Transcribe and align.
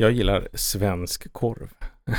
Jag 0.00 0.12
gillar 0.12 0.48
svensk 0.54 1.32
korv. 1.32 1.70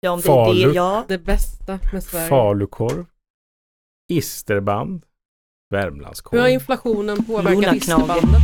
Ja, 0.00 0.10
om 0.10 0.20
det 0.20 0.26
Falu. 0.26 0.62
är 0.62 0.66
det, 0.68 0.74
ja. 0.74 1.04
Det 1.08 1.18
bästa 1.18 1.78
med 1.92 2.02
Sverige. 2.04 2.28
Falukorv. 2.28 3.04
Isterband. 4.08 5.04
Hur 5.70 5.78
har 5.78 5.84
Värmlandskorv. 5.84 6.48
inflationen 6.48 7.24
påverkat 7.24 7.74
isterbandet? 7.76 8.40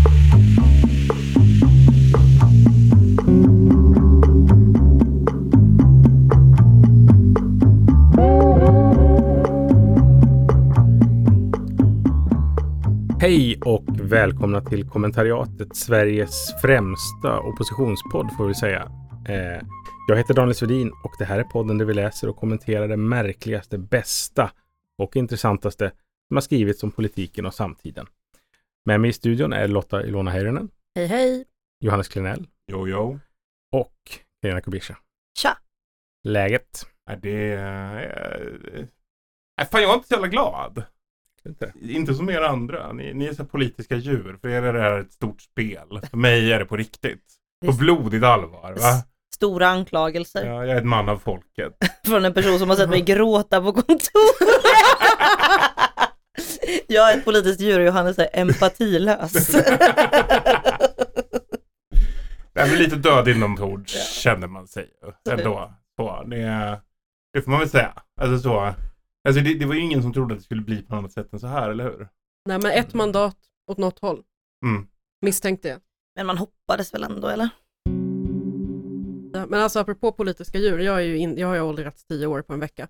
Hej 13.24 13.60
och 13.60 13.84
välkomna 14.00 14.60
till 14.60 14.88
kommentariatet, 14.88 15.76
Sveriges 15.76 16.60
främsta 16.62 17.40
oppositionspodd 17.40 18.36
får 18.36 18.46
vi 18.46 18.54
säga. 18.54 18.92
Eh, 19.28 19.66
jag 20.08 20.16
heter 20.16 20.34
Daniel 20.34 20.54
Svedin 20.54 20.90
och 21.04 21.12
det 21.18 21.24
här 21.24 21.38
är 21.38 21.44
podden 21.44 21.78
där 21.78 21.84
vi 21.84 21.94
läser 21.94 22.28
och 22.28 22.36
kommenterar 22.36 22.88
det 22.88 22.96
märkligaste, 22.96 23.78
bästa 23.78 24.50
och 24.98 25.16
intressantaste 25.16 25.92
som 26.28 26.36
har 26.36 26.40
skrivits 26.40 26.82
om 26.82 26.90
politiken 26.90 27.46
och 27.46 27.54
samtiden. 27.54 28.06
Med 28.84 29.00
mig 29.00 29.10
i 29.10 29.12
studion 29.12 29.52
är 29.52 29.68
Lotta 29.68 30.06
Ilona 30.06 30.30
Heinonen, 30.30 30.70
Hej 30.94 31.06
hej! 31.06 31.44
Johannes 31.80 32.08
Klenell 32.08 32.46
Jo, 32.66 32.88
jo. 32.88 33.18
och 33.72 33.98
Carina 34.42 34.60
Kubisha. 34.60 34.96
Tja! 35.38 35.58
Läget? 36.24 36.86
Det 37.22 37.52
är... 37.52 38.88
Nej, 39.58 39.66
fan, 39.70 39.82
jag 39.82 39.90
är 39.90 39.94
inte 39.94 40.08
så 40.08 40.14
jävla 40.14 40.28
glad. 40.28 40.84
Inte. 41.48 41.72
Inte 41.80 42.14
som 42.14 42.30
er 42.30 42.40
andra. 42.40 42.92
Ni, 42.92 43.14
ni 43.14 43.26
är 43.26 43.34
så 43.34 43.44
politiska 43.44 43.96
djur. 43.96 44.38
För 44.40 44.48
er 44.48 44.62
är 44.62 44.72
det 44.72 44.80
här 44.80 44.98
ett 44.98 45.12
stort 45.12 45.40
spel. 45.40 46.00
För 46.10 46.16
mig 46.16 46.52
är 46.52 46.58
det 46.58 46.64
på 46.64 46.76
riktigt. 46.76 47.24
På 47.66 47.72
blodigt 47.72 48.24
allvar. 48.24 48.72
Va? 48.72 49.02
Stora 49.34 49.68
anklagelser 49.68 50.46
Ja, 50.46 50.66
jag 50.66 50.76
är 50.76 50.76
ett 50.76 50.84
man 50.86 51.08
av 51.08 51.18
folket. 51.18 51.72
från 52.06 52.24
en 52.24 52.34
person 52.34 52.58
som 52.58 52.68
har 52.68 52.76
sett 52.76 52.90
mig 52.90 53.00
gråta 53.00 53.60
på 53.60 53.72
kontoret. 53.72 54.64
Jag 56.86 57.12
är 57.12 57.18
ett 57.18 57.24
politiskt 57.24 57.60
djur 57.60 57.80
och 57.80 57.86
Johannes 57.86 58.18
är 58.18 58.28
empatilös. 58.32 59.54
Nej, 62.56 62.70
men 62.70 62.78
lite 62.78 62.96
död 62.96 63.28
inombords 63.28 64.12
känner 64.12 64.46
man 64.46 64.68
sig 64.68 64.90
ju 65.02 65.32
ändå. 65.32 65.74
Så, 65.96 66.24
det, 66.26 66.80
det 67.32 67.42
får 67.42 67.50
man 67.50 67.60
väl 67.60 67.68
säga. 67.68 67.92
Alltså 68.20 68.38
så. 68.38 68.74
Alltså 69.28 69.42
det, 69.42 69.54
det 69.54 69.66
var 69.66 69.74
ju 69.74 69.80
ingen 69.80 70.02
som 70.02 70.12
trodde 70.12 70.34
att 70.34 70.40
det 70.40 70.44
skulle 70.44 70.62
bli 70.62 70.82
på 70.82 70.94
något 70.94 70.98
annat 70.98 71.12
sätt 71.12 71.32
än 71.32 71.40
så 71.40 71.46
här, 71.46 71.70
eller 71.70 71.84
hur? 71.84 72.08
Nej 72.48 72.58
men 72.58 72.70
ett 72.70 72.94
mandat 72.94 73.38
åt 73.70 73.78
något 73.78 73.98
håll. 73.98 74.22
Mm. 74.66 74.86
Misstänkte 75.22 75.68
jag. 75.68 75.80
Men 76.16 76.26
man 76.26 76.38
hoppades 76.38 76.94
väl 76.94 77.04
ändå 77.04 77.28
eller? 77.28 77.48
Ja, 79.32 79.46
Men 79.46 79.60
alltså 79.60 79.78
apropå 79.78 80.12
politiska 80.12 80.58
djur, 80.58 80.78
jag, 80.78 80.96
är 80.96 81.00
ju 81.04 81.16
in, 81.16 81.38
jag 81.38 81.48
har 81.48 81.54
ju 81.54 81.60
åldrats 81.60 82.04
tio 82.04 82.26
år 82.26 82.42
på 82.42 82.52
en 82.52 82.60
vecka. 82.60 82.88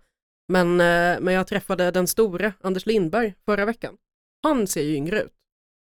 Men, 0.48 0.80
eh, 0.80 1.20
men 1.20 1.34
jag 1.34 1.46
träffade 1.46 1.90
den 1.90 2.06
store 2.06 2.52
Anders 2.60 2.86
Lindberg 2.86 3.34
förra 3.44 3.64
veckan. 3.64 3.96
Han 4.42 4.66
ser 4.66 4.82
ju 4.82 4.94
yngre 4.96 5.22
ut. 5.22 5.32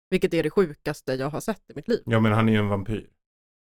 Vilket 0.09 0.33
är 0.33 0.43
det 0.43 0.49
sjukaste 0.49 1.13
jag 1.13 1.29
har 1.29 1.39
sett 1.39 1.69
i 1.69 1.73
mitt 1.75 1.87
liv. 1.87 2.01
Ja, 2.05 2.19
men 2.19 2.31
han 2.31 2.49
är 2.49 2.53
ju 2.53 2.59
en 2.59 2.67
vampyr. 2.67 2.95
Nej, 2.95 3.09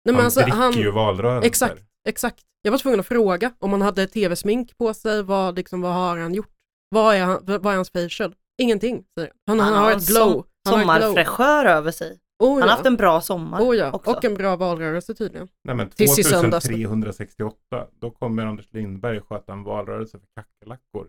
men 0.05 0.15
han 0.15 0.25
alltså, 0.25 0.41
dricker 0.41 0.57
han, 0.57 0.73
ju 0.73 0.91
valrörelser. 0.91 1.49
Exakt, 1.49 1.83
exakt. 2.09 2.45
Jag 2.63 2.71
var 2.71 2.79
tvungen 2.79 3.01
att 3.01 3.07
fråga 3.07 3.53
om 3.59 3.73
han 3.73 3.83
hade 3.83 4.07
tv-smink 4.07 4.79
på 4.79 4.95
sig, 4.95 5.23
vad, 5.23 5.57
liksom, 5.57 5.81
vad 5.81 5.95
har 5.95 6.19
han 6.19 6.35
gjort? 6.35 6.56
Vad 6.89 7.15
är, 7.15 7.25
han, 7.25 7.43
vad 7.47 7.67
är 7.67 7.77
hans 7.77 7.91
facial? 7.91 8.35
Ingenting, 8.59 9.05
säger 9.15 9.33
han. 9.47 9.61
Han, 9.61 9.73
han, 9.73 9.85
har 9.85 9.93
ett 9.93 10.09
glow. 10.09 10.47
Han. 10.65 10.81
Sommarfräschör 10.81 11.65
över 11.65 11.91
sig. 11.91 12.19
Oh, 12.39 12.51
Han 12.51 12.59
ja. 12.59 12.65
har 12.65 12.71
haft 12.71 12.87
en 12.87 12.97
bra 12.97 13.21
sommar 13.21 13.61
oh, 13.61 13.77
ja. 13.77 13.93
också. 13.93 14.11
Och 14.11 14.25
en 14.25 14.35
bra 14.35 14.57
valrörelse 14.57 15.15
tydligen. 15.15 15.49
Nej 15.65 15.77
men 15.77 15.91
Tills 15.91 16.19
i 16.19 16.25
söndags. 16.25 16.67
2368, 16.67 17.87
då 18.01 18.11
kommer 18.11 18.47
Anders 18.47 18.73
Lindberg 18.73 19.21
sköta 19.21 19.53
en 19.53 19.63
valrörelse 19.63 20.19
för 20.19 20.27
kackerlackor. 20.35 21.09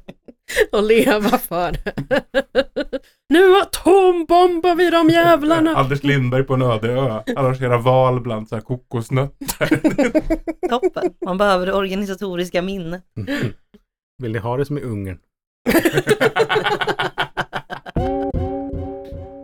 Och 0.72 0.82
leva 0.82 1.38
för 1.38 1.72
det. 1.72 1.92
nu 3.28 3.56
atombombar 3.56 4.74
vi 4.74 4.90
de 4.90 5.08
jävlarna! 5.10 5.74
Anders 5.76 6.02
Lindberg 6.02 6.42
på 6.44 6.54
en 6.54 6.62
öde 6.62 6.88
ö 6.92 7.20
arrangerar 7.36 7.78
val 7.78 8.20
bland 8.20 8.48
så 8.48 8.54
här 8.54 8.62
kokosnötter. 8.62 9.80
Toppen. 10.68 11.14
Man 11.24 11.38
behöver 11.38 11.66
det 11.66 11.72
organisatoriska 11.72 12.62
minnet. 12.62 13.02
Mhm. 13.16 13.52
Vill 14.22 14.32
ni 14.32 14.38
ha 14.38 14.56
det 14.56 14.64
som 14.66 14.78
i 14.78 14.82
Ungern? 14.82 15.18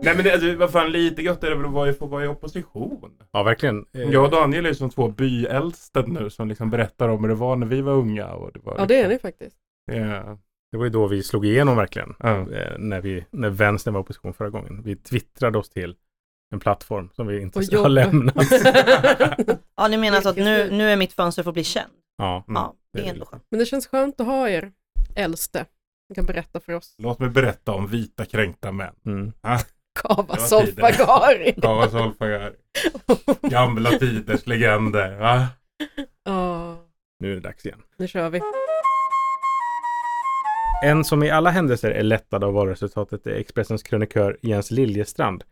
Nej 0.05 0.15
men 0.15 0.23
det, 0.23 0.33
alltså, 0.33 0.55
vad 0.55 0.71
fan 0.71 0.91
lite 0.91 1.21
gött 1.21 1.43
är 1.43 1.49
det 1.49 1.55
väl 1.55 1.65
att 1.65 1.71
vara 1.71 1.89
i- 1.89 1.93
få 1.93 2.05
vara 2.05 2.25
i 2.25 2.27
opposition. 2.27 3.11
Ja, 3.31 3.43
verkligen. 3.43 3.85
Eh, 3.93 4.01
Jag 4.01 4.23
och 4.25 4.31
Daniel 4.31 4.65
är 4.65 4.73
som 4.73 4.89
två 4.89 5.07
byäldste 5.07 6.03
nu 6.07 6.29
som 6.29 6.47
liksom 6.47 6.69
berättar 6.69 7.09
om 7.09 7.21
hur 7.21 7.29
det 7.29 7.35
var 7.35 7.55
när 7.55 7.67
vi 7.67 7.81
var 7.81 7.93
unga. 7.93 8.27
Och 8.27 8.51
det 8.53 8.59
var 8.63 8.75
Ja 8.77 8.85
det 8.85 9.01
är 9.01 9.07
ni 9.07 9.19
faktiskt. 9.19 9.55
Ja. 9.91 10.37
Det 10.73 10.77
var 10.77 10.85
ju 10.85 10.89
då 10.89 11.07
vi 11.07 11.23
slog 11.23 11.45
igenom 11.45 11.77
verkligen. 11.77 12.15
Eh, 12.23 12.43
när, 12.77 13.01
vi, 13.01 13.25
när 13.31 13.49
vänstern 13.49 13.93
var 13.93 14.01
i 14.01 14.03
opposition 14.03 14.33
förra 14.33 14.49
gången. 14.49 14.81
Vi 14.83 14.95
twittrade 14.95 15.57
oss 15.57 15.69
till 15.69 15.95
en 16.53 16.59
plattform 16.59 17.09
som 17.15 17.27
vi 17.27 17.41
inte 17.41 17.77
har 17.77 17.89
lämnat. 17.89 18.35
Ja 19.77 19.87
ni 19.87 19.97
menar 19.97 20.21
så 20.21 20.29
att 20.29 20.35
nu, 20.35 20.71
nu 20.71 20.89
är 20.91 20.95
mitt 20.97 21.13
fönster 21.13 21.43
för 21.43 21.49
att 21.49 21.53
bli 21.53 21.63
känd? 21.63 21.91
Ja, 22.17 22.43
Mm. 22.47 22.61
Ja, 22.61 22.73
det 22.93 22.99
det 23.01 23.07
är 23.07 23.13
ändå 23.13 23.25
skönt. 23.25 23.43
Men 23.49 23.59
det 23.59 23.65
känns 23.65 23.87
skönt 23.87 24.19
att 24.21 24.27
ha 24.27 24.49
er 24.49 24.71
äldste. 25.15 25.65
Ni 26.09 26.15
kan 26.15 26.25
berätta 26.25 26.59
för 26.59 26.73
oss. 26.73 26.95
Låt 26.97 27.19
mig 27.19 27.29
berätta 27.29 27.71
om 27.71 27.87
vita 27.87 28.25
kränkta 28.25 28.71
män. 28.71 28.93
mm. 29.05 29.31
Kava 30.01 30.37
Solfagari. 30.37 31.53
Kava 31.61 31.89
Solfagari. 31.89 32.55
Gamla 33.41 33.89
tiders 33.89 34.47
legender. 34.47 35.15
Va? 35.19 35.47
Ja, 36.23 36.77
nu 37.19 37.31
är 37.31 37.35
det 37.35 37.41
dags 37.41 37.65
igen. 37.65 37.81
nu 37.97 38.07
kör 38.07 38.29
vi. 38.29 38.41
En 40.83 41.03
som 41.03 41.23
i 41.23 41.29
alla 41.29 41.49
händelser 41.49 41.91
är 41.91 42.03
lättad 42.03 42.43
av 42.43 42.53
valresultatet 42.53 43.27
är 43.27 43.31
Expressens 43.31 43.83
krönikör 43.83 44.37
Jens 44.41 44.71
Liljestrand. 44.71 45.43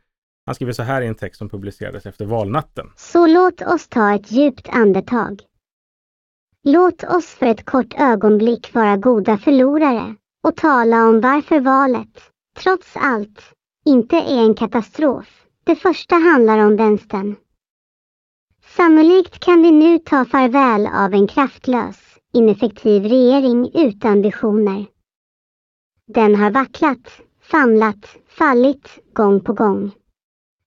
Han 0.46 0.56
skriver 0.56 0.74
så 0.74 0.84
här 0.84 1.02
i 1.02 1.08
en 1.08 1.16
text 1.16 1.38
som 1.38 1.50
publicerades 1.50 2.06
efter 2.06 2.26
valnatten. 2.26 2.88
Så 2.96 3.28
låt 3.28 3.62
oss 3.62 3.88
ta 3.88 4.14
ett 4.16 4.32
djupt 4.32 4.70
andetag. 4.70 5.42
Låt 6.64 7.04
oss 7.04 7.26
för 7.26 7.46
ett 7.46 7.66
kort 7.66 7.94
ögonblick 7.98 8.74
vara 8.74 8.98
goda 8.98 9.38
förlorare 9.38 10.16
och 10.44 10.56
tala 10.56 11.08
om 11.08 11.22
varför 11.22 11.60
valet, 11.60 12.22
trots 12.58 12.92
allt, 12.96 13.54
inte 13.86 14.16
är 14.16 14.46
en 14.46 14.54
katastrof. 14.54 15.46
Det 15.64 15.76
första 15.76 16.16
handlar 16.16 16.58
om 16.58 16.76
vänstern. 16.76 17.36
Sannolikt 18.66 19.40
kan 19.40 19.62
vi 19.62 19.72
nu 19.72 20.00
ta 20.00 20.26
farväl 20.26 20.88
av 20.88 21.14
en 21.14 21.28
kraftlös, 21.28 21.98
ineffektiv 22.34 23.04
regering 23.04 23.72
utan 23.74 24.22
visioner. 24.22 24.91
Den 26.14 26.36
har 26.36 26.52
vacklat, 26.52 27.22
famlat, 27.42 28.18
fallit 28.28 29.00
gång 29.14 29.44
på 29.44 29.54
gång. 29.54 29.92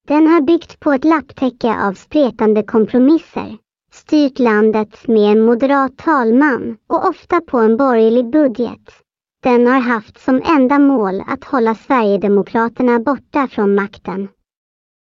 Den 0.07 0.27
har 0.27 0.41
byggt 0.41 0.81
på 0.81 0.93
ett 0.93 1.05
lapptäcke 1.05 1.87
av 1.87 1.95
spretande 1.95 2.63
kompromisser, 2.63 3.59
styrt 3.93 4.39
landet 4.39 5.09
med 5.09 5.33
en 5.33 5.45
moderat 5.45 5.97
talman 5.97 6.77
och 6.87 7.09
ofta 7.09 7.41
på 7.41 7.59
en 7.59 7.77
borgerlig 7.77 8.31
budget. 8.31 9.03
Den 9.43 9.67
har 9.67 9.81
haft 9.81 10.19
som 10.19 10.43
enda 10.45 10.79
mål 10.79 11.23
att 11.27 11.45
hålla 11.45 11.75
Sverigedemokraterna 11.75 13.01
borta 13.01 13.49
från 13.49 13.75
makten. 13.75 14.29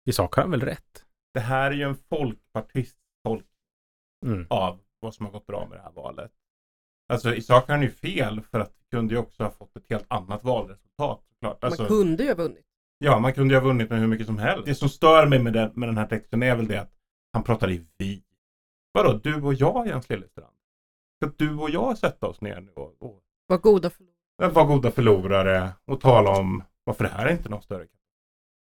I 0.06 0.12
sak 0.12 0.34
har 0.34 0.42
han 0.42 0.50
väl 0.50 0.60
rätt? 0.60 1.04
Det 1.34 1.40
här 1.40 1.70
är 1.70 1.74
ju 1.74 1.82
en 1.82 1.96
folkpartist 2.08 2.96
tolk 3.24 3.44
Mm. 4.26 4.46
av 4.50 4.78
vad 5.00 5.14
som 5.14 5.26
har 5.26 5.32
gått 5.32 5.46
bra 5.46 5.66
med 5.70 5.78
det 5.78 5.82
här 5.82 5.92
valet. 5.92 6.32
Alltså 7.08 7.34
i 7.34 7.42
sak 7.42 7.66
har 7.68 7.74
han 7.74 7.82
ju 7.82 7.90
fel 7.90 8.40
för 8.40 8.60
att 8.60 8.72
vi 8.78 8.96
kunde 8.96 9.14
ju 9.14 9.20
också 9.20 9.42
ha 9.42 9.50
fått 9.50 9.76
ett 9.76 9.86
helt 9.90 10.04
annat 10.08 10.44
valresultat. 10.44 11.24
Såklart. 11.34 11.64
Alltså, 11.64 11.82
Man 11.82 11.88
kunde 11.88 12.22
ju 12.22 12.28
ha 12.28 12.36
vunnit. 12.36 12.64
Ja, 12.98 13.18
man 13.18 13.32
kunde 13.32 13.54
ju 13.54 13.60
ha 13.60 13.66
vunnit 13.66 13.90
med 13.90 14.00
hur 14.00 14.06
mycket 14.06 14.26
som 14.26 14.38
helst. 14.38 14.66
Det 14.66 14.74
som 14.74 14.88
stör 14.88 15.26
mig 15.26 15.38
med 15.38 15.52
den, 15.52 15.70
med 15.74 15.88
den 15.88 15.98
här 15.98 16.06
texten 16.06 16.42
är 16.42 16.56
väl 16.56 16.68
det 16.68 16.80
att 16.80 16.92
han 17.32 17.42
pratar 17.42 17.70
i 17.70 17.86
vi. 17.98 18.22
Vadå, 18.92 19.12
du 19.12 19.42
och 19.42 19.54
jag 19.54 19.86
Jens 19.86 20.08
Lillestrand? 20.08 20.54
Ska 21.16 21.32
du 21.36 21.56
och 21.58 21.70
jag 21.70 21.98
sätta 21.98 22.26
oss 22.26 22.40
ner 22.40 22.60
nu 22.60 22.70
och, 22.72 23.02
och 23.02 23.22
Var 23.46 23.58
goda 23.58 23.90
förlorare. 23.90 24.52
vara 24.54 24.66
goda 24.66 24.90
förlorare 24.90 25.70
och 25.84 26.00
tala 26.00 26.30
om 26.30 26.62
varför 26.84 27.04
det 27.04 27.10
här 27.10 27.26
är 27.26 27.32
inte 27.32 27.48
någon 27.48 27.62
större 27.62 27.86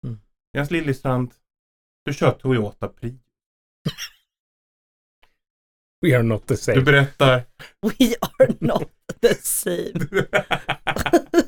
Mm. 0.05 0.19
Jens 0.53 0.70
Lillestrand, 0.70 1.35
du 2.05 2.12
kör 2.14 2.31
Toyota 2.31 2.88
Prius. 2.88 3.20
We 6.05 6.17
are 6.17 6.23
not 6.23 6.47
the 6.47 6.55
Du 6.55 6.59
same. 6.59 6.81
berättar 6.81 7.43
We 7.83 8.15
are 8.21 8.55
not 8.61 8.91
the 9.23 9.35
same. 9.35 9.93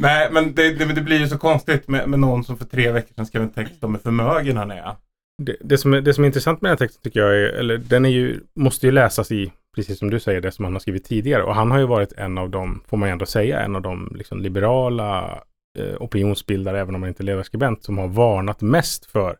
Nej, 0.00 0.28
men 0.32 0.54
det, 0.54 0.74
det, 0.74 0.84
det 0.84 1.00
blir 1.00 1.18
ju 1.18 1.28
så 1.28 1.38
konstigt 1.38 1.88
med, 1.88 2.08
med 2.08 2.18
någon 2.20 2.44
som 2.44 2.58
för 2.58 2.64
tre 2.64 2.92
veckor 2.92 3.14
sedan 3.14 3.26
skrev 3.26 3.42
en 3.42 3.52
text 3.52 3.84
om 3.84 3.94
hur 3.94 4.00
förmögen 4.02 4.56
han 4.56 4.70
är. 4.70 4.96
Det, 5.42 5.56
det, 5.60 5.78
som 5.78 5.94
är, 5.94 6.00
det 6.00 6.14
som 6.14 6.24
är 6.24 6.26
intressant 6.26 6.60
med 6.60 6.68
den 6.70 6.72
här 6.72 6.86
texten 6.86 7.02
tycker 7.02 7.20
jag 7.20 7.30
är, 7.30 7.48
eller 7.48 7.78
den 7.78 8.04
är 8.04 8.08
ju, 8.08 8.40
måste 8.54 8.86
ju 8.86 8.92
läsas 8.92 9.32
i, 9.32 9.52
precis 9.76 9.98
som 9.98 10.10
du 10.10 10.20
säger, 10.20 10.40
det 10.40 10.52
som 10.52 10.64
han 10.64 10.74
har 10.74 10.80
skrivit 10.80 11.04
tidigare. 11.04 11.42
Och 11.42 11.54
han 11.54 11.70
har 11.70 11.78
ju 11.78 11.86
varit 11.86 12.12
en 12.12 12.38
av 12.38 12.50
de, 12.50 12.82
får 12.86 12.96
man 12.96 13.08
ändå 13.08 13.26
säga, 13.26 13.60
en 13.60 13.76
av 13.76 13.82
de 13.82 14.12
liksom 14.14 14.40
liberala 14.40 15.42
eh, 15.78 15.94
opinionsbildare, 16.02 16.80
även 16.80 16.94
om 16.94 17.02
han 17.02 17.08
inte 17.08 17.22
är 17.22 17.24
ledarskribent, 17.24 17.84
som 17.84 17.98
har 17.98 18.08
varnat 18.08 18.60
mest 18.60 19.06
för 19.06 19.36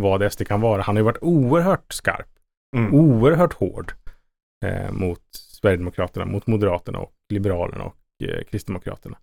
vad 0.00 0.32
SD 0.32 0.46
kan 0.46 0.60
vara. 0.60 0.82
Han 0.82 0.96
har 0.96 1.00
ju 1.00 1.04
varit 1.04 1.22
oerhört 1.22 1.92
skarp, 1.92 2.26
Mm. 2.76 2.94
oerhört 2.94 3.52
hård 3.52 3.92
eh, 4.64 4.92
mot 4.92 5.22
Sverigedemokraterna, 5.30 6.26
mot 6.26 6.46
Moderaterna 6.46 6.98
och 6.98 7.12
Liberalerna 7.32 7.84
och 7.84 7.96
eh, 8.24 8.44
Kristdemokraterna. 8.44 9.18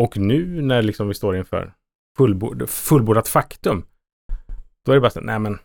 Och 0.00 0.16
nu 0.16 0.62
när 0.62 0.82
liksom 0.82 1.08
vi 1.08 1.14
står 1.14 1.36
inför 1.36 1.74
fullbord, 2.16 2.68
fullbordat 2.68 3.28
faktum, 3.28 3.84
då 4.84 4.92
är 4.92 4.96
det 4.96 5.00
bara 5.00 5.10
så 5.10 5.20
nej 5.20 5.38
men, 5.38 5.58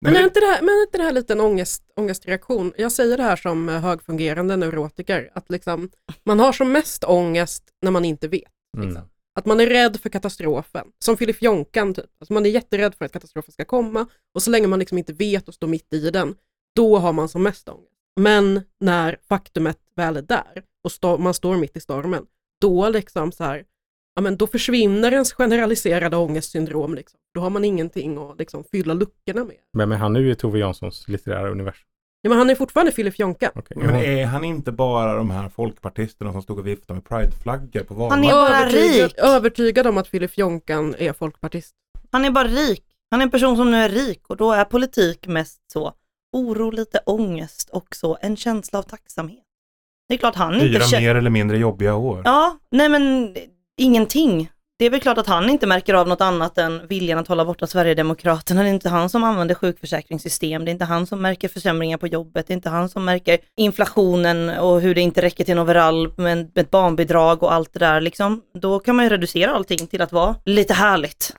Men 0.00 0.16
är 0.16 0.24
inte 0.24 0.40
det 0.40 0.46
här, 0.46 0.62
men 0.62 0.68
är 0.68 0.82
inte 0.82 0.98
det 0.98 1.04
här 1.04 1.12
lite 1.12 1.32
en 1.32 1.40
ångest, 1.40 1.82
ångestreaktion? 1.96 2.72
Jag 2.76 2.92
säger 2.92 3.16
det 3.16 3.22
här 3.22 3.36
som 3.36 3.68
eh, 3.68 3.80
högfungerande 3.80 4.56
neurotiker, 4.56 5.30
att 5.34 5.50
liksom, 5.50 5.90
man 6.24 6.40
har 6.40 6.52
som 6.52 6.72
mest 6.72 7.04
ångest 7.04 7.64
när 7.82 7.90
man 7.90 8.04
inte 8.04 8.28
vet. 8.28 8.42
mm, 8.76 8.88
Liksom. 8.88 9.08
Att 9.38 9.46
man 9.46 9.60
är 9.60 9.66
rädd 9.66 10.00
för 10.00 10.08
katastrofen, 10.08 10.86
som 10.98 11.16
Filip 11.16 11.42
Jonkan 11.42 11.94
typ. 11.94 12.10
Alltså 12.20 12.32
man 12.32 12.46
är 12.46 12.50
jätterädd 12.50 12.94
för 12.94 13.04
att 13.04 13.12
katastrofen 13.12 13.52
ska 13.52 13.64
komma 13.64 14.06
och 14.34 14.42
så 14.42 14.50
länge 14.50 14.66
man 14.66 14.78
liksom 14.78 14.98
inte 14.98 15.12
vet 15.12 15.48
och 15.48 15.54
står 15.54 15.66
mitt 15.66 15.92
i 15.92 16.10
den, 16.10 16.34
då 16.76 16.98
har 16.98 17.12
man 17.12 17.28
som 17.28 17.42
mest 17.42 17.68
ångest. 17.68 17.92
Men 18.20 18.60
när 18.80 19.16
faktumet 19.28 19.78
väl 19.96 20.16
är 20.16 20.22
där 20.22 20.62
och 20.84 20.92
stå, 20.92 21.18
man 21.18 21.34
står 21.34 21.56
mitt 21.56 21.76
i 21.76 21.80
stormen, 21.80 22.26
då 22.60 22.88
liksom 22.88 23.32
så 23.32 23.44
här, 23.44 23.64
ja 24.14 24.22
men 24.22 24.36
då 24.36 24.46
försvinner 24.46 25.12
ens 25.12 25.32
generaliserade 25.32 26.16
ångestsyndrom. 26.16 26.94
Liksom. 26.94 27.20
Då 27.34 27.40
har 27.40 27.50
man 27.50 27.64
ingenting 27.64 28.18
att 28.18 28.38
liksom 28.38 28.64
fylla 28.64 28.94
luckorna 28.94 29.44
med. 29.44 29.56
vem 29.78 29.92
är 29.92 29.96
han 29.96 30.12
nu 30.12 30.30
i 30.30 30.34
Tove 30.34 30.58
Janssons 30.58 31.08
litterära 31.08 31.50
universum? 31.50 31.86
Ja, 32.22 32.28
men 32.28 32.38
han 32.38 32.50
är 32.50 32.54
fortfarande 32.54 32.92
Filip 32.92 33.18
Jonka. 33.18 33.52
Okej, 33.54 33.76
Men 33.76 33.94
är 33.94 34.26
han 34.26 34.44
inte 34.44 34.72
bara 34.72 35.14
de 35.14 35.30
här 35.30 35.48
folkpartisterna 35.48 36.32
som 36.32 36.42
stod 36.42 36.58
och 36.58 36.66
viftade 36.66 36.94
med 36.94 37.04
prideflaggor 37.04 37.82
på 37.82 38.08
Han 38.08 38.24
är 38.24 38.32
bara 38.32 38.58
övertygad, 38.58 39.10
rik. 39.10 39.14
övertygad 39.18 39.86
om 39.86 39.98
att 39.98 40.08
Filip 40.08 40.38
Jonkan 40.38 40.94
är 40.98 41.12
folkpartist. 41.12 41.74
Han 42.10 42.24
är 42.24 42.30
bara 42.30 42.48
rik. 42.48 42.84
Han 43.10 43.20
är 43.20 43.24
en 43.24 43.30
person 43.30 43.56
som 43.56 43.70
nu 43.70 43.76
är 43.76 43.88
rik 43.88 44.22
och 44.28 44.36
då 44.36 44.52
är 44.52 44.64
politik 44.64 45.26
mest 45.26 45.60
så 45.72 45.92
oro, 46.32 46.70
lite 46.70 46.98
ångest 47.06 47.70
och 47.70 47.96
så 47.96 48.18
en 48.20 48.36
känsla 48.36 48.78
av 48.78 48.82
tacksamhet. 48.82 49.42
Det 50.08 50.14
är 50.14 50.18
klart 50.18 50.34
han 50.34 50.54
inte 50.54 50.66
Fyra 50.66 51.00
mer 51.00 51.14
eller 51.14 51.30
mindre 51.30 51.58
jobbiga 51.58 51.94
år. 51.94 52.22
Ja, 52.24 52.58
nej 52.70 52.88
men 52.88 53.34
ingenting. 53.76 54.50
Det 54.78 54.84
är 54.84 54.90
väl 54.90 55.00
klart 55.00 55.18
att 55.18 55.26
han 55.26 55.50
inte 55.50 55.66
märker 55.66 55.94
av 55.94 56.08
något 56.08 56.20
annat 56.20 56.58
än 56.58 56.86
viljan 56.86 57.18
att 57.18 57.28
hålla 57.28 57.44
borta 57.44 57.66
Sverigedemokraterna. 57.66 58.62
Det 58.62 58.68
är 58.68 58.72
inte 58.72 58.88
han 58.88 59.08
som 59.08 59.24
använder 59.24 59.54
sjukförsäkringssystem. 59.54 60.64
Det 60.64 60.70
är 60.70 60.72
inte 60.72 60.84
han 60.84 61.06
som 61.06 61.22
märker 61.22 61.48
försämringar 61.48 61.98
på 61.98 62.06
jobbet. 62.06 62.46
Det 62.46 62.52
är 62.52 62.56
inte 62.56 62.70
han 62.70 62.88
som 62.88 63.04
märker 63.04 63.38
inflationen 63.56 64.48
och 64.58 64.80
hur 64.80 64.94
det 64.94 65.00
inte 65.00 65.22
räcker 65.22 65.44
till 65.44 65.52
en 65.52 65.58
overall 65.58 66.12
med, 66.16 66.36
med 66.36 66.58
ett 66.58 66.70
barnbidrag 66.70 67.42
och 67.42 67.52
allt 67.52 67.72
det 67.72 67.78
där. 67.78 68.00
Liksom. 68.00 68.42
Då 68.60 68.78
kan 68.78 68.96
man 68.96 69.04
ju 69.04 69.08
reducera 69.08 69.50
allting 69.50 69.86
till 69.86 70.02
att 70.02 70.12
vara 70.12 70.36
lite 70.44 70.74
härligt. 70.74 71.34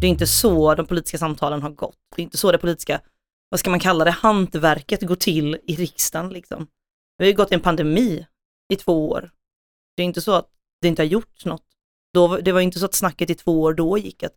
Det 0.00 0.06
är 0.06 0.10
inte 0.10 0.26
så 0.26 0.74
de 0.74 0.86
politiska 0.86 1.18
samtalen 1.18 1.62
har 1.62 1.70
gått. 1.70 1.96
Det 2.16 2.22
är 2.22 2.24
inte 2.24 2.36
så 2.38 2.52
det 2.52 2.58
politiska, 2.58 3.00
vad 3.48 3.60
ska 3.60 3.70
man 3.70 3.80
kalla 3.80 4.04
det, 4.04 4.10
hantverket 4.10 5.02
går 5.02 5.14
till 5.16 5.58
i 5.66 5.76
riksdagen. 5.76 6.28
Liksom. 6.32 6.66
Vi 7.18 7.24
har 7.24 7.30
ju 7.30 7.36
gått 7.36 7.52
i 7.52 7.54
en 7.54 7.60
pandemi 7.60 8.26
i 8.72 8.76
två 8.76 9.08
år. 9.10 9.30
Det 9.96 10.02
är 10.02 10.06
inte 10.06 10.20
så 10.20 10.32
att 10.32 10.48
det 10.80 10.88
inte 10.88 11.02
har 11.02 11.06
gjorts 11.06 11.44
något. 11.44 11.64
Då, 12.14 12.36
det 12.36 12.52
var 12.52 12.60
inte 12.60 12.78
så 12.78 12.84
att 12.84 12.94
snacket 12.94 13.30
i 13.30 13.34
två 13.34 13.62
år 13.62 13.74
då 13.74 13.98
gick 13.98 14.22
att 14.22 14.32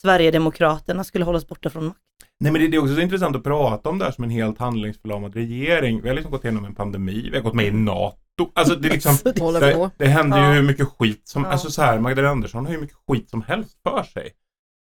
Sverigedemokraterna 0.00 1.04
skulle 1.04 1.24
hållas 1.24 1.46
borta 1.48 1.70
från 1.70 1.86
makt. 1.86 1.98
Nej 2.40 2.52
men 2.52 2.60
det, 2.62 2.68
det 2.68 2.76
är 2.76 2.80
också 2.82 2.94
så 2.94 3.00
intressant 3.00 3.36
att 3.36 3.44
prata 3.44 3.88
om 3.88 3.98
det 3.98 4.04
här 4.04 4.12
som 4.12 4.24
en 4.24 4.30
helt 4.30 4.58
handlingsförlamad 4.58 5.34
regering. 5.34 6.02
Vi 6.02 6.08
har 6.08 6.14
liksom 6.16 6.32
gått 6.32 6.44
igenom 6.44 6.64
en 6.64 6.74
pandemi, 6.74 7.28
vi 7.30 7.36
har 7.36 7.42
gått 7.44 7.54
med 7.54 7.66
i 7.66 7.70
NATO. 7.70 8.18
Alltså 8.54 8.74
det 8.74 8.88
är 8.88 8.92
liksom, 8.92 9.16
det- 9.24 9.90
det 9.98 10.06
händer 10.06 10.38
ju 10.38 10.44
Ja. 10.44 10.52
hur 10.52 10.62
mycket 10.62 10.88
skit 10.88 11.28
som, 11.28 11.44
Ja. 11.44 11.50
alltså 11.50 11.70
så 11.70 11.82
här, 11.82 11.98
Magdalena 11.98 12.32
Andersson 12.32 12.66
har 12.66 12.72
ju 12.72 12.80
mycket 12.80 12.96
skit 13.08 13.30
som 13.30 13.42
helst 13.42 13.78
för 13.82 14.02
sig. 14.02 14.30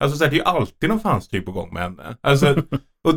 Alltså 0.01 0.17
så 0.17 0.23
här, 0.23 0.31
det 0.31 0.35
är 0.35 0.39
ju 0.39 0.43
alltid 0.43 0.89
någon 0.89 0.99
fanstyr 0.99 1.41
på 1.41 1.51
gång 1.51 1.73
med 1.73 1.83
henne. 1.83 2.17
Alltså, 2.21 2.63
och, 3.03 3.13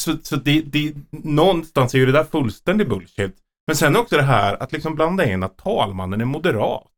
så 0.00 0.16
så 0.22 0.36
det, 0.36 0.60
det, 0.60 0.94
någonstans 1.10 1.94
är 1.94 1.98
ju 1.98 2.06
det 2.06 2.12
där 2.12 2.24
fullständig 2.24 2.88
bullshit. 2.88 3.36
Men 3.66 3.76
sen 3.76 3.96
också 3.96 4.16
det 4.16 4.22
här 4.22 4.62
att 4.62 4.72
liksom 4.72 4.94
blanda 4.94 5.32
in 5.32 5.42
att 5.42 5.58
talmannen 5.58 6.20
är 6.20 6.24
moderat. 6.24 6.88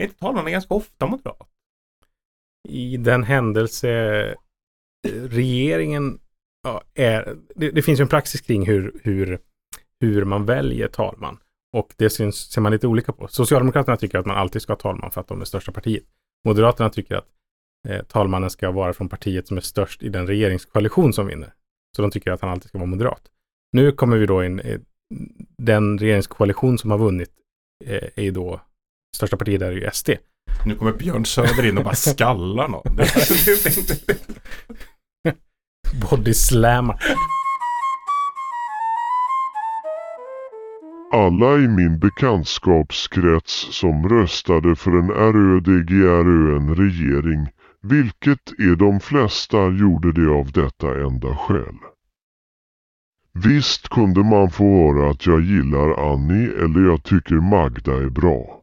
Är 0.00 0.04
inte 0.04 0.18
talmannen 0.18 0.52
ganska 0.52 0.74
ofta 0.74 1.06
moderat? 1.06 1.48
I 2.68 2.96
den 2.96 3.22
händelse 3.22 4.34
regeringen 5.12 6.20
ja, 6.62 6.82
är, 6.94 7.36
det, 7.54 7.70
det 7.70 7.82
finns 7.82 8.00
ju 8.00 8.02
en 8.02 8.08
praxis 8.08 8.40
kring 8.40 8.66
hur, 8.66 9.00
hur, 9.04 9.38
hur 10.00 10.24
man 10.24 10.44
väljer 10.44 10.88
talman. 10.88 11.38
Och 11.72 11.94
det 11.96 12.10
syns, 12.10 12.36
ser 12.36 12.60
man 12.60 12.72
lite 12.72 12.86
olika 12.86 13.12
på. 13.12 13.28
Socialdemokraterna 13.28 13.96
tycker 13.96 14.18
att 14.18 14.26
man 14.26 14.36
alltid 14.36 14.62
ska 14.62 14.72
ha 14.72 14.78
talman 14.78 15.10
för 15.10 15.20
att 15.20 15.28
de 15.28 15.40
är 15.40 15.44
största 15.44 15.72
partiet. 15.72 16.04
Moderaterna 16.44 16.90
tycker 16.90 17.16
att 17.16 17.28
eh, 17.88 18.02
talmannen 18.02 18.50
ska 18.50 18.70
vara 18.70 18.92
från 18.92 19.08
partiet 19.08 19.48
som 19.48 19.56
är 19.56 19.60
störst 19.60 20.02
i 20.02 20.08
den 20.08 20.26
regeringskoalition 20.26 21.12
som 21.12 21.26
vinner. 21.26 21.52
Så 21.96 22.02
de 22.02 22.10
tycker 22.10 22.30
att 22.32 22.40
han 22.40 22.50
alltid 22.50 22.68
ska 22.68 22.78
vara 22.78 22.86
moderat. 22.90 23.22
Nu 23.72 23.92
kommer 23.92 24.16
vi 24.16 24.26
då 24.26 24.44
in, 24.44 24.60
eh, 24.60 24.80
den 25.58 25.98
regeringskoalition 25.98 26.78
som 26.78 26.90
har 26.90 26.98
vunnit 26.98 27.30
eh, 27.84 28.08
är 28.16 28.22
ju 28.22 28.30
då, 28.30 28.60
största 29.16 29.36
partiet 29.36 29.60
där 29.60 29.66
är 29.66 29.72
ju 29.72 29.90
SD. 29.92 30.10
Nu 30.66 30.74
kommer 30.74 30.92
Björn 30.92 31.24
Söder 31.24 31.66
in 31.66 31.78
och 31.78 31.84
bara 31.84 31.94
skallar 32.14 32.68
någon. 32.68 32.96
Det- 32.96 33.04
det- 33.64 34.06
det- 35.24 35.36
Body 36.10 36.34
slammar. 36.34 37.02
Alla 41.12 41.56
i 41.58 41.68
min 41.68 41.98
bekantskapskrets 41.98 43.68
som 43.70 44.08
röstade 44.08 44.76
för 44.76 44.90
en 44.90 45.10
RÖDGRÖN 45.10 46.74
regering, 46.74 47.48
vilket 47.88 48.50
är 48.58 48.76
de 48.76 49.00
flesta, 49.00 49.68
gjorde 49.68 50.12
det 50.12 50.30
av 50.30 50.52
detta 50.52 51.00
enda 51.06 51.36
skäl. 51.36 51.78
Visst 53.44 53.88
kunde 53.88 54.24
man 54.24 54.50
få 54.50 54.64
höra 54.64 55.10
att 55.10 55.26
jag 55.26 55.40
gillar 55.40 56.12
Annie 56.12 56.64
eller 56.64 56.80
jag 56.90 57.02
tycker 57.02 57.34
Magda 57.34 57.92
är 57.92 58.10
bra. 58.10 58.58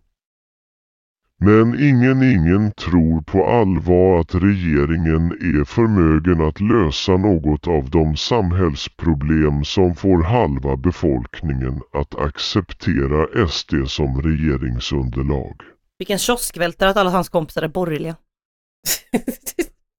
Men 1.37 1.79
ingen 1.79 2.23
ingen 2.23 2.71
tror 2.71 3.21
på 3.21 3.45
allvar 3.45 4.19
att 4.19 4.35
regeringen 4.35 5.31
är 5.31 5.63
förmögen 5.63 6.47
att 6.47 6.61
lösa 6.61 7.17
något 7.17 7.67
av 7.67 7.89
de 7.89 8.17
samhällsproblem 8.17 9.65
som 9.65 9.95
får 9.95 10.23
halva 10.23 10.77
befolkningen 10.77 11.81
att 11.93 12.15
acceptera 12.15 13.47
SD 13.47 13.73
som 13.87 14.21
regeringsunderlag. 14.21 15.61
Vilken 15.97 16.17
kioskvältare 16.17 16.89
att 16.89 16.97
alla 16.97 17.09
hans 17.09 17.29
kompisar 17.29 17.61
är 17.61 17.67
borgerliga. 17.67 18.15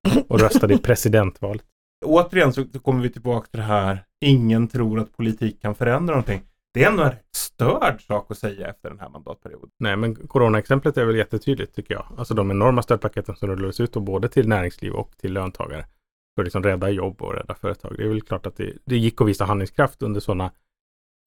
och 0.28 0.40
röstade 0.40 0.74
i 0.74 0.78
presidentvalet. 0.78 1.66
Återigen 2.06 2.54
så 2.54 2.66
kommer 2.66 3.04
vi 3.04 3.10
tillbaka 3.10 3.48
till 3.48 3.60
det 3.60 3.66
här. 3.66 4.06
Ingen 4.26 4.68
tror 4.68 5.00
att 5.00 5.18
politik 5.18 5.62
kan 5.62 5.76
förändra 5.76 6.14
någonting. 6.14 6.42
Det 6.74 6.84
är 6.84 6.90
ändå 6.90 7.04
en 7.04 7.16
störd 7.36 8.02
sak 8.08 8.32
att 8.32 8.38
säga 8.38 8.68
efter 8.68 8.90
den 8.90 9.00
här 9.00 9.10
mandatperioden. 9.10 9.70
Nej, 9.80 9.96
men 9.96 10.16
coronaexemplet 10.16 10.98
är 10.98 11.06
väl 11.06 11.16
jättetydligt 11.16 11.76
tycker 11.76 11.94
jag. 11.94 12.06
Alltså 12.18 12.34
de 12.34 12.52
enorma 12.52 12.82
stödpaketen 12.82 13.36
som 13.36 13.50
rullades 13.50 13.80
ut 13.80 13.94
då 13.94 14.00
både 14.00 14.30
till 14.30 14.48
näringsliv 14.48 14.94
och 14.94 15.18
till 15.18 15.34
löntagare 15.34 15.86
för 16.36 16.42
att 16.42 16.46
liksom 16.46 16.64
rädda 16.64 16.90
jobb 16.90 17.22
och 17.22 17.34
rädda 17.34 17.56
företag. 17.56 17.94
Det 17.98 18.04
är 18.04 18.08
väl 18.08 18.22
klart 18.22 18.46
att 18.46 18.58
det, 18.58 18.74
det 18.86 18.98
gick 18.98 19.22
att 19.22 19.28
visa 19.28 19.46
handlingskraft 19.46 20.02
under 20.02 20.20
sådana 20.20 20.52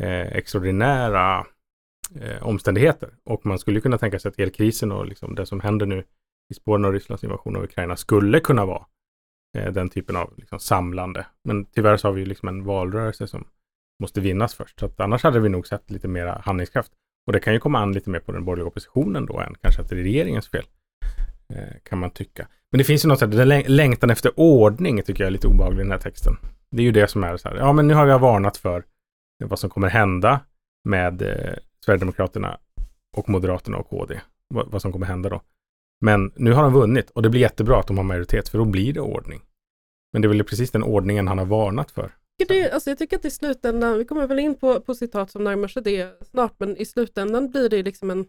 eh, 0.02 0.26
extraordinära 0.26 1.46
eh, 2.20 2.42
omständigheter. 2.42 3.10
Och 3.24 3.46
man 3.46 3.58
skulle 3.58 3.80
kunna 3.80 3.98
tänka 3.98 4.18
sig 4.18 4.28
att 4.28 4.38
elkrisen 4.38 4.92
och 4.92 5.06
liksom 5.06 5.34
det 5.34 5.46
som 5.46 5.60
händer 5.60 5.86
nu 5.86 6.04
i 6.50 6.54
spåren 6.54 6.84
av 6.84 6.92
Rysslands 6.92 7.24
invasion 7.24 7.56
av 7.56 7.62
Ukraina 7.62 7.96
skulle 7.96 8.40
kunna 8.40 8.66
vara 8.66 8.86
eh, 9.58 9.72
den 9.72 9.88
typen 9.88 10.16
av 10.16 10.34
liksom, 10.36 10.58
samlande. 10.60 11.26
Men 11.44 11.64
tyvärr 11.64 11.96
så 11.96 12.08
har 12.08 12.12
vi 12.12 12.20
ju 12.20 12.26
liksom 12.26 12.48
en 12.48 12.64
valrörelse 12.64 13.26
som 13.26 13.46
måste 14.02 14.20
vinnas 14.20 14.54
först. 14.54 14.80
Så 14.80 14.86
att 14.86 15.00
annars 15.00 15.22
hade 15.22 15.40
vi 15.40 15.48
nog 15.48 15.66
sett 15.66 15.90
lite 15.90 16.08
mera 16.08 16.42
handlingskraft. 16.44 16.92
Och 17.26 17.32
det 17.32 17.40
kan 17.40 17.52
ju 17.52 17.60
komma 17.60 17.78
an 17.78 17.92
lite 17.92 18.10
mer 18.10 18.20
på 18.20 18.32
den 18.32 18.44
borgerliga 18.44 18.66
oppositionen 18.66 19.26
då 19.26 19.40
än 19.40 19.54
kanske 19.62 19.82
att 19.82 19.88
det 19.88 19.94
är 19.94 20.02
regeringens 20.02 20.48
fel. 20.48 20.64
Eh, 21.54 21.80
kan 21.82 21.98
man 21.98 22.10
tycka. 22.10 22.48
Men 22.70 22.78
det 22.78 22.84
finns 22.84 23.04
ju 23.04 23.08
något 23.08 23.18
sätt, 23.18 23.30
den 23.30 23.48
läng- 23.48 23.68
längtan 23.68 24.10
efter 24.10 24.32
ordning 24.36 25.02
tycker 25.02 25.24
jag 25.24 25.26
är 25.26 25.30
lite 25.30 25.46
obehaglig 25.48 25.80
i 25.80 25.82
den 25.82 25.92
här 25.92 25.98
texten. 25.98 26.36
Det 26.70 26.82
är 26.82 26.84
ju 26.84 26.92
det 26.92 27.08
som 27.08 27.24
är 27.24 27.36
så 27.36 27.48
här, 27.48 27.56
ja 27.56 27.72
men 27.72 27.88
nu 27.88 27.94
har 27.94 28.06
jag 28.06 28.18
varnat 28.18 28.56
för 28.56 28.84
vad 29.44 29.58
som 29.58 29.70
kommer 29.70 29.88
hända 29.88 30.40
med 30.84 31.22
eh, 31.22 31.54
Sverigedemokraterna 31.84 32.58
och 33.16 33.28
Moderaterna 33.28 33.76
och 33.78 33.88
KD. 33.88 34.20
Vad, 34.48 34.70
vad 34.70 34.82
som 34.82 34.92
kommer 34.92 35.06
hända 35.06 35.28
då. 35.28 35.42
Men 36.00 36.32
nu 36.36 36.52
har 36.52 36.62
de 36.62 36.72
vunnit 36.72 37.10
och 37.10 37.22
det 37.22 37.30
blir 37.30 37.40
jättebra 37.40 37.78
att 37.78 37.86
de 37.86 37.96
har 37.96 38.04
majoritet 38.04 38.48
för 38.48 38.58
då 38.58 38.64
blir 38.64 38.92
det 38.92 39.00
ordning. 39.00 39.42
Men 40.12 40.22
det 40.22 40.26
är 40.26 40.28
väl 40.28 40.44
precis 40.44 40.70
den 40.70 40.82
ordningen 40.82 41.28
han 41.28 41.38
har 41.38 41.46
varnat 41.46 41.90
för. 41.90 42.12
det, 42.48 42.70
alltså 42.70 42.90
jag 42.90 42.98
tycker 42.98 43.16
att 43.16 43.24
i 43.24 43.30
slutändan, 43.30 43.98
vi 43.98 44.04
kommer 44.04 44.26
väl 44.26 44.38
in 44.38 44.54
på, 44.54 44.80
på 44.80 44.94
citat 44.94 45.30
som 45.30 45.44
närmar 45.44 45.68
sig 45.68 45.82
det 45.82 46.26
snart, 46.30 46.54
men 46.58 46.76
i 46.76 46.84
slutändan 46.84 47.50
blir 47.50 47.68
det 47.68 47.82
liksom 47.82 48.10
en, 48.10 48.28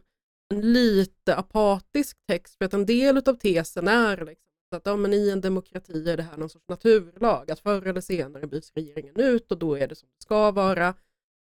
en 0.53 0.73
lite 0.73 1.35
apatisk 1.35 2.17
text 2.27 2.57
för 2.57 2.65
att 2.65 2.73
en 2.73 2.85
del 2.85 3.17
av 3.17 3.33
tesen 3.33 3.87
är 3.87 4.17
liksom 4.17 4.49
att 4.75 4.85
ja, 4.85 4.95
men 4.95 5.13
i 5.13 5.29
en 5.29 5.41
demokrati 5.41 6.09
är 6.09 6.17
det 6.17 6.23
här 6.23 6.37
någon 6.37 6.49
sorts 6.49 6.67
naturlag, 6.69 7.51
att 7.51 7.59
förr 7.59 7.87
eller 7.87 8.01
senare 8.01 8.47
byts 8.47 8.71
regeringen 8.75 9.19
ut 9.19 9.51
och 9.51 9.57
då 9.57 9.77
är 9.77 9.87
det 9.87 9.95
som 9.95 10.09
det 10.17 10.23
ska 10.23 10.51
vara. 10.51 10.93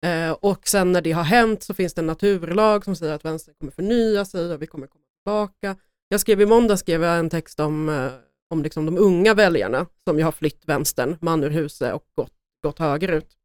Eh, 0.05 0.31
och 0.31 0.69
sen 0.69 0.93
när 0.93 1.01
det 1.03 1.13
har 1.13 1.23
hänt 1.23 1.63
så 1.63 1.75
finns 1.75 1.95
det 1.95 2.01
en 2.01 2.07
naturlag 2.07 2.85
som 2.85 2.97
säger 2.97 3.15
att 3.15 3.25
vänstern 3.25 3.55
kommer 3.55 3.73
förnya 3.73 4.25
sig 4.25 4.55
och 4.55 4.63
vi 4.63 4.67
kommer 4.67 4.87
komma 4.87 5.05
tillbaka. 5.25 5.77
Jag 6.09 6.21
skrev 6.21 6.41
i 6.41 6.47
måndag 6.47 6.77
skrev 6.77 7.03
jag 7.03 7.19
en 7.19 7.31
text 7.31 7.61
om, 7.61 7.89
eh, 7.89 8.13
om 8.51 8.63
liksom 8.63 8.87
de 8.87 8.99
unga 8.99 9.35
väljarna 9.35 9.87
som 10.05 10.19
ju 10.19 10.25
har 10.25 10.33
flytt 10.33 10.69
vänstern, 10.69 11.19
man 11.21 11.45
ur 11.45 11.51
huset 11.51 11.95
och 11.95 12.07
gått, 12.15 12.33
gått 12.63 12.79
högerut. 12.79 13.37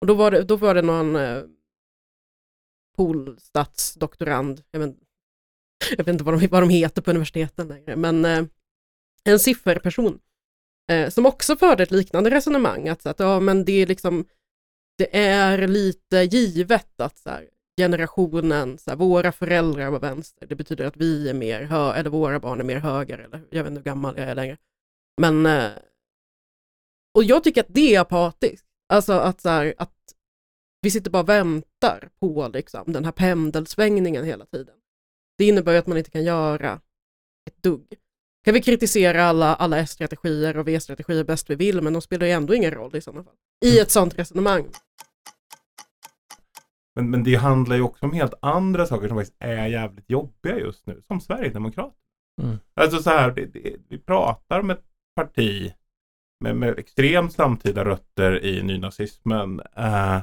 Och 0.00 0.06
då 0.06 0.14
var 0.14 0.30
det, 0.30 0.42
då 0.42 0.56
var 0.56 0.74
det 0.74 0.82
någon 0.82 1.16
eh, 1.16 1.42
polstatsdoktorand, 2.96 4.62
jag 4.70 4.80
vet, 4.80 4.96
jag 5.90 5.96
vet 5.96 6.08
inte 6.08 6.24
vad 6.24 6.40
de, 6.40 6.46
vad 6.46 6.62
de 6.62 6.70
heter 6.70 7.02
på 7.02 7.10
universiteten 7.10 7.68
längre, 7.68 7.96
men 7.96 8.24
eh, 8.24 8.44
en 9.24 9.38
sifferperson 9.38 10.18
eh, 10.92 11.10
som 11.10 11.26
också 11.26 11.56
förde 11.56 11.82
ett 11.82 11.90
liknande 11.90 12.30
resonemang, 12.30 12.88
att, 12.88 13.06
att 13.06 13.20
ja, 13.20 13.40
men 13.40 13.64
det 13.64 13.72
är 13.72 13.86
liksom 13.86 14.26
det 14.98 15.16
är 15.16 15.68
lite 15.68 16.16
givet 16.16 17.00
att 17.00 17.18
så 17.18 17.30
här, 17.30 17.48
generationen, 17.80 18.78
så 18.78 18.90
här, 18.90 18.96
våra 18.96 19.32
föräldrar 19.32 19.90
var 19.90 20.00
vänster, 20.00 20.46
det 20.46 20.54
betyder 20.54 20.84
att 20.84 20.96
vi 20.96 21.28
är 21.28 21.34
mer 21.34 21.62
hö 21.62 21.92
eller 21.92 22.10
våra 22.10 22.40
barn 22.40 22.60
är 22.60 22.64
mer 22.64 22.76
höger, 22.76 23.18
eller 23.18 23.42
jag 23.50 23.64
vet 23.64 23.70
inte 23.70 23.80
hur 23.80 23.84
gammal 23.84 24.14
jag 24.18 24.28
är 24.28 24.34
längre. 24.34 24.56
Men, 25.20 25.46
eh, 25.46 25.70
och 27.14 27.24
jag 27.24 27.44
tycker 27.44 27.60
att 27.60 27.74
det 27.74 27.94
är 27.94 28.00
apatiskt, 28.00 28.66
alltså 28.88 29.12
att, 29.12 29.40
så 29.40 29.48
här, 29.48 29.74
att 29.78 29.96
vi 30.82 30.90
sitter 30.90 31.10
bara 31.10 31.22
och 31.22 31.28
väntar 31.28 32.08
på 32.20 32.50
liksom, 32.52 32.92
den 32.92 33.04
här 33.04 33.12
pendelsvängningen 33.12 34.24
hela 34.24 34.46
tiden. 34.46 34.74
Det 35.38 35.44
innebär 35.44 35.72
ju 35.72 35.78
att 35.78 35.86
man 35.86 35.98
inte 35.98 36.10
kan 36.10 36.24
göra 36.24 36.80
ett 37.46 37.62
dugg. 37.62 37.86
Kan 38.44 38.54
vi 38.54 38.62
kritisera 38.62 39.24
alla, 39.24 39.54
alla 39.54 39.78
S-strategier 39.78 40.56
och 40.56 40.68
V-strategier 40.68 41.24
bäst 41.24 41.50
vi 41.50 41.54
vill, 41.54 41.82
men 41.82 41.92
de 41.92 42.02
spelar 42.02 42.26
ju 42.26 42.32
ändå 42.32 42.54
ingen 42.54 42.70
roll 42.70 42.96
i 42.96 43.00
sådana 43.00 43.24
fall. 43.24 43.34
I 43.64 43.78
ett 43.78 43.90
sådant 43.90 44.18
resonemang. 44.18 44.66
Men, 47.00 47.10
men 47.10 47.24
det 47.24 47.34
handlar 47.34 47.76
ju 47.76 47.82
också 47.82 48.06
om 48.06 48.12
helt 48.12 48.34
andra 48.42 48.86
saker 48.86 49.08
som 49.08 49.16
faktiskt 49.16 49.36
är 49.38 49.66
jävligt 49.66 50.10
jobbiga 50.10 50.58
just 50.58 50.86
nu, 50.86 51.02
som 51.06 51.20
Sverigedemokraterna. 51.20 51.94
Mm. 52.42 52.58
Alltså 52.74 53.02
så 53.02 53.10
här, 53.10 53.30
det, 53.30 53.46
det, 53.46 53.76
vi 53.88 53.98
pratar 53.98 54.62
med 54.62 54.76
ett 54.76 54.84
parti 55.16 55.72
med, 56.44 56.56
med 56.56 56.78
extremt 56.78 57.32
samtida 57.32 57.84
rötter 57.84 58.44
i 58.44 58.62
nynazismen. 58.62 59.60
Eh, 59.76 60.20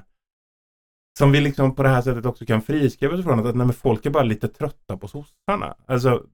som 1.20 1.32
vi 1.32 1.42
liksom 1.42 1.76
på 1.76 1.84
det 1.84 1.90
här 1.90 2.02
sättet 2.02 2.26
också 2.26 2.46
kan 2.46 2.62
friskriva 2.62 3.14
oss 3.14 3.24
från 3.24 3.40
att 3.40 3.56
nej, 3.56 3.66
men 3.66 3.74
folk 3.74 4.06
är 4.06 4.10
bara 4.10 4.24
lite 4.24 4.48
trötta 4.48 4.98
på 4.98 5.08
sossarna. 5.08 5.76
Alltså, 5.86 6.26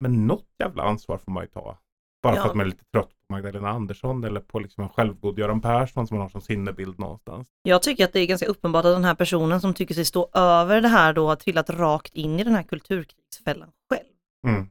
men 0.00 0.26
något 0.26 0.48
jävla 0.58 0.82
ansvar 0.82 1.18
får 1.18 1.32
man 1.32 1.42
ju 1.42 1.48
ta. 1.48 1.78
Bara 2.26 2.36
Ja. 2.36 2.42
för 2.42 2.48
att 2.50 2.56
man 2.56 2.66
är 2.66 2.70
lite 2.70 2.84
trött 2.92 3.08
på 3.08 3.32
Magdalena 3.32 3.68
Andersson 3.70 4.24
eller 4.24 4.40
på 4.40 4.58
liksom 4.58 4.84
en 4.84 4.90
självgod 4.90 5.38
Göran 5.38 5.60
Persson 5.60 6.06
som 6.06 6.16
man 6.16 6.22
har 6.24 6.28
som 6.28 6.40
sinnebild 6.40 6.98
någonstans. 6.98 7.48
Jag 7.62 7.82
tycker 7.82 8.04
att 8.04 8.12
det 8.12 8.20
är 8.20 8.26
ganska 8.26 8.46
uppenbart 8.46 8.84
att 8.84 8.94
den 8.94 9.04
här 9.04 9.14
personen 9.14 9.60
som 9.60 9.74
tycker 9.74 9.94
sig 9.94 10.04
stå 10.04 10.28
över 10.32 10.80
det 10.80 10.88
här 10.88 11.12
då 11.12 11.26
har 11.26 11.36
trillat 11.36 11.70
rakt 11.70 12.14
in 12.14 12.40
i 12.40 12.44
den 12.44 12.54
här 12.54 12.62
kulturkrigsfällan 12.62 13.70
själv. 13.90 14.06
Mm. 14.46 14.70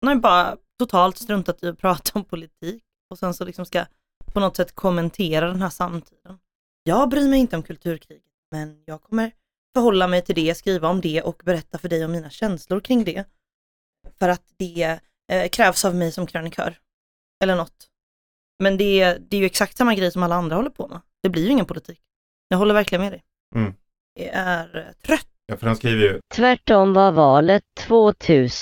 Han 0.00 0.08
har 0.08 0.14
ju 0.14 0.20
bara 0.20 0.56
totalt 0.78 1.18
struntat 1.18 1.62
i 1.62 1.68
att 1.68 1.78
prata 1.78 2.18
om 2.18 2.24
politik 2.24 2.82
och 3.10 3.18
sen 3.18 3.34
så 3.34 3.44
liksom 3.44 3.64
ska 3.64 3.84
på 4.32 4.40
något 4.40 4.56
sätt 4.56 4.74
kommentera 4.74 5.46
den 5.46 5.62
här 5.62 5.70
samtiden. 5.70 6.38
Jag 6.82 7.08
bryr 7.08 7.28
mig 7.28 7.40
inte 7.40 7.56
om 7.56 7.62
kulturkriget, 7.62 8.22
men 8.50 8.82
jag 8.86 9.02
kommer 9.02 9.30
förhålla 9.74 10.08
mig 10.08 10.22
till 10.22 10.34
det, 10.34 10.54
skriva 10.54 10.88
om 10.88 11.00
det 11.00 11.22
och 11.22 11.42
berätta 11.44 11.78
för 11.78 11.88
dig 11.88 12.04
om 12.04 12.12
mina 12.12 12.30
känslor 12.30 12.80
kring 12.80 13.04
det. 13.04 13.24
För 14.18 14.28
att 14.28 14.42
det 14.56 15.00
eh, 15.32 15.48
krävs 15.48 15.84
av 15.84 15.94
mig 15.94 16.12
som 16.12 16.26
krönikör. 16.26 16.76
Eller 17.42 17.56
något. 17.56 17.88
Men 18.62 18.76
det, 18.76 19.00
är- 19.00 19.18
det 19.18 19.36
är 19.36 19.40
ju 19.40 19.46
exakt 19.46 19.76
samma 19.76 19.94
grej 19.94 20.12
som 20.12 20.22
alla 20.22 20.34
andra 20.34 20.56
håller 20.56 20.70
på 20.70 20.88
med. 20.88 21.00
Det 21.22 21.28
blir 21.28 21.42
ju 21.44 21.50
ingen 21.50 21.66
politik. 21.66 22.00
Jag 22.48 22.58
håller 22.58 22.74
verkligen 22.74 23.02
med 23.02 23.12
dig. 23.12 23.22
Mm. 23.54 23.74
Det 24.14 24.28
är 24.28 24.76
eh, 24.76 25.06
trött. 25.06 25.26
Ja, 25.46 25.56
för 25.56 25.66
han 25.66 25.76
skriver 25.76 26.02
ju 26.02 26.20
Tvärtom 26.34 26.92
var 26.92 27.12
valet 27.12 27.62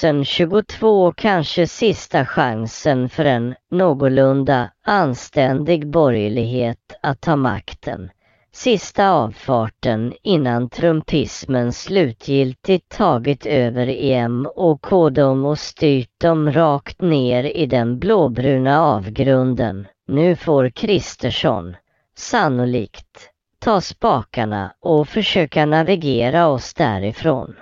2022 0.05 1.13
kanske 1.13 1.67
sista 1.67 2.27
chansen 2.27 3.09
för 3.09 3.25
en 3.25 3.55
någorlunda 3.71 4.71
anständig 4.83 5.91
borgerlighet 5.91 6.79
att 7.03 7.21
ta 7.21 7.37
makten. 7.37 8.11
Sista 8.57 9.11
avfarten 9.11 10.13
innan 10.23 10.69
trumpismen 10.69 11.73
slutgiltigt 11.73 12.97
tagit 12.97 13.47
över 13.47 13.87
EM 13.87 14.47
och 14.57 14.83
kodom 14.83 15.45
och 15.45 15.59
styrt 15.59 16.21
dem 16.21 16.53
rakt 16.53 17.01
ner 17.01 17.45
i 17.45 17.67
den 17.67 17.99
blåbruna 17.99 18.81
avgrunden. 18.81 19.87
Nu 20.09 20.37
får 20.37 20.69
Kristersson, 20.71 21.77
sannolikt, 22.17 23.31
ta 23.59 23.81
spakarna 23.81 24.75
och 24.81 25.09
försöka 25.09 25.67
navigera 25.67 26.49
oss 26.49 26.75
därifrån. 26.75 27.57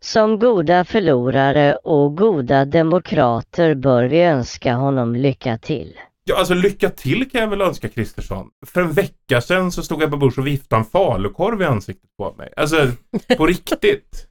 Som 0.00 0.38
goda 0.38 0.84
förlorare 0.84 1.74
och 1.74 2.16
goda 2.16 2.64
demokrater 2.64 3.74
bör 3.74 4.04
vi 4.04 4.22
önska 4.22 4.74
honom 4.74 5.14
lycka 5.14 5.58
till. 5.58 5.94
Ja, 6.28 6.36
alltså 6.36 6.54
lycka 6.54 6.90
till 6.90 7.30
kan 7.30 7.40
jag 7.40 7.48
väl 7.48 7.60
önska 7.60 7.88
Kristersson. 7.88 8.50
För 8.66 8.80
en 8.80 8.92
vecka 8.92 9.40
sedan 9.40 9.72
så 9.72 9.82
stod 9.82 10.02
Ebba 10.02 10.16
Busch 10.16 10.38
och 10.38 10.46
viftade 10.46 10.80
en 10.80 10.84
falukorv 10.84 11.62
i 11.62 11.64
ansiktet 11.64 12.10
på 12.18 12.34
mig. 12.38 12.52
Alltså, 12.56 12.90
på 13.36 13.46
riktigt. 13.46 14.26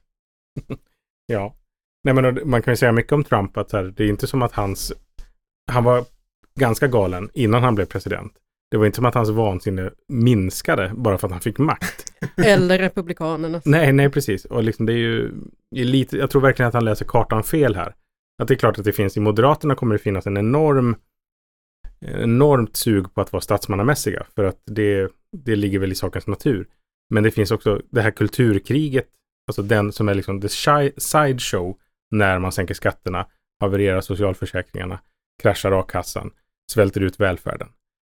Ja. 1.26 1.54
Nej, 2.04 2.14
men 2.14 2.50
man 2.50 2.62
kan 2.62 2.72
ju 2.72 2.76
säga 2.76 2.92
mycket 2.92 3.12
om 3.12 3.24
Trump 3.24 3.56
att 3.56 3.72
här, 3.72 3.82
det 3.96 4.04
är 4.04 4.08
inte 4.08 4.26
som 4.26 4.42
att 4.42 4.52
hans... 4.52 4.92
Han 5.72 5.84
var 5.84 6.04
ganska 6.60 6.86
galen 6.86 7.30
innan 7.34 7.62
han 7.62 7.74
blev 7.74 7.86
president. 7.86 8.32
Det 8.70 8.76
var 8.76 8.86
inte 8.86 8.96
som 8.96 9.04
att 9.04 9.14
hans 9.14 9.28
vansinne 9.28 9.90
minskade 10.08 10.92
bara 10.94 11.18
för 11.18 11.26
att 11.26 11.32
han 11.32 11.40
fick 11.40 11.58
makt. 11.58 12.12
Eller 12.44 12.78
Republikanerna. 12.78 13.60
Nej, 13.64 13.92
nej 13.92 14.10
precis. 14.10 14.44
Och 14.44 14.62
liksom 14.62 14.86
det 14.86 14.92
är 14.92 14.96
ju 14.96 15.32
lite, 15.70 16.16
jag 16.16 16.30
tror 16.30 16.42
verkligen 16.42 16.68
att 16.68 16.74
han 16.74 16.84
läser 16.84 17.04
kartan 17.04 17.42
fel 17.42 17.74
här. 17.74 17.94
Att 18.42 18.48
det 18.48 18.54
är 18.54 18.58
klart 18.58 18.78
att 18.78 18.84
det 18.84 18.92
finns, 18.92 19.16
i 19.16 19.20
Moderaterna 19.20 19.74
kommer 19.74 19.94
det 19.94 19.98
finnas 19.98 20.26
en 20.26 20.36
enorm 20.36 20.96
enormt 22.00 22.76
sug 22.76 23.14
på 23.14 23.20
att 23.20 23.32
vara 23.32 23.40
statsmannamässiga. 23.40 24.26
För 24.34 24.44
att 24.44 24.62
det, 24.66 25.12
det 25.32 25.56
ligger 25.56 25.78
väl 25.78 25.92
i 25.92 25.94
sakens 25.94 26.26
natur. 26.26 26.68
Men 27.10 27.22
det 27.22 27.30
finns 27.30 27.50
också 27.50 27.82
det 27.90 28.00
här 28.00 28.10
kulturkriget, 28.10 29.08
alltså 29.46 29.62
den 29.62 29.92
som 29.92 30.08
är 30.08 30.14
liksom 30.14 30.40
the 30.40 30.48
side 30.48 30.92
sideshow 30.96 31.76
när 32.10 32.38
man 32.38 32.52
sänker 32.52 32.74
skatterna, 32.74 33.26
havererar 33.60 34.00
socialförsäkringarna, 34.00 35.00
kraschar 35.42 35.80
a-kassan, 35.80 36.30
svälter 36.72 37.00
ut 37.00 37.20
välfärden. 37.20 37.68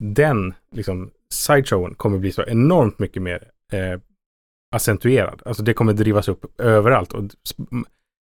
Den 0.03 0.53
liksom 0.71 1.11
sideshowen 1.29 1.95
kommer 1.95 2.17
bli 2.17 2.31
så 2.31 2.43
enormt 2.43 3.00
mycket 3.00 3.21
mer 3.21 3.51
eh, 3.71 4.00
accentuerad. 4.75 5.41
Alltså 5.45 5.63
det 5.63 5.73
kommer 5.73 5.93
drivas 5.93 6.27
upp 6.27 6.61
överallt 6.61 7.13
och 7.13 7.23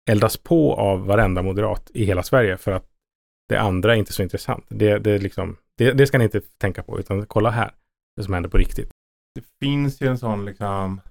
eldas 0.09 0.37
på 0.37 0.75
av 0.75 1.05
varenda 1.05 1.41
moderat 1.41 1.91
i 1.93 2.05
hela 2.05 2.23
Sverige 2.23 2.57
för 2.57 2.71
att 2.71 2.85
det 3.49 3.57
andra 3.57 3.93
är 3.95 3.99
inte 3.99 4.13
så 4.13 4.23
intressant. 4.23 4.65
Det, 4.69 4.97
det, 4.99 5.17
liksom, 5.17 5.57
det, 5.77 5.91
det 5.91 6.07
ska 6.07 6.17
ni 6.17 6.23
inte 6.23 6.41
tänka 6.41 6.83
på, 6.83 6.99
utan 6.99 7.25
kolla 7.25 7.49
här, 7.49 7.71
det 8.17 8.23
som 8.23 8.33
händer 8.33 8.49
på 8.49 8.57
riktigt. 8.57 8.89
Det 9.35 9.65
finns 9.65 10.01
ju 10.01 10.07
en 10.07 10.17
sån 10.17 10.45
liksom 10.45 11.01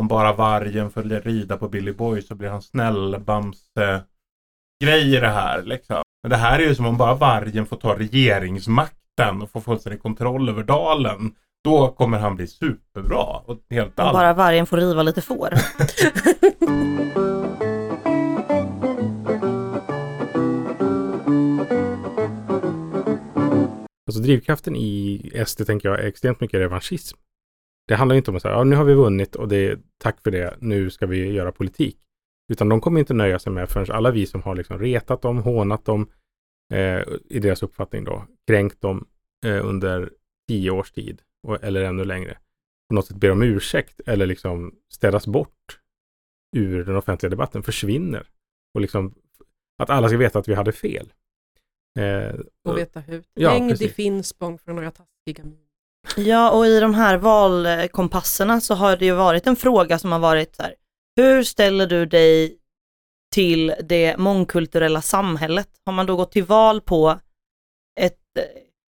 om 0.00 0.08
bara 0.08 0.32
vargen 0.32 0.90
får 0.90 1.02
rida 1.02 1.56
på 1.56 1.68
Billy 1.68 1.92
Boy 1.92 2.22
så 2.22 2.34
blir 2.34 2.48
han 2.48 2.62
snäll 2.62 3.20
bamse 3.20 4.02
grej 4.84 5.16
i 5.16 5.20
det 5.20 5.28
här 5.28 5.62
liksom. 5.62 6.02
Men 6.22 6.30
det 6.30 6.36
här 6.36 6.58
är 6.58 6.62
ju 6.62 6.74
som 6.74 6.86
om 6.86 6.96
bara 6.96 7.14
vargen 7.14 7.66
får 7.66 7.76
ta 7.76 7.98
regeringsmakten 7.98 9.42
och 9.42 9.50
få 9.50 9.60
fullständig 9.60 10.02
kontroll 10.02 10.48
över 10.48 10.62
dalen. 10.62 11.34
Då 11.64 11.88
kommer 11.88 12.18
han 12.18 12.36
bli 12.36 12.46
superbra 12.46 13.24
och 13.24 13.58
helt 13.70 13.98
Och 13.98 14.04
allt. 14.04 14.12
bara 14.12 14.34
vargen 14.34 14.66
får 14.66 14.76
riva 14.76 15.02
lite 15.02 15.22
får. 15.22 15.54
Alltså 24.10 24.22
drivkraften 24.22 24.76
i 24.76 25.30
SD 25.46 25.66
tänker 25.66 25.88
jag 25.88 26.00
är 26.00 26.04
extremt 26.04 26.40
mycket 26.40 26.60
revanschism. 26.60 27.18
Det 27.88 27.94
handlar 27.94 28.16
inte 28.16 28.30
om 28.30 28.36
att 28.36 28.42
säga, 28.42 28.54
ja 28.54 28.64
nu 28.64 28.76
har 28.76 28.84
vi 28.84 28.94
vunnit 28.94 29.36
och 29.36 29.48
det 29.48 29.56
är 29.56 29.78
tack 29.98 30.22
för 30.22 30.30
det, 30.30 30.56
nu 30.60 30.90
ska 30.90 31.06
vi 31.06 31.32
göra 31.32 31.52
politik. 31.52 31.98
Utan 32.52 32.68
de 32.68 32.80
kommer 32.80 33.00
inte 33.00 33.14
nöja 33.14 33.38
sig 33.38 33.52
med 33.52 33.68
förrän 33.68 33.86
alla 33.90 34.10
vi 34.10 34.26
som 34.26 34.42
har 34.42 34.54
liksom 34.54 34.78
retat 34.78 35.22
dem, 35.22 35.38
hånat 35.38 35.84
dem, 35.84 36.10
eh, 36.72 37.02
i 37.24 37.38
deras 37.38 37.62
uppfattning 37.62 38.04
då, 38.04 38.26
kränkt 38.46 38.80
dem 38.80 39.06
eh, 39.46 39.66
under 39.66 40.10
tio 40.48 40.70
års 40.70 40.92
tid, 40.92 41.22
och, 41.42 41.64
eller 41.64 41.82
ännu 41.82 42.04
längre, 42.04 42.38
på 42.88 42.94
något 42.94 43.06
sätt 43.06 43.16
ber 43.16 43.30
om 43.30 43.42
ursäkt 43.42 44.00
eller 44.06 44.26
liksom 44.26 44.74
städas 44.92 45.26
bort 45.26 45.80
ur 46.56 46.84
den 46.84 46.96
offentliga 46.96 47.30
debatten, 47.30 47.62
försvinner. 47.62 48.28
Och 48.74 48.80
liksom 48.80 49.14
att 49.78 49.90
alla 49.90 50.08
ska 50.08 50.16
veta 50.16 50.38
att 50.38 50.48
vi 50.48 50.54
hade 50.54 50.72
fel. 50.72 51.12
Eh, 51.98 52.40
Och 52.68 52.78
veta 52.78 53.00
hur. 53.00 53.24
Ja, 53.34 53.50
Hängd 53.50 53.70
i 53.70 53.72
precis. 53.72 53.94
Finspång 53.94 54.58
för 54.58 54.72
några 54.72 54.90
taskiga. 54.90 55.44
Ja, 56.16 56.50
och 56.50 56.66
i 56.66 56.80
de 56.80 56.94
här 56.94 57.16
valkompasserna 57.16 58.60
så 58.60 58.74
har 58.74 58.96
det 58.96 59.04
ju 59.04 59.12
varit 59.14 59.46
en 59.46 59.56
fråga 59.56 59.98
som 59.98 60.12
har 60.12 60.18
varit 60.18 60.56
så 60.56 60.62
här, 60.62 60.74
hur 61.16 61.42
ställer 61.42 61.86
du 61.86 62.06
dig 62.06 62.58
till 63.34 63.74
det 63.82 64.16
mångkulturella 64.16 65.02
samhället? 65.02 65.68
Har 65.84 65.92
man 65.92 66.06
då 66.06 66.16
gått 66.16 66.32
till 66.32 66.44
val 66.44 66.80
på 66.80 67.20
ett 68.00 68.36
eh, 68.38 68.44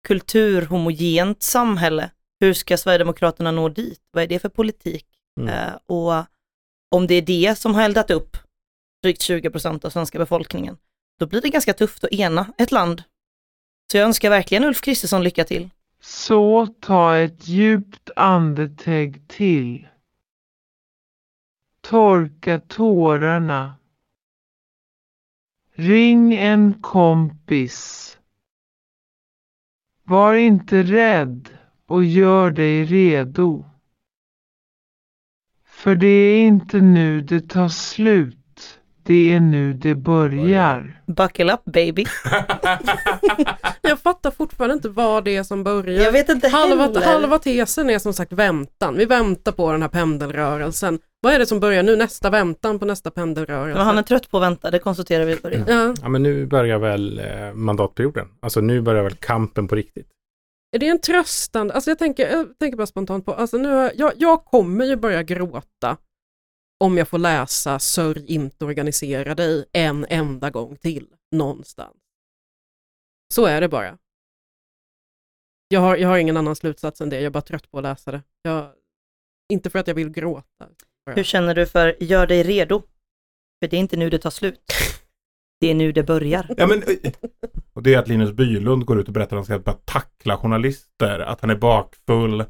kulturhomogent 0.07 1.43
samhälle? 1.43 2.09
hur 2.43 2.53
ska 2.53 2.77
Sverigedemokraterna 2.77 3.51
nå 3.51 3.69
dit? 3.69 4.01
Vad 4.11 4.23
är 4.23 4.27
det 4.27 4.39
för 4.39 4.49
politik? 4.49 5.05
Mm. 5.39 5.49
Eh, 5.49 5.73
och 5.85 6.25
om 6.95 7.07
det 7.07 7.15
är 7.15 7.21
det 7.21 7.55
som 7.55 7.75
har 7.75 7.83
eldat 7.83 8.11
upp 8.11 8.37
drygt 9.03 9.21
20 9.21 9.49
procent 9.49 9.85
av 9.85 9.89
svenska 9.89 10.19
befolkningen, 10.19 10.77
då 11.23 11.27
blir 11.27 11.41
det 11.41 11.49
ganska 11.49 11.73
tufft 11.73 12.03
att 12.03 12.11
ena 12.11 12.53
ett 12.57 12.71
land. 12.71 13.03
Så 13.91 13.97
jag 13.97 14.05
önskar 14.05 14.29
verkligen 14.29 14.63
Ulf 14.63 14.81
Kristersson 14.81 15.23
lycka 15.23 15.43
till. 15.43 15.69
Så 16.01 16.67
ta 16.67 17.17
ett 17.17 17.47
djupt 17.47 18.09
andetag 18.15 19.21
till. 19.27 19.87
Torka 21.81 22.59
tårarna. 22.59 23.75
Ring 25.73 26.33
en 26.33 26.81
kompis. 26.81 28.09
Var 30.03 30.33
inte 30.33 30.83
rädd 30.83 31.49
och 31.85 32.03
gör 32.03 32.51
dig 32.51 32.85
redo. 32.85 33.65
För 35.65 35.95
det 35.95 36.07
är 36.07 36.47
inte 36.47 36.81
nu 36.81 37.21
det 37.21 37.49
tar 37.49 37.69
slut. 37.69 38.42
Det 39.05 39.33
är 39.33 39.39
nu 39.39 39.73
det 39.73 39.95
börjar. 39.95 41.01
Buckle 41.07 41.53
up 41.53 41.65
baby. 41.65 42.05
Jag 43.81 43.99
fattar 43.99 44.31
fortfarande 44.31 44.73
inte 44.73 44.89
vad 44.89 45.23
det 45.23 45.35
är 45.35 45.43
som 45.43 45.63
börjar. 45.63 46.03
Jag 46.03 46.11
vet 46.11 46.29
inte 46.29 46.47
halva, 46.47 46.83
heller. 46.83 47.01
halva 47.01 47.39
tesen 47.39 47.89
är 47.89 47.99
som 47.99 48.13
sagt 48.13 48.31
väntan. 48.31 48.97
Vi 48.97 49.05
väntar 49.05 49.51
på 49.51 49.71
den 49.71 49.81
här 49.81 49.89
pendelrörelsen. 49.89 50.99
Vad 51.21 51.33
är 51.33 51.39
det 51.39 51.45
som 51.45 51.59
börjar 51.59 51.83
nu? 51.83 51.95
Nästa 51.95 52.29
väntan 52.29 52.79
på 52.79 52.85
nästa 52.85 53.11
pendelrörelse? 53.11 53.77
Men 53.77 53.85
han 53.85 53.97
är 53.97 54.03
trött 54.03 54.31
på 54.31 54.37
att 54.37 54.43
vänta, 54.43 54.71
det 54.71 54.79
konstaterar 54.79 55.25
vi 55.25 55.33
i 55.33 55.35
början. 55.35 55.65
ja. 55.67 55.93
Ja, 56.01 56.09
men 56.09 56.23
nu 56.23 56.45
börjar 56.45 56.79
väl 56.79 57.19
eh, 57.19 57.53
mandatperioden. 57.53 58.27
Alltså 58.39 58.61
nu 58.61 58.81
börjar 58.81 59.03
väl 59.03 59.15
kampen 59.15 59.67
på 59.67 59.75
riktigt. 59.75 60.07
Är 60.75 60.79
det 60.79 60.87
en 60.87 61.01
tröstande, 61.01 61.73
alltså 61.73 61.91
jag 61.91 61.99
tänker, 61.99 62.31
jag 62.31 62.59
tänker 62.59 62.77
bara 62.77 62.87
spontant 62.87 63.25
på, 63.25 63.33
alltså 63.33 63.57
nu, 63.57 63.91
jag, 63.95 64.11
jag 64.17 64.45
kommer 64.45 64.85
ju 64.85 64.95
börja 64.95 65.23
gråta 65.23 65.97
om 66.83 66.97
jag 66.97 67.07
får 67.07 67.17
läsa 67.19 67.79
Sörj 67.79 68.25
inte 68.25 68.65
organisera 68.65 69.35
dig 69.35 69.65
en 69.73 70.05
enda 70.09 70.49
gång 70.49 70.75
till 70.75 71.07
någonstans. 71.31 71.97
Så 73.33 73.45
är 73.45 73.61
det 73.61 73.69
bara. 73.69 73.97
Jag 75.67 75.79
har, 75.79 75.97
jag 75.97 76.09
har 76.09 76.17
ingen 76.17 76.37
annan 76.37 76.55
slutsats 76.55 77.01
än 77.01 77.09
det, 77.09 77.15
jag 77.15 77.23
är 77.23 77.29
bara 77.29 77.41
trött 77.41 77.71
på 77.71 77.77
att 77.77 77.83
läsa 77.83 78.11
det. 78.11 78.21
Jag, 78.41 78.71
inte 79.53 79.69
för 79.69 79.79
att 79.79 79.87
jag 79.87 79.95
vill 79.95 80.09
gråta. 80.09 80.67
Hur 81.15 81.23
känner 81.23 81.55
du 81.55 81.65
för 81.65 82.03
gör 82.03 82.27
dig 82.27 82.43
redo? 82.43 82.79
För 83.59 83.67
det 83.69 83.77
är 83.77 83.79
inte 83.79 83.97
nu 83.97 84.09
det 84.09 84.19
tar 84.19 84.29
slut. 84.29 84.73
Det 85.59 85.67
är 85.67 85.75
nu 85.75 85.91
det 85.91 86.03
börjar. 86.03 86.55
Ja, 86.57 86.67
men, 86.67 86.83
och 87.73 87.83
det 87.83 87.93
är 87.93 87.99
att 87.99 88.07
Linus 88.07 88.31
Bylund 88.31 88.85
går 88.85 88.99
ut 88.99 89.07
och 89.07 89.13
berättar 89.13 89.37
att 89.37 89.39
han 89.39 89.45
ska 89.45 89.59
börja 89.59 89.77
tackla 89.85 90.37
journalister, 90.37 91.19
att 91.19 91.41
han 91.41 91.49
är 91.49 91.55
bakfull. 91.55 92.45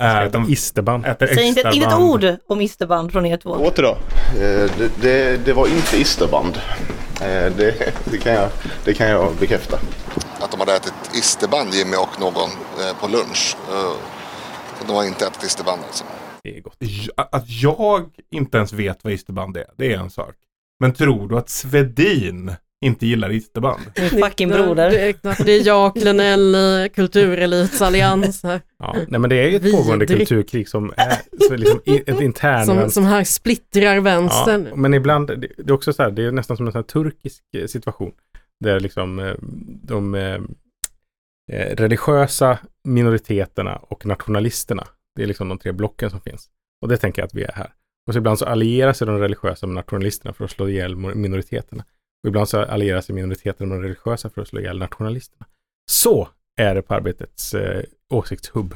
Äh, 0.00 0.24
de 0.30 0.48
Isterband. 0.50 1.06
äter 1.06 1.26
Säg 1.26 1.44
inte, 1.46 1.70
inte 1.74 1.86
ett 1.86 1.94
ord 1.94 2.26
om 2.46 2.60
isterband 2.60 3.12
från 3.12 3.26
er 3.26 3.36
två. 3.36 3.50
Åter 3.50 3.82
då. 3.82 3.88
Eh, 4.40 4.70
Det, 4.78 4.90
det, 5.00 5.44
det 5.44 5.52
var 5.52 5.66
inte 5.66 5.96
isterband. 6.00 6.56
Eh, 7.20 7.52
Det, 7.56 7.92
det, 8.04 8.18
kan 8.18 8.32
jag, 8.32 8.48
det 8.84 8.94
kan 8.94 9.08
jag 9.08 9.34
bekräfta. 9.40 9.78
att 10.40 10.50
de 10.50 10.60
hade 10.60 10.76
ätit 10.76 10.94
isterband 11.14 11.74
Jimmy 11.74 11.96
och 11.96 12.20
någon 12.20 12.50
eh, 12.80 12.96
på 13.00 13.08
lunch. 13.08 13.56
Eh, 13.70 13.92
de 14.86 14.92
har 14.96 15.04
inte 15.04 15.26
ätit 15.26 15.42
isterband 15.44 15.82
alltså. 15.86 16.04
Det 16.42 16.56
är 16.56 16.60
gott. 16.60 16.76
Att 17.16 17.44
jag 17.62 18.10
inte 18.30 18.56
ens 18.56 18.72
vet 18.72 19.04
vad 19.04 19.12
isterband 19.12 19.56
är, 19.56 19.66
det 19.76 19.92
är 19.92 19.98
en 19.98 20.10
sak. 20.10 20.34
Men 20.80 20.94
tror 20.94 21.28
du 21.28 21.38
att 21.38 21.48
Svedin 21.48 22.54
inte 22.84 23.06
gillar 23.06 23.32
isterband? 23.32 23.80
Min 23.96 24.10
fucking 24.22 24.48
broder. 24.48 24.90
Det 25.44 25.52
är, 25.52 25.66
jag, 25.66 25.94
Klenell, 25.94 26.56
Kulturelitsallians 26.94 28.42
här, 28.42 28.60
Ja. 28.78 28.96
Nej 29.08 29.20
men 29.20 29.30
det 29.30 29.36
är 29.36 29.48
ju 29.48 29.56
ett 29.56 29.62
Vidrigt. 29.62 29.76
pågående 29.76 30.06
kulturkrig 30.06 30.68
som 30.68 30.92
är 30.96 31.46
så 31.48 31.56
liksom 31.56 31.80
ett 31.86 32.20
intern 32.20 32.66
som, 32.66 32.90
som 32.90 33.04
här 33.04 33.24
splittrar 33.24 33.94
Ja, 33.94 34.00
vänstern. 34.00 34.68
men 34.74 34.94
ibland, 34.94 35.26
det 35.28 35.36
det 35.36 35.68
är 35.68 35.72
också 35.72 35.92
så 35.92 36.02
här, 36.02 36.10
det 36.10 36.24
är 36.24 36.32
nästan 36.32 36.56
som 36.56 36.66
en 36.66 36.72
sån 36.72 36.78
här 36.78 36.82
turkisk 36.86 37.42
eh, 37.56 37.66
situation. 37.66 38.12
Där 38.64 38.80
liksom 38.80 39.18
eh, 39.18 39.34
de 39.82 40.14
eh, 40.14 40.40
religiösa 41.76 42.58
minoriteterna 42.84 43.76
och 43.76 44.06
nationalisterna, 44.06 44.86
det 45.16 45.22
är 45.22 45.26
liksom 45.26 45.48
de 45.48 45.58
tre 45.58 45.72
blocken 45.72 46.10
som 46.10 46.20
finns. 46.20 46.48
Och 46.82 46.88
det 46.88 46.96
tänker 46.96 47.22
jag 47.22 47.26
att 47.26 47.34
vi 47.34 47.42
är 47.42 47.52
här. 47.52 47.72
Och 48.06 48.12
så 48.14 48.18
ibland 48.18 48.38
så 48.38 48.44
allierar 48.44 48.92
sig 48.92 49.06
de 49.06 49.18
religiösa 49.18 49.66
med 49.66 49.74
nationalisterna 49.74 50.32
för 50.34 50.44
att 50.44 50.50
slå 50.50 50.68
ihjäl 50.68 50.96
minoriteterna. 50.96 51.84
Och 52.22 52.28
ibland 52.28 52.48
så 52.48 52.64
allierar 52.64 53.00
sig 53.00 53.14
minoriteterna 53.14 53.68
med 53.68 53.78
de 53.78 53.82
religiösa 53.82 54.30
för 54.30 54.42
att 54.42 54.48
slå 54.48 54.60
ihjäl 54.60 54.78
nationalisterna. 54.78 55.46
Så 55.90 56.28
är 56.56 56.74
det 56.74 56.82
på 56.82 56.94
arbetets 56.94 57.54
eh, 57.54 57.82
åsiktshubb. 58.08 58.74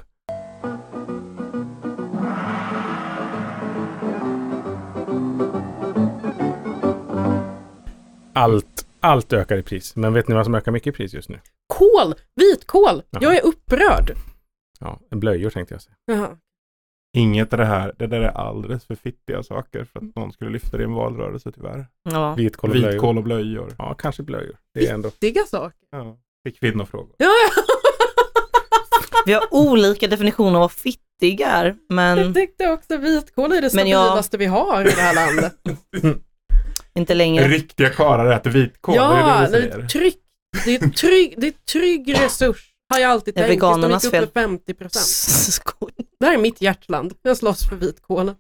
Allt, 8.37 8.87
allt 9.01 9.33
ökar 9.33 9.57
i 9.57 9.63
pris. 9.63 9.97
Men 9.97 10.13
vet 10.13 10.29
ni 10.29 10.35
vad 10.35 10.45
som 10.45 10.55
ökar 10.55 10.73
mycket 10.73 10.95
i 10.95 10.97
pris 10.97 11.15
just 11.15 11.29
nu? 11.29 11.41
Kål! 11.67 12.15
Vitkål! 12.35 13.03
Jaha. 13.11 13.23
Jag 13.23 13.37
är 13.37 13.47
upprörd. 13.47 14.17
Ja, 14.81 15.01
blöjor 15.11 15.51
tänkte 15.51 15.75
jag 15.75 15.83
säga. 15.83 15.97
Jaha. 16.05 16.37
Inget 17.17 17.53
av 17.53 17.59
det 17.59 17.65
här, 17.65 17.95
det 17.99 18.07
där 18.07 18.21
är 18.21 18.29
alldeles 18.29 18.85
för 18.85 18.95
fittiga 18.95 19.43
saker 19.43 19.85
för 19.85 19.99
att 19.99 20.17
någon 20.17 20.33
skulle 20.33 20.51
lyfta 20.51 20.77
det 20.77 20.83
i 20.83 20.85
en 20.85 20.93
valrörelse 20.95 21.53
tyvärr. 21.53 21.87
Ja. 22.11 22.35
Vitkål 22.35 22.71
och 22.71 22.77
blöjor. 22.77 22.93
Vitkål 22.93 23.19
och 23.19 23.25
blöjor. 23.25 23.75
Ja, 23.79 23.95
kanske 23.99 24.23
blöjor. 24.23 24.57
Det 24.75 24.87
är 24.89 24.95
ändå... 24.95 25.09
Viktiga 25.09 25.45
saker. 25.45 25.79
Ja. 25.91 26.19
Fick 26.47 26.61
kvinnofrågor. 26.61 27.15
Ja, 27.19 27.27
ja. 27.27 27.63
Vi 29.27 29.33
har 29.33 29.43
olika 29.51 30.07
definitioner 30.09 30.55
av 30.55 30.61
vad 30.61 30.73
fittig 30.73 31.41
är, 31.41 31.65
Jag 31.65 31.77
men 31.89 32.35
tyckte 32.35 32.69
också 32.71 32.97
vitkål 32.97 33.53
är 33.53 33.63
det 33.63 33.75
Men 33.75 33.89
jag- 33.89 34.05
stabilaste 34.07 34.37
vi 34.37 34.47
har 34.47 34.81
i 34.83 34.85
det 34.85 35.01
här 35.01 35.15
landet. 35.15 35.53
inte 36.95 37.15
längre. 37.15 37.49
Riktiga 37.49 37.89
karlar 37.91 38.27
äter 38.33 38.51
vitkål, 38.51 38.95
ja, 38.97 39.09
det 39.13 39.17
är 39.17 39.51
det 39.51 39.59
är, 39.59 39.71
säger. 39.73 39.89
trygg, 39.89 40.15
det, 40.65 40.75
är 40.75 40.89
trygg, 40.89 41.35
det 41.39 41.47
är 41.47 41.53
trygg 41.73 42.15
resurs. 42.15 42.71
Har 42.89 42.99
jag 42.99 43.11
alltid 43.11 43.35
tänkt. 43.35 43.49
de 43.49 43.55
veganernas 43.55 44.05
gick 44.05 44.11
fel. 44.11 44.25
upp 44.25 44.33
för 44.33 44.41
50 44.41 44.75
procent. 44.75 45.65
Det 46.21 46.27
här 46.27 46.35
är 46.35 46.39
mitt 46.39 46.61
hjärtland. 46.61 47.15
Jag 47.23 47.37
slåss 47.37 47.69
för 47.69 47.77
vitkålen. 47.77 48.37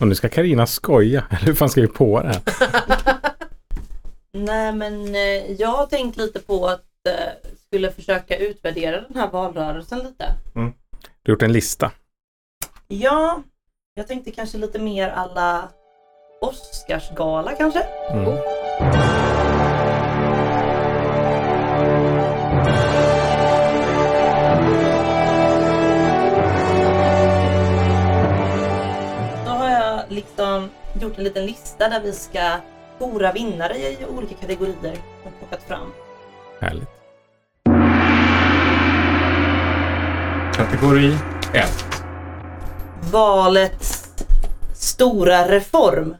Och 0.00 0.08
nu 0.08 0.14
ska 0.14 0.28
Karina 0.28 0.66
skoja. 0.66 1.24
Eller 1.30 1.46
hur 1.46 1.54
fan 1.54 1.68
ska 1.68 1.80
vi 1.80 1.86
på 1.86 2.22
det 2.22 2.28
här? 2.28 2.42
Nej 4.32 4.72
men 4.72 5.14
eh, 5.14 5.52
jag 5.52 5.68
har 5.68 5.86
tänkt 5.86 6.16
lite 6.16 6.38
på 6.40 6.66
att 6.66 6.84
eh, 7.08 7.50
skulle 7.66 7.92
försöka 7.92 8.36
utvärdera 8.36 9.00
den 9.00 9.16
här 9.16 9.30
valrörelsen 9.30 9.98
lite. 9.98 10.34
Du 10.54 10.60
har 10.60 11.34
gjort 11.34 11.42
en 11.42 11.52
lista. 11.52 11.90
Ja, 12.88 13.42
jag 13.94 14.08
tänkte 14.08 14.30
kanske 14.30 14.58
lite 14.58 14.78
mer 14.78 15.08
alla 15.08 15.68
Oscarsgala 16.40 17.52
kanske. 17.52 17.80
Mm. 18.10 18.36
Liksom 30.20 30.68
gjort 31.00 31.18
en 31.18 31.24
liten 31.24 31.46
lista 31.46 31.88
där 31.88 32.00
vi 32.00 32.12
ska 32.12 32.60
kora 32.98 33.32
vinnare 33.32 33.76
i 33.76 33.98
olika 34.16 34.34
kategorier 34.34 34.98
och 35.24 35.32
plockat 35.38 35.62
fram. 35.68 35.92
Härligt. 36.60 36.88
Kategori 40.54 41.16
1. 41.54 41.94
Valets 43.12 44.08
stora 44.74 45.48
reform. 45.48 46.16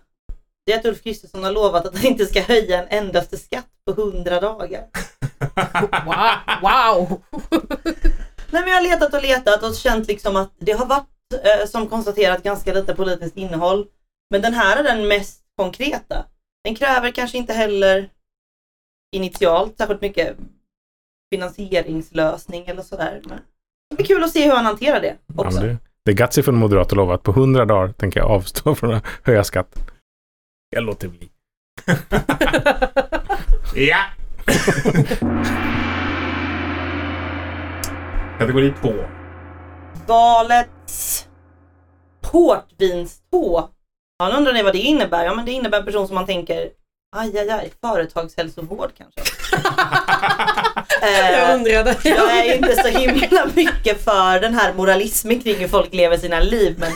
Det 0.67 0.73
är 0.73 0.79
att 0.79 0.87
Ulf 0.87 1.03
Kristersson 1.03 1.45
har 1.45 1.53
lovat 1.53 1.87
att 1.87 1.97
han 1.97 2.07
inte 2.07 2.27
ska 2.27 2.41
höja 2.41 2.83
en 2.83 3.05
endaste 3.05 3.37
skatt 3.37 3.69
på 3.87 3.93
100 3.93 4.41
dagar. 4.41 4.85
Wow! 6.05 6.63
wow. 6.63 7.23
Nej 8.51 8.63
men 8.63 8.69
jag 8.69 8.75
har 8.75 8.83
letat 8.83 9.15
och 9.15 9.23
letat 9.23 9.63
och 9.63 9.75
känt 9.75 10.09
liksom 10.09 10.37
att 10.37 10.53
det 10.59 10.73
har 10.73 10.87
varit 10.87 11.09
som 11.69 11.89
konstaterat 11.89 12.43
ganska 12.43 12.73
lite 12.73 12.95
politiskt 12.95 13.37
innehåll. 13.37 13.87
Men 14.31 14.43
den 14.43 14.55
här 14.55 14.77
är 14.77 14.83
den 14.83 15.09
mest 15.09 15.43
konkreta. 15.57 16.25
Den 16.65 16.75
kräver 16.75 17.11
kanske 17.11 17.39
inte 17.39 17.53
heller 17.53 18.09
initialt 19.17 19.79
särskilt 19.79 20.01
mycket 20.01 20.37
finansieringslösning 21.35 22.67
eller 22.67 22.83
sådär. 22.83 23.21
Men 23.29 23.39
det 23.91 23.97
blir 23.97 24.07
kul 24.07 24.25
att 24.25 24.33
se 24.33 24.45
hur 24.45 24.53
han 24.57 24.65
hanterar 24.65 25.01
det 25.01 25.17
Ja, 25.27 25.45
också. 25.47 25.61
men 25.61 25.69
det, 25.69 25.77
det 26.05 26.11
är 26.11 26.15
gutsy 26.17 26.43
från 26.43 26.57
moderat 26.57 26.87
att 26.87 26.93
lova 26.97 27.15
att 27.15 27.23
på 27.23 27.31
100 27.31 27.65
dagar 27.65 27.93
tänker 27.93 28.21
jag 28.21 28.31
avstå 28.31 28.75
från 28.75 28.95
att 28.95 29.05
höja 29.23 29.45
skatten. 29.45 29.83
Jag 30.71 30.85
låter 30.85 31.09
bli. 31.09 31.31
Ja! 33.75 34.05
Kategori 38.39 38.75
2. 38.83 38.93
Valets 40.11 41.27
portvinstå. 42.21 43.69
Ja, 44.19 44.29
nu 44.29 44.37
undrar 44.37 44.53
ni 44.53 44.63
vad 44.63 44.73
det 44.75 44.79
innebär? 44.79 45.25
Ja, 45.25 45.35
men 45.35 45.45
det 45.45 45.53
innebär 45.53 45.79
en 45.79 45.85
person 45.85 46.07
som 46.07 46.15
man 46.15 46.27
tänker, 46.27 46.69
aj, 47.17 47.39
aj, 47.39 47.51
aj, 47.51 47.73
företagshälsovård 47.81 48.91
kanske. 48.99 49.21
Eh, 51.03 51.31
Jag 51.33 51.55
undrade. 51.55 51.97
jag 52.05 52.37
är 52.39 52.55
inte 52.57 52.77
så 52.83 52.89
himla 52.89 53.47
mycket 53.55 54.05
för 54.05 54.41
den 54.41 54.55
här 54.55 54.73
moralismen 54.75 55.41
kring 55.41 55.57
hur 55.57 55.69
folk 55.69 55.95
lever 55.95 56.17
sina 56.17 56.41
liv 56.41 56.77
men 56.79 56.93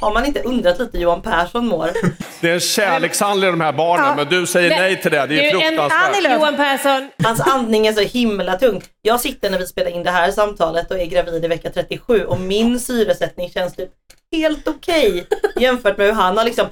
har 0.00 0.14
man 0.14 0.24
inte 0.26 0.40
undrat 0.42 0.78
lite 0.78 0.98
hur 0.98 1.04
Johan 1.04 1.22
Persson 1.22 1.66
mår? 1.66 1.90
Det 2.40 2.50
är 2.50 2.54
en 2.54 2.60
kärlekshandling 2.60 3.50
de 3.50 3.60
här 3.60 3.72
barnen, 3.72 4.06
Ja. 4.06 4.14
men 4.16 4.26
du 4.26 4.46
säger 4.46 4.70
Nej. 4.70 4.78
nej 4.78 5.02
till 5.02 5.10
det. 5.10 5.26
Det 5.26 5.46
är 5.48 5.50
fruktansvärt. 5.50 6.32
Johan 6.32 6.56
Persson, 6.56 7.10
Hans 7.24 7.40
andning 7.40 7.86
är 7.86 7.92
så 7.92 8.00
himla 8.00 8.56
tung. 8.58 8.82
Jag 9.02 9.20
sitter 9.20 9.50
när 9.50 9.58
vi 9.58 9.66
spelar 9.66 9.90
in 9.90 10.02
det 10.02 10.10
här 10.10 10.30
samtalet 10.30 10.90
och 10.90 10.98
är 10.98 11.06
gravid 11.06 11.44
i 11.44 11.48
vecka 11.48 11.70
37 11.70 12.24
och 12.24 12.40
min 12.40 12.80
syresättning 12.80 13.50
känns 13.50 13.76
typ 13.76 13.90
helt 14.32 14.68
okej 14.68 15.26
jämfört 15.56 15.98
med 15.98 16.06
hur 16.06 16.14
han 16.14 16.36
har 16.38 16.44
liksom 16.44 16.66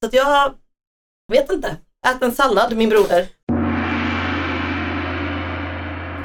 Så 0.00 0.06
att 0.06 0.12
jag 0.12 0.52
vet 1.32 1.52
inte. 1.52 1.76
Ät 2.06 2.22
en 2.22 2.32
sallad 2.32 2.76
min 2.76 2.88
broder. 2.88 3.26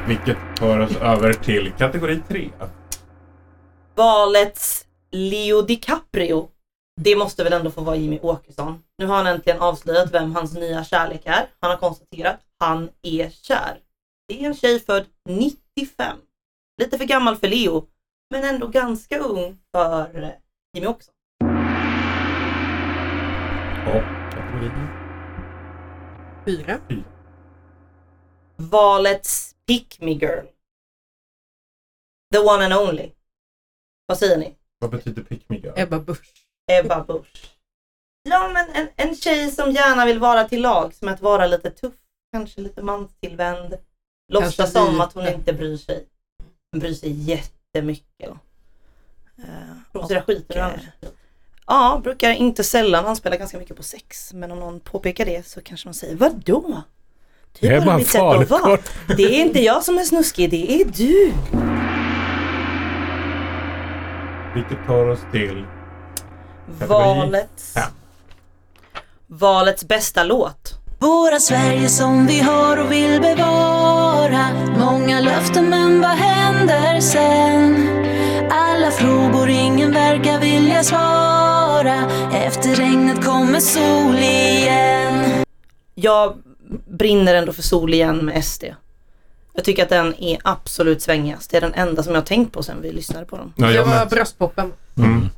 Vilket 0.07 0.37
tar 0.55 0.79
oss 0.79 0.95
över 1.01 1.33
till 1.33 1.71
kategori 1.77 2.19
3. 2.27 2.49
Valets 3.95 4.85
Leo 5.11 5.61
DiCaprio. 5.61 6.49
Det 7.01 7.15
måste 7.15 7.43
väl 7.43 7.53
ändå 7.53 7.71
få 7.71 7.81
vara 7.81 7.95
Jimmy 7.95 8.19
Åkesson. 8.19 8.83
Nu 8.97 9.05
har 9.05 9.15
han 9.15 9.27
äntligen 9.27 9.61
avslöjat 9.61 10.13
vem 10.13 10.35
hans 10.35 10.53
nya 10.53 10.83
kärlek 10.83 11.21
är. 11.25 11.47
Han 11.59 11.71
har 11.71 11.77
konstaterat 11.77 12.39
han 12.63 12.89
är 13.01 13.29
kär. 13.29 13.79
Det 14.27 14.43
är 14.43 14.47
en 14.47 14.55
tjej 14.55 14.79
född 14.79 15.05
95. 15.29 16.17
Lite 16.81 16.97
för 16.97 17.05
gammal 17.05 17.35
för 17.35 17.47
Leo, 17.47 17.87
men 18.29 18.43
ändå 18.43 18.67
ganska 18.67 19.19
ung 19.19 19.57
för 19.71 20.35
Jimmy 20.73 20.87
Åkesson. 20.87 21.13
Och 23.87 24.03
kategori 24.33 24.87
Fyra. 26.45 26.79
Valets 28.55 29.55
Pick 29.67 30.01
Me 30.01 30.11
Girl. 30.11 30.45
The 32.33 32.39
one 32.39 32.65
and 32.65 32.73
only. 32.73 33.11
Vad 34.13 34.19
säger 34.19 34.37
ni? 34.37 34.55
Vad 34.79 34.91
betyder 34.91 35.23
pick 35.23 35.49
me 35.49 35.57
girl? 35.57 35.73
Ebba 35.75 35.99
Busch. 35.99 36.33
Ebba 36.71 37.03
Busch. 37.03 37.57
Ja 38.29 38.51
men 38.53 38.69
en, 38.69 38.87
en 38.95 39.15
tjej 39.15 39.51
som 39.51 39.71
gärna 39.71 40.05
vill 40.05 40.19
vara 40.19 40.43
till 40.43 40.61
lag, 40.61 40.93
som 40.93 41.07
att 41.07 41.21
vara 41.21 41.47
lite 41.47 41.71
tuff, 41.71 41.93
kanske 42.33 42.61
lite 42.61 42.81
manstillvänd. 42.81 43.77
Låtsas 44.33 44.71
som 44.71 45.01
att 45.01 45.13
hon 45.13 45.27
inte 45.27 45.53
bryr 45.53 45.77
sig. 45.77 46.05
Hon 46.71 46.79
bryr 46.79 46.93
sig 46.93 47.11
jättemycket. 47.11 48.29
Uh, 48.29 49.45
Producerar 49.91 50.21
skiten 50.21 50.57
ur 50.57 50.61
andra. 50.61 50.79
Ja, 51.67 52.01
brukar 52.03 52.31
inte 52.31 52.63
sällan 52.63 53.05
anspela 53.05 53.37
ganska 53.37 53.57
mycket 53.57 53.77
på 53.77 53.83
sex. 53.83 54.33
Men 54.33 54.51
om 54.51 54.59
någon 54.59 54.79
påpekar 54.79 55.25
det 55.25 55.47
så 55.47 55.61
kanske 55.61 55.87
man 55.87 55.93
säger 55.93 56.15
Vadå? 56.15 56.83
Det 57.59 57.67
Jag 57.67 57.75
är 57.75 57.81
bara 57.81 57.91
en 57.91 57.97
mitt 57.97 58.07
sätt 58.07 58.21
att 58.21 58.49
vara. 58.49 58.79
Det 59.17 59.23
är 59.23 59.41
inte 59.41 59.59
jag 59.59 59.83
som 59.83 59.97
är 59.97 60.03
snuskig, 60.03 60.49
det 60.49 60.81
är 60.81 60.85
du. 60.85 61.33
Vilket 64.55 64.85
tar 64.87 65.07
oss 65.09 65.19
till 65.31 65.65
Valets, 66.87 67.75
valets 69.27 69.85
bästa 69.87 70.23
låt. 70.23 70.79
Våra 70.99 71.39
Sverige 71.39 71.89
som 71.89 72.27
vi 72.27 72.39
har 72.39 72.77
och 72.77 72.91
vill 72.91 73.21
bevara 73.21 74.47
Många 74.79 75.19
löften 75.19 75.69
men 75.69 76.01
vad 76.01 76.11
händer 76.11 76.99
sen? 76.99 77.89
Alla 78.51 78.91
frågor 78.91 79.49
ingen 79.49 79.91
verkar 79.91 80.39
vilja 80.39 80.83
svara 80.83 82.11
Efter 82.33 82.75
regnet 82.75 83.25
kommer 83.25 83.59
sol 83.59 84.15
igen 84.15 85.43
Jag 85.95 86.37
brinner 86.87 87.33
ändå 87.35 87.53
för 87.53 87.61
sol 87.61 87.93
igen 87.93 88.25
med 88.25 88.45
SD. 88.45 88.63
Jag 89.53 89.65
tycker 89.65 89.83
att 89.83 89.89
den 89.89 90.15
är 90.23 90.37
absolut 90.43 91.01
svängigast. 91.01 91.51
Det 91.51 91.57
är 91.57 91.61
den 91.61 91.73
enda 91.73 92.03
som 92.03 92.13
jag 92.13 92.21
har 92.21 92.25
tänkt 92.25 92.53
på 92.53 92.63
sen 92.63 92.81
vi 92.81 92.91
lyssnade 92.91 93.25
på 93.25 93.37
dem. 93.37 93.53
Ja, 93.55 93.67
Det 93.67 93.73
jag 93.73 93.85
var 93.85 93.95
med. 93.95 94.07
bröstpoppen. 94.09 94.73
Mm. 94.97 95.29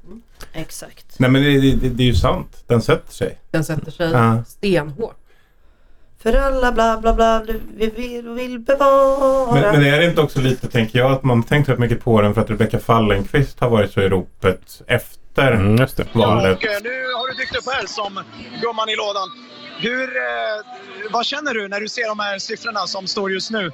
Exakt. 0.54 1.19
Nej 1.19 1.30
men 1.30 1.41
det, 1.43 1.71
det, 1.71 1.89
det 1.89 2.04
är 2.04 2.08
ju 2.08 2.15
sant. 2.15 2.63
Den 2.67 2.82
sätter 2.82 3.13
sig. 3.13 3.39
Den 3.51 3.63
sätter 3.65 3.91
sig 3.91 4.12
Ja. 4.12 4.43
stenhårt. 4.47 5.15
För 6.19 6.34
alla 6.34 6.71
bla 6.71 6.97
bla 6.97 7.13
bla 7.13 7.39
du- 7.45 7.62
vi 7.78 7.89
vill, 7.89 8.30
vill 8.30 8.60
bevara. 8.60 9.54
Men, 9.54 9.62
men 9.62 9.93
är 9.93 9.99
det 9.99 10.06
inte 10.06 10.21
också 10.21 10.41
lite, 10.41 10.67
tänker 10.67 10.99
jag, 10.99 11.12
att 11.12 11.23
man 11.23 11.43
tänkt 11.43 11.69
rätt 11.69 11.80
mycket 11.80 12.04
på 12.04 12.21
den 12.21 12.34
för 12.34 12.41
att 12.41 12.49
Rebecca 12.49 12.80
Fallenkvist 12.80 13.60
har 13.60 13.69
varit 13.69 13.91
så 13.93 14.01
i 14.01 14.10
ropet 14.10 14.82
efter 14.88 15.51
Mm, 15.51 15.75
det. 15.75 16.06
valet. 16.15 16.58
Och 16.58 16.63
eh, 16.65 16.69
nu 16.84 16.89
har 16.89 17.28
du 17.32 17.38
dykt 17.38 17.56
upp 17.58 17.73
här 17.73 17.86
som 17.88 18.19
gumman 18.62 18.89
i 18.89 18.95
lådan. 18.95 19.28
Hur, 19.78 20.18
eh, 20.18 20.58
vad 21.10 21.26
känner 21.26 21.54
du 21.54 21.68
när 21.68 21.80
du 21.82 21.90
ser 21.90 22.08
de 22.08 22.20
här 22.20 22.40
siffrorna 22.40 22.88
som 22.88 23.08
står 23.08 23.32
just 23.32 23.52
nu? 23.52 23.66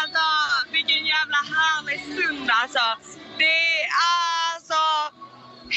Alltså 0.00 0.26
vilken 0.72 1.06
jävla 1.14 1.40
härlig 1.54 2.00
stund 2.00 2.50
alltså. 2.62 2.84
Det 3.38 3.58
är 3.80 3.86
alltså 4.10 4.82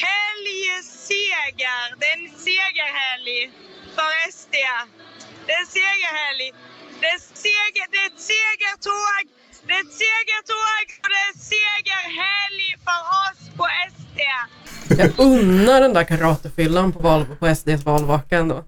helgseger. 0.05 1.83
Det 1.99 2.05
är 2.13 2.17
en 2.19 2.29
segerhelg 2.47 3.51
för 3.95 4.11
SD. 4.31 4.55
Det 5.45 5.51
är 5.53 5.61
en 5.61 5.67
segerhelg. 5.67 6.47
Det 7.01 7.07
är, 7.15 7.19
seger, 7.45 7.85
det 7.91 7.97
är 7.97 8.07
ett 8.13 8.23
segertåg. 8.33 9.23
Det 9.67 9.73
är 9.73 9.81
ett 9.87 9.97
segertåg 10.05 10.85
och 11.03 11.09
det 11.13 11.21
är 11.31 11.35
segerhelg 11.53 12.67
för 12.85 13.01
oss 13.23 13.41
på 13.57 13.65
SD. 13.95 14.19
Jag 14.97 15.11
unnar 15.19 15.81
den 15.81 15.93
där 15.93 16.03
karatefyllan 16.03 16.93
på, 16.93 16.99
val, 16.99 17.25
på 17.39 17.55
SDs 17.55 17.85
valvaka 17.85 18.37
ändå. 18.37 18.63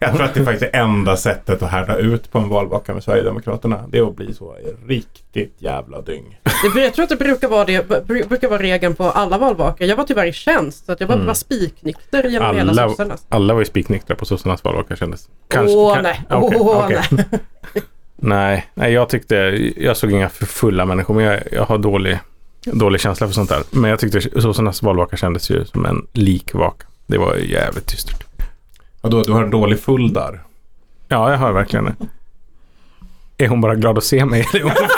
Jag 0.00 0.12
tror 0.14 0.22
att 0.24 0.34
det 0.34 0.44
faktiskt 0.44 0.74
är 0.74 0.80
enda 0.80 1.16
sättet 1.16 1.62
att 1.62 1.70
härda 1.70 1.96
ut 1.96 2.32
på 2.32 2.38
en 2.38 2.48
valvaka 2.48 2.94
med 2.94 3.02
Sverigedemokraterna. 3.04 3.84
Det 3.88 3.98
är 3.98 4.02
att 4.08 4.16
bli 4.16 4.34
så 4.34 4.56
riktigt 4.86 5.54
jävla 5.58 6.00
dyng. 6.00 6.38
Det, 6.74 6.80
jag 6.84 6.94
tror 6.94 7.02
att 7.02 7.08
det 7.08 7.16
brukar 7.16 7.48
vara, 7.48 7.64
det, 7.64 7.88
br- 7.88 8.28
brukar 8.28 8.48
vara 8.48 8.62
regeln 8.62 8.94
på 8.94 9.04
alla 9.04 9.38
valvakor. 9.38 9.86
Jag 9.86 9.96
var 9.96 10.04
tyvärr 10.04 10.26
i 10.26 10.32
tjänst 10.32 10.86
så 10.86 10.92
att 10.92 11.00
jag 11.00 11.06
var, 11.06 11.14
Mm. 11.14 11.26
var 11.26 11.34
spiknykter 11.34 12.24
genom 12.28 12.56
hela 12.56 12.70
Alla, 12.72 12.88
sossarnas. 12.88 13.26
alla 13.28 13.54
var 13.54 13.60
ju 13.60 13.66
spiknyktra 13.66 14.16
på 14.16 14.24
sossarnas 14.24 14.64
valvaka 14.64 14.96
kändes. 14.96 15.28
Åh 15.56 15.94
kan- 15.94 16.02
nej, 16.02 16.22
okej, 16.30 16.58
åh 16.60 16.84
okej. 16.84 17.00
nej. 17.10 17.24
Nej, 18.22 18.66
nej, 18.74 18.92
jag 18.92 19.08
tyckte, 19.08 19.34
jag 19.76 19.96
såg 19.96 20.10
inga 20.12 20.28
fulla 20.28 20.84
människor, 20.84 21.14
men 21.14 21.24
jag, 21.24 21.40
jag 21.52 21.64
har 21.64 21.78
dålig, 21.78 22.18
dålig 22.64 23.00
känsla 23.00 23.26
för 23.26 23.34
sånt 23.34 23.48
där. 23.50 23.62
Men 23.70 23.90
jag 23.90 23.98
tyckte 23.98 24.40
sossarnas 24.40 24.82
valvaka 24.82 25.16
kändes 25.16 25.50
ju 25.50 25.64
som 25.64 25.86
en 25.86 26.06
likvaka. 26.12 26.86
Det 27.06 27.18
var 27.18 27.34
jävligt 27.36 27.86
dystert. 27.86 28.24
Och 29.00 29.10
då, 29.10 29.22
du 29.22 29.32
har 29.32 29.42
en 29.42 29.50
dålig 29.50 29.80
full 29.80 30.12
där. 30.12 30.42
Ja, 31.08 31.30
jag 31.30 31.38
har 31.38 31.52
verkligen 31.52 31.84
det. 31.84 31.94
Är 33.44 33.48
hon 33.48 33.60
bara 33.60 33.74
glad 33.74 33.98
att 33.98 34.04
se 34.04 34.24
mig? 34.24 34.46
eller 34.54 34.60
är 34.60 34.64
hon 34.64 34.88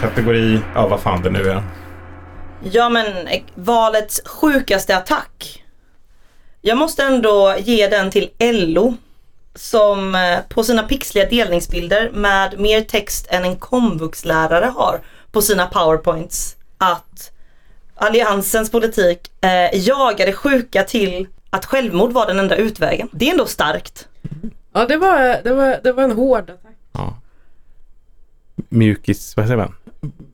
Kategori, 0.00 0.60
ja 0.74 0.88
vad 0.88 1.00
fan 1.00 1.22
det 1.22 1.30
nu 1.30 1.50
är. 1.50 1.62
Ja 2.62 2.88
men 2.88 3.06
eh, 3.26 3.42
valets 3.54 4.22
sjukaste 4.26 4.96
attack. 4.96 5.64
Jag 6.60 6.78
måste 6.78 7.02
ändå 7.02 7.54
ge 7.58 7.88
den 7.88 8.10
till 8.10 8.30
LO 8.38 8.94
som 9.54 10.14
eh, 10.14 10.38
på 10.48 10.64
sina 10.64 10.82
pixliga 10.82 11.28
delningsbilder 11.28 12.10
med 12.10 12.60
mer 12.60 12.80
text 12.80 13.26
än 13.30 13.44
en 13.44 13.56
komvuxlärare 13.56 14.66
har 14.76 15.00
på 15.32 15.42
sina 15.42 15.66
powerpoints 15.66 16.56
att 16.78 17.30
alliansens 18.00 18.70
politik 18.70 19.30
eh, 19.40 19.80
jagade 19.86 20.32
sjuka 20.32 20.82
till 20.82 21.26
att 21.50 21.64
självmord 21.64 22.12
var 22.12 22.26
den 22.26 22.38
enda 22.38 22.56
utvägen. 22.56 23.08
Det 23.12 23.26
är 23.26 23.30
ändå 23.30 23.46
starkt. 23.46 24.08
Ja, 24.72 24.86
det 24.86 24.96
var, 24.96 25.42
det 25.44 25.54
var, 25.54 25.80
det 25.84 25.92
var 25.92 26.02
en 26.02 26.12
hård 26.12 26.50
attack. 26.50 27.14
mjukis, 28.68 29.36
vad 29.36 29.46
säger 29.46 29.56
man? 29.56 29.74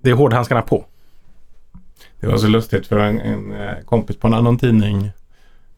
Det 0.01 0.11
är 0.11 0.15
hårdhandskarna 0.15 0.63
på. 0.63 0.85
Det 2.21 2.27
var 2.27 2.37
så 2.37 2.47
lustigt 2.47 2.87
för 2.87 2.99
en, 2.99 3.21
en 3.21 3.53
eh, 3.53 3.75
kompis 3.85 4.17
på 4.17 4.27
en 4.27 4.35
annan 4.35 4.59
tidning 4.59 5.11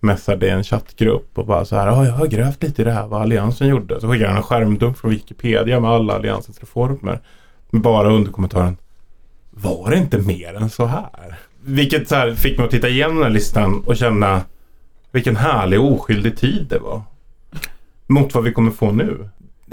messade 0.01 0.47
i 0.47 0.51
en 0.51 0.65
chattgrupp 0.65 1.39
och 1.39 1.47
bara 1.47 1.65
så 1.65 1.77
här, 1.77 1.87
ja 1.87 2.05
jag 2.05 2.13
har 2.13 2.27
grävt 2.27 2.63
lite 2.63 2.83
i 2.83 2.85
det 2.85 2.93
här 2.93 3.07
vad 3.07 3.23
Alliansen 3.23 3.69
gjorde. 3.69 4.01
Så 4.01 4.11
skickade 4.11 4.29
han 4.29 4.37
en 4.37 4.43
skärmdump 4.43 4.99
från 4.99 5.11
Wikipedia 5.11 5.81
med 5.81 5.91
alla 5.91 6.15
Alliansens 6.15 6.61
reformer. 6.61 7.21
Med 7.71 7.83
bara 7.83 8.13
underkommentaren, 8.13 8.77
var 9.51 9.91
det 9.91 9.97
inte 9.97 10.19
mer 10.19 10.55
än 10.55 10.71
så 10.71 10.87
här? 10.87 11.39
Vilket 11.65 12.09
så 12.09 12.15
här, 12.15 12.35
fick 12.35 12.59
mig 12.59 12.65
att 12.65 12.71
titta 12.71 12.89
igenom 12.89 13.15
den 13.17 13.25
här 13.25 13.31
listan 13.31 13.83
och 13.87 13.97
känna 13.97 14.43
vilken 15.13 15.37
härlig 15.37 15.81
oskyldig 15.81 16.37
tid 16.37 16.67
det 16.69 16.79
var. 16.79 17.03
Mot 18.07 18.35
vad 18.35 18.45
vi 18.45 18.53
kommer 18.53 18.71
få 18.71 18.93
nu. 18.93 19.29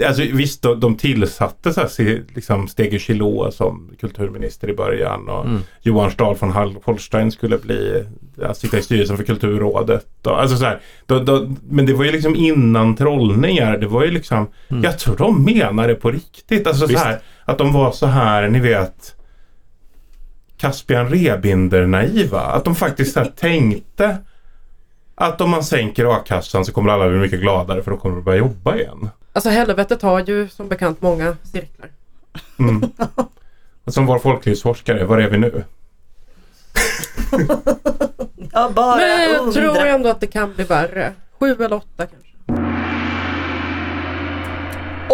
Alltså 0.06 0.22
visst, 0.22 0.62
de, 0.62 0.80
de 0.80 0.96
tillsatte 0.96 1.72
så 1.72 1.80
här, 1.80 2.22
liksom 2.34 2.68
Stege 2.68 2.98
Chilot 2.98 3.54
som 3.54 3.90
kulturminister 4.00 4.70
i 4.70 4.74
början 4.74 5.28
och 5.28 5.44
Mm. 5.44 5.60
Johan 5.82 6.10
Stahl 6.10 6.36
Hall- 6.36 6.76
Holstein 6.84 7.32
skulle 7.32 7.58
bli, 7.58 8.04
ja, 8.40 8.54
sitta 8.54 8.78
i 8.78 8.82
styrelsen 8.82 9.16
för 9.16 9.24
Kulturrådet. 9.24 10.26
Och, 10.26 10.40
alltså 10.40 10.56
så 10.56 10.64
här, 10.64 10.80
då, 11.06 11.18
då, 11.18 11.48
men 11.68 11.86
det 11.86 11.92
var 11.94 12.04
ju 12.04 12.12
liksom 12.12 12.34
innan 12.36 12.96
trollningar. 12.96 13.78
Det 13.78 13.86
var 13.86 14.04
ju 14.04 14.10
liksom, 14.10 14.46
jag 14.68 14.98
tror 14.98 15.16
de 15.16 15.44
menar 15.44 15.88
det 15.88 15.94
på 15.94 16.10
riktigt. 16.10 16.66
Alltså 16.66 16.88
så 16.88 16.98
här, 16.98 17.18
att 17.44 17.58
de 17.58 17.72
var 17.72 17.92
så 17.92 18.06
här, 18.06 18.48
ni 18.48 18.60
vet, 18.60 19.15
Caspian 20.56 21.08
Rebinder 21.08 21.86
naiva. 21.86 22.40
Att 22.40 22.64
de 22.64 22.74
faktiskt 22.74 23.16
här 23.16 23.32
tänkte 23.36 24.18
att 25.14 25.40
om 25.40 25.50
man 25.50 25.64
sänker 25.64 26.16
a-kassan 26.16 26.64
så 26.64 26.72
kommer 26.72 26.92
alla 26.92 27.08
bli 27.08 27.18
mycket 27.18 27.40
gladare 27.40 27.82
för 27.82 27.90
då 27.90 27.96
kommer 27.96 28.16
de 28.16 28.24
börja 28.24 28.38
jobba 28.38 28.76
igen. 28.76 29.08
Alltså 29.32 29.50
helvetet 29.50 30.02
har 30.02 30.20
ju 30.20 30.48
som 30.48 30.68
bekant 30.68 31.02
många 31.02 31.36
cirklar. 31.52 31.90
Mm. 32.58 32.82
Och 33.84 33.94
som 33.94 34.06
vår 34.06 34.18
folklivsforskare, 34.18 35.04
var 35.04 35.18
är 35.18 35.30
vi 35.30 35.38
nu? 35.38 35.64
Ja, 38.52 38.70
bara 38.74 38.96
Men 38.96 39.32
jag 39.32 39.52
tror 39.52 39.86
ändå 39.86 40.08
att 40.08 40.20
det 40.20 40.26
kan 40.26 40.54
bli 40.54 40.64
värre. 40.64 41.12
Sju 41.40 41.52
eller 41.52 41.72
åtta 41.72 42.06
kanske. 42.06 42.25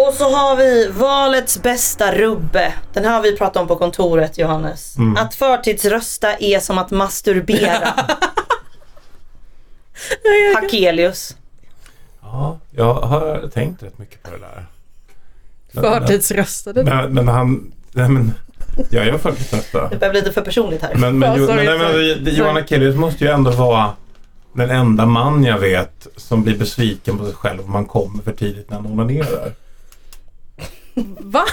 Och 0.07 0.13
så 0.13 0.35
har 0.35 0.55
vi 0.55 0.87
valets 0.87 1.61
bästa 1.61 2.15
rubbe. 2.15 2.73
Den 2.93 3.05
här 3.05 3.11
har 3.11 3.21
vi 3.21 3.37
pratat 3.37 3.61
om 3.61 3.67
på 3.67 3.75
kontoret 3.75 4.37
Johannes. 4.37 4.97
Mm. 4.97 5.17
Att 5.17 5.35
förtidsrösta 5.35 6.33
är 6.33 6.59
som 6.59 6.77
att 6.77 6.91
masturbera. 6.91 7.87
Hakelius. 10.55 11.37
Ja, 12.21 12.59
jag 12.71 12.93
har 12.93 13.49
tänkt 13.53 13.83
rätt 13.83 13.97
mycket 13.97 14.23
på 14.23 14.29
det 14.31 14.37
där. 14.37 14.65
Förtidsröstade. 15.81 16.83
Men, 16.83 17.13
men 17.13 17.27
han... 17.27 17.71
Nej, 17.91 18.09
men, 18.09 18.33
ja, 18.89 19.03
jag 19.03 19.21
förtidsröstar. 19.21 19.89
Det 19.91 19.97
börjar 19.97 20.11
bli 20.11 20.21
lite 20.21 20.33
för 20.33 20.41
personligt 20.41 20.81
här. 20.81 20.95
Men, 20.95 21.19
men, 21.19 21.29
Ja, 21.29 21.35
Jo- 21.37 21.47
sorry, 21.47 21.65
men, 21.65 21.77
nej, 21.79 22.17
men, 22.23 22.35
Johan 22.35 22.57
Akelius 22.57 22.95
måste 22.95 23.23
ju 23.23 23.29
ändå 23.29 23.51
vara 23.51 23.91
den 24.53 24.69
enda 24.69 25.05
man 25.05 25.43
jag 25.43 25.59
vet 25.59 26.07
som 26.17 26.43
blir 26.43 26.57
besviken 26.57 27.17
på 27.17 27.25
sig 27.25 27.33
själv 27.33 27.61
om 27.65 27.71
man 27.71 27.85
kommer 27.85 28.23
för 28.23 28.31
tidigt 28.31 28.69
när 28.69 28.77
han 28.77 28.85
onanerar. 28.85 29.53
Va? 31.19 31.43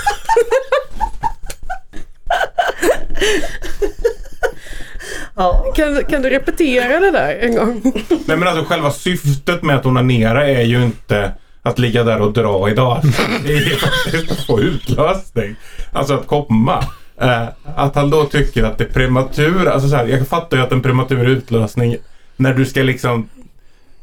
Ja. 5.37 5.73
Kan, 5.77 6.05
kan 6.05 6.23
du 6.23 6.31
repetera 6.31 7.01
det 7.01 7.11
där 7.11 7.39
en 7.41 7.55
gång? 7.55 7.83
Nej 8.09 8.37
men 8.37 8.49
alltså 8.49 8.65
själva 8.65 8.91
syftet 8.91 9.63
med 9.63 9.77
att 9.77 9.87
onanera 9.87 10.49
är 10.49 10.63
ju 10.63 10.85
inte 10.85 11.33
att 11.63 11.79
ligga 11.79 12.05
där 12.05 12.21
och 12.21 12.33
dra 12.33 12.71
idag. 12.71 13.01
Det 13.47 13.53
är 13.53 13.77
faktiskt 13.77 14.33
att 14.33 14.47
få 14.47 14.61
utlösning. 14.61 15.57
Alltså 15.93 16.15
att 16.15 16.27
komma. 16.27 16.85
Eh, 17.21 17.45
att 17.77 17.95
han 17.95 18.11
då 18.11 18.25
tycker 18.25 18.65
att 18.65 18.79
det 18.79 18.85
är 18.85 18.89
prematur. 18.89 19.67
Alltså 19.67 19.89
så 19.89 19.97
här, 19.97 20.07
jag 20.07 20.29
fattar 20.29 20.57
ju 20.57 20.63
att 20.63 20.73
en 20.73 20.83
prematur 20.83 21.29
utlösning 21.29 21.97
när 22.37 22.55
du 22.55 22.67
ska 22.67 22.83
liksom 22.83 23.29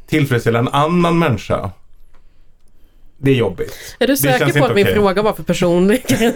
tillfredsställa 0.08 0.58
en 0.58 0.68
annan 0.68 1.18
människa. 1.18 1.70
Det 3.20 3.30
är 3.30 3.34
jobbigt. 3.34 3.96
Är 3.98 4.06
du 4.06 4.16
säker 4.16 4.58
på 4.60 4.64
att 4.64 4.74
min 4.74 4.84
okej. 4.84 4.94
fråga 4.94 5.22
var 5.22 5.32
för 5.32 5.42
personlig? 5.42 6.04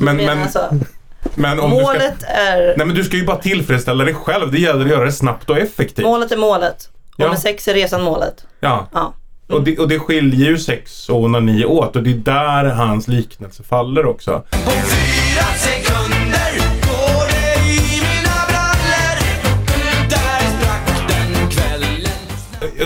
Men, 0.00 0.16
Men, 0.16 0.16
men, 0.16 0.42
alltså, 0.42 0.74
men 1.34 1.60
om 1.60 1.70
du 1.70 1.76
ska... 1.76 1.86
målet 1.86 2.22
är... 2.22 2.76
Nej 2.76 2.86
men 2.86 2.96
du 2.96 3.04
ska 3.04 3.16
ju 3.16 3.24
bara 3.24 3.36
tillfredsställa 3.36 4.04
dig 4.04 4.14
själv. 4.14 4.52
Det 4.52 4.58
gäller 4.58 4.84
att 4.84 4.90
göra 4.90 5.04
det 5.04 5.12
snabbt 5.12 5.50
och 5.50 5.58
effektivt. 5.58 6.04
Målet 6.04 6.32
är 6.32 6.36
målet. 6.36 6.90
Och 7.16 7.24
Ja. 7.24 7.28
med 7.28 7.38
sex 7.38 7.68
är 7.68 7.74
resan 7.74 8.02
målet. 8.02 8.46
Ja. 8.60 8.88
Ja. 8.92 9.14
Och, 9.48 9.62
det, 9.62 9.78
och 9.78 9.88
det 9.88 9.98
skiljer 9.98 10.50
ju 10.50 10.58
sex 10.58 11.08
och 11.08 11.22
onani 11.22 11.64
åt 11.64 11.96
och 11.96 12.02
det 12.02 12.10
är 12.10 12.14
där 12.14 12.64
hans 12.64 13.08
liknelse 13.08 13.62
faller 13.62 14.06
också. 14.06 14.44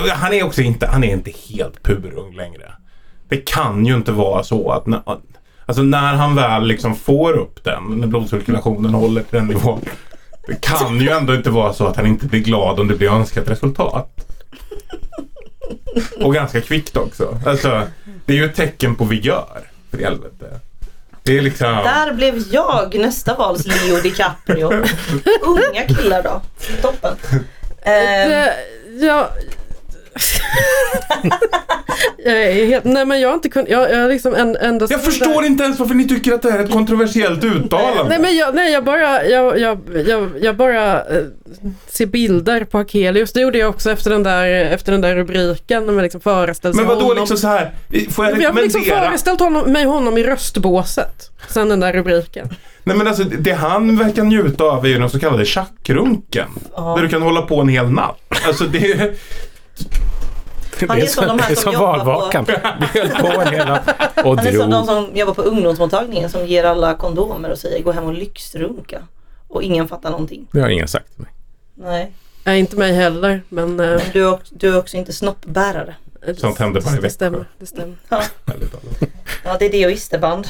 Han 0.09 0.33
är 0.33 0.43
också 0.43 0.61
inte, 0.61 0.87
han 0.87 1.03
är 1.03 1.13
inte 1.13 1.31
helt 1.49 1.83
purung 1.83 2.35
längre. 2.35 2.73
Det 3.33 3.37
kan 3.37 3.85
ju 3.85 3.95
inte 3.95 4.11
vara 4.11 4.43
så 4.43 4.71
att 4.71 4.87
när, 4.87 5.01
alltså 5.65 5.83
när 5.83 6.13
han 6.13 6.35
väl 6.35 6.67
liksom 6.67 6.95
får 6.95 7.33
upp 7.33 7.63
den, 7.63 7.83
när 7.83 8.07
blodcirkulationen 8.07 8.93
håller 8.93 9.21
till 9.21 9.37
den 9.37 9.47
nivån. 9.47 9.81
Det 10.47 10.61
kan 10.61 10.99
ju 10.99 11.09
ändå 11.09 11.35
inte 11.35 11.49
vara 11.49 11.73
så 11.73 11.87
att 11.87 11.95
han 11.95 12.05
inte 12.05 12.25
blir 12.25 12.39
glad 12.39 12.79
om 12.79 12.87
det 12.87 12.95
blir 12.95 13.09
önskat 13.11 13.47
resultat. 13.49 14.09
Och 16.21 16.33
ganska 16.33 16.61
kvickt 16.61 16.97
också. 16.97 17.39
Alltså, 17.45 17.81
det 18.25 18.33
är 18.33 18.37
ju 18.37 18.45
ett 18.45 18.55
tecken 18.55 18.95
på 18.95 19.05
vigör. 19.05 19.59
För 19.91 19.97
helvete. 19.97 20.59
Det 21.23 21.37
är 21.37 21.41
liksom... 21.41 21.67
Där 21.67 22.13
blev 22.13 22.43
jag 22.51 22.95
nästa 22.95 23.35
vals 23.35 23.65
Leo 23.65 24.01
DiCaprio. 24.01 24.67
Unga 25.41 25.87
killar 25.87 26.23
då. 26.23 26.41
Toppen. 26.81 27.15
Eh, 27.81 27.91
Det, 28.29 28.53
jag... 29.01 29.27
helt, 32.25 32.83
nej 32.83 33.05
men 33.05 33.21
jag 33.21 33.29
har 33.29 33.33
inte 33.33 33.49
kunnat, 33.49 33.69
jag, 33.69 33.91
jag 33.91 34.09
liksom 34.09 34.35
en, 34.35 34.55
enda 34.55 34.87
Jag 34.89 35.03
förstår 35.03 35.45
inte 35.45 35.63
ens 35.63 35.79
varför 35.79 35.95
ni 35.95 36.07
tycker 36.07 36.33
att 36.33 36.41
det 36.41 36.51
här 36.51 36.59
är 36.59 36.63
ett 36.63 36.71
kontroversiellt 36.71 37.43
uttalande. 37.43 38.09
Nej 38.09 38.19
men 38.19 38.37
jag, 38.37 38.55
nej, 38.55 38.73
jag 38.73 38.83
bara, 38.83 39.25
jag, 39.25 39.59
jag, 39.59 39.79
jag, 40.07 40.29
jag 40.41 40.55
bara 40.55 40.99
eh, 40.99 41.23
ser 41.87 42.05
bilder 42.05 42.63
på 42.63 42.77
Akelius. 42.77 43.33
Det 43.33 43.41
gjorde 43.41 43.57
jag 43.57 43.69
också 43.69 43.91
efter 43.91 44.09
den 44.09 44.23
där, 44.23 44.45
efter 44.47 44.91
den 44.91 45.01
där 45.01 45.15
rubriken. 45.15 45.85
Man 45.85 46.03
liksom 46.03 46.21
föreställde 46.21 46.77
sig 46.77 46.85
Men 46.85 46.95
vadå 46.95 47.07
honom. 47.07 47.17
liksom 47.17 47.37
så 47.37 47.47
här? 47.47 47.71
Får 48.09 48.25
jag 48.25 48.41
jag 48.41 48.53
har 48.53 48.61
liksom 48.61 48.81
rekommendera? 48.81 49.09
föreställt 49.09 49.39
honom, 49.39 49.71
mig 49.71 49.85
honom 49.85 50.17
i 50.17 50.23
röstbåset. 50.23 51.29
Sen 51.49 51.69
den 51.69 51.79
där 51.79 51.93
rubriken. 51.93 52.49
Nej 52.83 52.97
men 52.97 53.07
alltså 53.07 53.23
det 53.23 53.51
han 53.51 53.97
verkar 53.97 54.23
njuta 54.23 54.63
av 54.63 54.85
är 54.85 54.89
ju 54.89 54.97
den 54.99 55.09
så 55.09 55.19
kallade 55.19 55.45
tjackrunken. 55.45 56.47
Ja. 56.75 56.93
Där 56.95 57.03
du 57.03 57.09
kan 57.09 57.21
hålla 57.21 57.41
på 57.41 57.61
en 57.61 57.67
hel 57.67 57.89
natt. 57.89 58.19
Alltså 58.47 58.63
det 58.63 58.91
är... 58.91 59.13
Han 60.87 61.01
är 61.01 61.05
som 61.05 61.27
de 61.27 61.39
här 61.39 61.47
det 61.47 61.53
är 61.53 61.55
som 61.55 61.63
som 61.63 61.73
jobbar 61.73 61.99
på- 61.99 62.05
valvakan. 62.05 62.45
Vi 62.93 62.99
höll 62.99 63.09
på 63.09 63.41
en 63.41 63.47
hel 63.53 63.67
natt 63.67 63.87
och 64.23 64.37
Han 64.37 64.47
är 64.47 64.51
som 64.51 64.69
de 64.69 64.85
som 64.85 65.09
jobbar 65.13 65.33
på 65.33 65.41
ungdomsmottagningen 65.41 66.29
som 66.29 66.45
ger 66.47 66.63
alla 66.63 66.93
kondomer 66.95 67.49
och 67.51 67.57
säger 67.57 67.83
gå 67.83 67.91
hem 67.91 68.03
och 68.03 68.13
lyxrunka. 68.13 69.01
Och 69.47 69.63
ingen 69.63 69.87
fattar 69.87 70.09
någonting. 70.11 70.47
Det 70.51 70.59
har 70.61 70.69
ingen 70.69 70.87
sagt 70.87 71.13
till 71.13 71.21
mig. 71.21 71.31
Nej. 71.75 72.11
Nej, 72.43 72.59
inte 72.59 72.75
mig 72.75 72.93
heller. 72.93 73.41
Men 73.49 73.79
eh, 73.79 74.01
Du 74.13 74.21
är, 74.23 74.31
också, 74.33 74.55
du 74.57 74.69
är 74.73 74.77
också 74.79 74.97
inte 74.97 75.13
snoppbärare. 75.13 75.95
Sånt 76.37 76.59
händer 76.59 76.81
varje 76.81 76.95
det 76.95 77.01
vecka. 77.01 77.13
stämmer. 77.13 77.45
Det 77.59 77.65
stämmer. 77.65 77.95
Ja, 78.09 78.21
ja 79.43 79.55
det 79.59 79.65
är 79.65 79.71
det 79.71 79.85
och 79.85 79.91
isterband. 79.91 80.47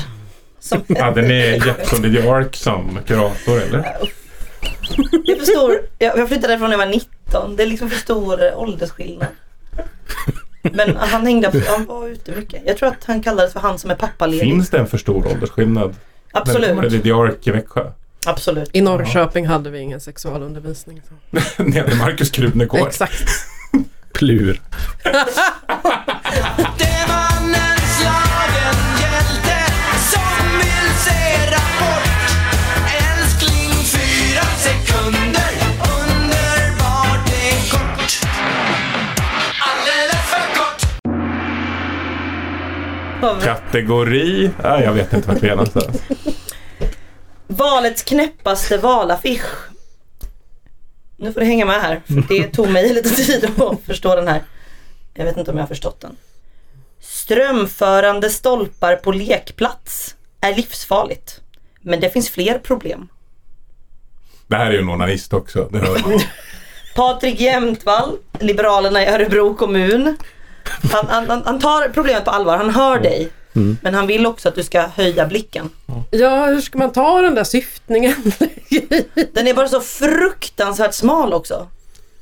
Som 0.59 0.81
Hade 0.99 1.21
ni 1.21 1.62
Jeppson 1.65 2.01
Lydia 2.01 2.33
Ark 2.36 2.55
som 2.55 2.99
kurator 3.07 3.62
eller? 3.62 3.97
Det 5.26 5.32
är 5.32 5.36
för 5.36 5.45
stor. 5.45 5.82
Jag, 5.97 6.17
jag 6.17 6.28
flyttade 6.28 6.47
därifrån 6.47 6.69
när 6.69 6.78
jag 6.78 6.86
var 6.86 6.93
19. 6.93 7.56
Det 7.56 7.63
är 7.63 7.67
liksom 7.67 7.89
för 7.89 7.97
stor 7.97 8.43
eh, 8.43 8.60
åldersskillnad. 8.60 9.28
Men 10.62 10.95
han 10.95 11.26
hängde, 11.26 11.63
han 11.67 11.86
var 11.86 12.08
ute 12.08 12.32
mycket. 12.32 12.62
Jag 12.65 12.78
tror 12.78 12.89
att 12.89 13.04
han 13.06 13.23
kallades 13.23 13.54
för 13.54 13.60
han 13.60 13.80
som 13.80 13.91
är 13.91 13.95
pappaledig. 13.95 14.43
Finns 14.43 14.69
det 14.69 14.78
en 14.78 14.88
för 14.88 14.97
stor 14.97 15.28
åldersskillnad? 15.28 15.95
Absolut. 16.32 16.76
När 16.76 16.89
det 16.89 17.12
Ark 17.12 17.47
i 17.47 17.52
Växjö? 17.52 17.91
Absolut. 18.26 18.69
I 18.73 18.82
Norrköping 18.82 19.47
hade 19.47 19.69
vi 19.69 19.80
ingen 19.80 19.99
sexualundervisning. 19.99 21.02
Så. 21.10 21.13
Nere 21.63 21.91
i 21.91 21.95
Markus 21.95 22.30
Krunegård. 22.30 22.88
Exakt. 22.88 23.30
Plur. 24.13 24.62
Kategori? 43.43 44.51
Nej, 44.63 44.83
jag 44.83 44.93
vet 44.93 45.13
inte 45.13 45.27
vart 45.27 45.43
vi 45.43 45.47
är 45.47 45.55
någonstans. 45.55 46.01
Valets 47.47 48.03
knäppaste 48.03 48.77
valaffisch. 48.77 49.69
Nu 51.17 51.33
får 51.33 51.39
du 51.39 51.45
hänga 51.45 51.65
med 51.65 51.81
här. 51.81 52.01
För 52.05 52.23
det 52.27 52.47
tog 52.47 52.69
mig 52.69 52.93
lite 52.93 53.09
tid 53.09 53.45
att 53.57 53.81
förstå 53.86 54.15
den 54.15 54.27
här. 54.27 54.41
Jag 55.13 55.25
vet 55.25 55.38
inte 55.38 55.51
om 55.51 55.57
jag 55.57 55.63
har 55.63 55.67
förstått 55.67 56.01
den. 56.01 56.15
Strömförande 56.99 58.29
stolpar 58.29 58.95
på 58.95 59.12
lekplats 59.12 60.15
är 60.41 60.55
livsfarligt. 60.55 61.41
Men 61.81 61.99
det 61.99 62.09
finns 62.09 62.29
fler 62.29 62.59
problem. 62.59 63.07
Det 64.47 64.55
här 64.55 64.65
är 64.65 64.71
ju 64.71 64.79
en 64.79 64.89
onanist 64.89 65.33
också. 65.33 65.69
Det 65.71 65.79
hör 65.79 65.99
man. 65.99 66.19
Patrik 66.95 67.39
Jämtvall, 67.39 68.17
Liberalerna 68.39 69.03
i 69.03 69.07
Örebro 69.07 69.55
kommun. 69.55 70.17
Han, 70.91 71.28
han, 71.28 71.41
han- 71.45 71.60
tar 71.60 71.89
problemet 71.89 72.26
på 72.26 72.32
allvar, 72.32 72.58
han 72.58 72.69
hör 72.69 72.99
dig. 72.99 73.30
Men 73.82 73.93
han 73.93 74.08
vill 74.08 74.26
också 74.26 74.49
att 74.49 74.56
du 74.56 74.63
ska 74.63 74.82
höja 74.82 75.28
blicken. 75.28 75.69
Ja, 76.12 76.45
hur 76.45 76.62
ska 76.62 76.78
man 76.78 76.91
ta 76.91 77.21
den 77.21 77.36
där 77.36 77.43
syftningen? 77.43 78.13
Den 79.34 79.47
är 79.47 79.54
bara 79.54 79.67
så 79.67 79.82
fruktansvärt 79.82 80.93
smal 80.93 81.34
också. 81.34 81.67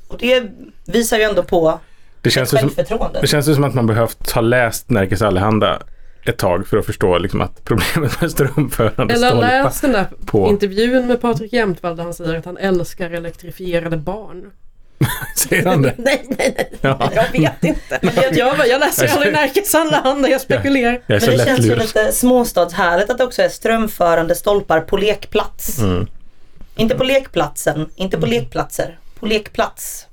Och 0.08 0.18
det 0.18 0.42
visar 0.84 1.16
ju 1.18 1.22
ändå 1.22 1.42
på 1.42 1.78
Det 2.20 2.30
känns, 2.30 2.54
ju 2.54 2.58
som, 2.58 2.68
självförtroende. 2.68 3.20
det 3.20 3.26
känns 3.26 3.48
ju 3.48 3.54
som 3.54 3.64
att 3.64 3.74
man 3.74 3.86
behövt 3.86 4.30
ha 4.30 4.40
läst 4.40 4.90
Nerikes 4.90 5.22
Allehanda 5.22 5.82
ett 6.24 6.38
tag 6.38 6.66
för 6.66 6.76
att 6.76 6.86
förstå 6.86 7.18
liksom 7.18 7.40
att 7.40 7.64
problemet 7.64 8.20
med 8.20 8.30
strömförande 8.30 9.14
Eller 9.14 9.28
stolpar 9.28 9.48
läs 9.64 9.80
den 9.80 9.92
där 9.92 10.06
på... 10.26 10.48
intervjun 10.48 11.06
med 11.06 11.20
Patrik 11.20 11.52
Jämtvall 11.52 11.96
där 11.96 12.04
han 12.04 12.14
säger 12.14 12.34
att 12.34 12.44
han 12.44 12.56
älskar 12.56 13.10
elektrifierade 13.10 13.96
barn. 13.96 14.50
Säger 15.36 15.66
han 15.66 15.82
det? 15.82 15.94
nej, 15.98 16.24
nej, 16.28 16.54
nej. 16.56 16.72
Ja. 16.80 17.10
Jag 17.14 17.32
vet 17.40 17.64
inte. 17.64 17.98
Jag, 18.22 18.36
jag, 18.36 18.68
jag 18.68 18.80
läser 18.80 19.06
ju 19.06 19.08
aldrig 19.12 19.32
Närkes 19.32 19.74
Allehanda, 19.74 20.28
jag 20.28 20.40
spekulerar. 20.40 21.02
Jag 21.06 21.22
så 21.22 21.30
Men 21.30 21.38
det 21.38 21.44
känns 21.44 21.58
ju 21.58 21.62
lättlurig. 21.62 21.82
lite 21.82 22.12
småstadshärligt 22.12 23.10
att 23.10 23.18
det 23.18 23.24
också 23.24 23.42
är 23.42 23.48
strömförande 23.48 24.34
stolpar 24.34 24.80
på 24.80 24.96
lekplats. 24.96 25.78
Mm. 25.78 26.06
Inte 26.76 26.94
på 26.94 27.04
lekplatsen, 27.04 27.88
inte 27.96 28.18
på 28.18 28.26
lekplatser. 28.26 28.98
På 29.18 29.26
lekplats. 29.26 30.06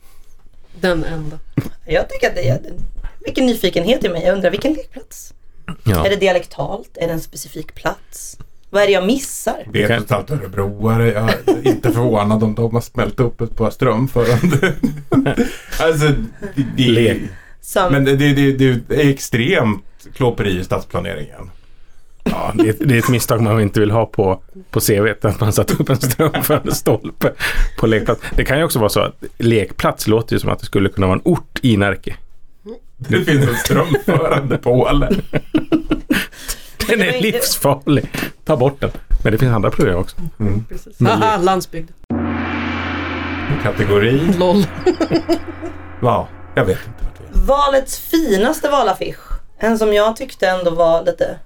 Den 0.80 1.04
enda. 1.04 1.40
Jag 1.88 2.10
tycker 2.10 2.30
att 2.30 2.36
det 2.36 2.50
är 2.50 2.60
vilken 3.20 3.46
nyfikenhet 3.46 4.04
i 4.04 4.10
mig. 4.10 4.24
Jag 4.24 4.34
undrar 4.34 4.50
vilken 4.52 4.74
lekplats? 4.74 5.34
Ja. 5.84 6.06
Är 6.06 6.10
det 6.10 6.16
dialektalt? 6.16 6.98
Är 6.98 7.08
det 7.08 7.14
en 7.14 7.22
specifik 7.22 7.76
plats? 7.76 8.38
Vad 8.70 8.84
är 8.84 8.88
det 8.88 8.94
jag 8.94 9.06
missar? 9.06 9.64
Vet 9.74 9.90
inte 9.90 10.16
allt 10.16 10.32
örebroare. 10.32 11.12
Jag 11.12 11.30
är 11.30 11.68
inte 11.68 11.92
förvånad 11.92 12.44
om 12.44 12.56
de 12.56 12.74
har 12.74 12.82
smält 12.82 13.20
upp 13.20 13.42
ett 13.42 13.56
par 13.56 13.70
strömförande. 13.70 14.74
alltså, 15.80 16.14
det. 16.78 17.20
Som, 17.62 17.94
Men 17.94 18.06
det, 18.06 18.16
det, 18.16 18.34
det, 18.34 18.80
det 18.88 18.96
är 18.96 19.10
extremt 19.10 19.84
klåperi 20.14 20.60
i 20.60 20.64
stadsplaneringen. 20.64 21.52
Ja, 22.24 22.54
det, 22.56 22.70
är, 22.70 22.76
det 22.80 22.96
är 22.96 23.00
ett 23.00 23.10
misstag 23.10 23.42
man 23.42 23.62
inte 23.62 23.80
vill 23.80 23.92
ha 23.92 24.06
på, 24.06 24.42
på 24.72 24.80
CVt, 24.80 25.26
att 25.26 25.40
man 25.40 25.54
satt 25.54 25.80
upp 25.80 25.90
en 25.90 25.98
strömförande 25.98 26.76
stolpe 26.76 27.34
på 27.78 27.88
lekplats. 27.88 28.22
Det 28.36 28.46
kan 28.46 28.58
ju 28.58 28.64
också 28.64 28.80
vara 28.80 28.90
så 28.90 29.00
att 29.00 29.24
lekplats 29.38 30.08
låter 30.08 30.36
ju 30.36 30.40
som 30.40 30.50
att 30.50 30.60
det 30.60 30.66
skulle 30.66 30.90
kunna 30.90 31.08
vara 31.08 31.16
en 31.16 31.22
ort 31.26 31.60
i 31.62 31.78
Närke. 31.78 32.16
Det 32.98 33.24
finns 33.24 33.48
en 33.48 33.56
strömförande 33.56 34.58
påle. 34.58 35.10
Den 36.90 37.02
är 37.02 37.22
livsfarlig. 37.22 38.10
Ta 38.46 38.58
bort 38.58 38.82
den. 38.82 38.92
Men 39.24 39.32
det 39.32 39.38
finns 39.38 39.54
andra 39.56 39.72
problem 39.72 39.98
också. 39.98 40.16
Precis. 40.70 41.00
Men- 41.00 41.22
Haha, 41.22 41.38
landsbygd. 41.38 41.90
Kategori. 43.64 44.34
LOL. 44.38 44.66
Ja, 46.02 46.28
jag 46.56 46.66
vet 46.66 46.80
inte. 46.88 47.44
valets 47.48 48.00
finaste 48.00 48.70
valaffisch. 48.70 49.20
En 49.58 49.78
som 49.80 49.94
jag 49.94 50.16
tyckte 50.16 50.48
ändå 50.50 50.72
var 50.72 51.04
lite 51.06 51.40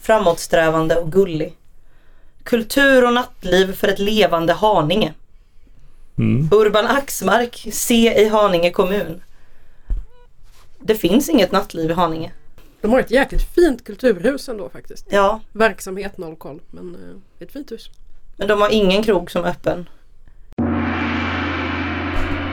framåtsträvande 0.00 0.96
och 0.96 1.12
gullig. 1.12 1.54
Kultur 2.42 3.06
och 3.06 3.12
nattliv 3.14 3.72
för 3.72 3.88
ett 3.88 3.98
levande 3.98 4.52
Haninge. 4.52 5.12
Mm. 6.18 6.48
Urban 6.52 6.86
Axmark, 6.86 7.66
se 7.72 8.20
i 8.20 8.28
Haninge 8.28 8.70
kommun. 8.70 9.22
Det 10.80 10.94
finns 10.94 11.28
inget 11.28 11.52
nattliv 11.52 11.90
i 11.90 11.94
Haninge. 11.94 12.32
De 12.80 12.92
har 12.92 13.00
ett 13.00 13.10
jäkligt 13.10 13.54
fint 13.54 13.84
kulturhus 13.84 14.48
ändå 14.48 14.68
faktiskt. 14.68 15.06
Ja, 15.10 15.40
Verksamhet 15.52 16.18
noll 16.18 16.36
koll, 16.36 16.60
men 16.70 16.94
eh, 16.94 17.00
det 17.38 17.44
är 17.44 17.46
ett 17.46 17.52
fint 17.52 17.72
hus. 17.72 17.90
men 18.36 18.48
de 18.48 18.60
har 18.60 18.68
ingen 18.68 19.02
krog 19.02 19.30
som 19.30 19.44
är 19.44 19.48
öppen. 19.48 19.88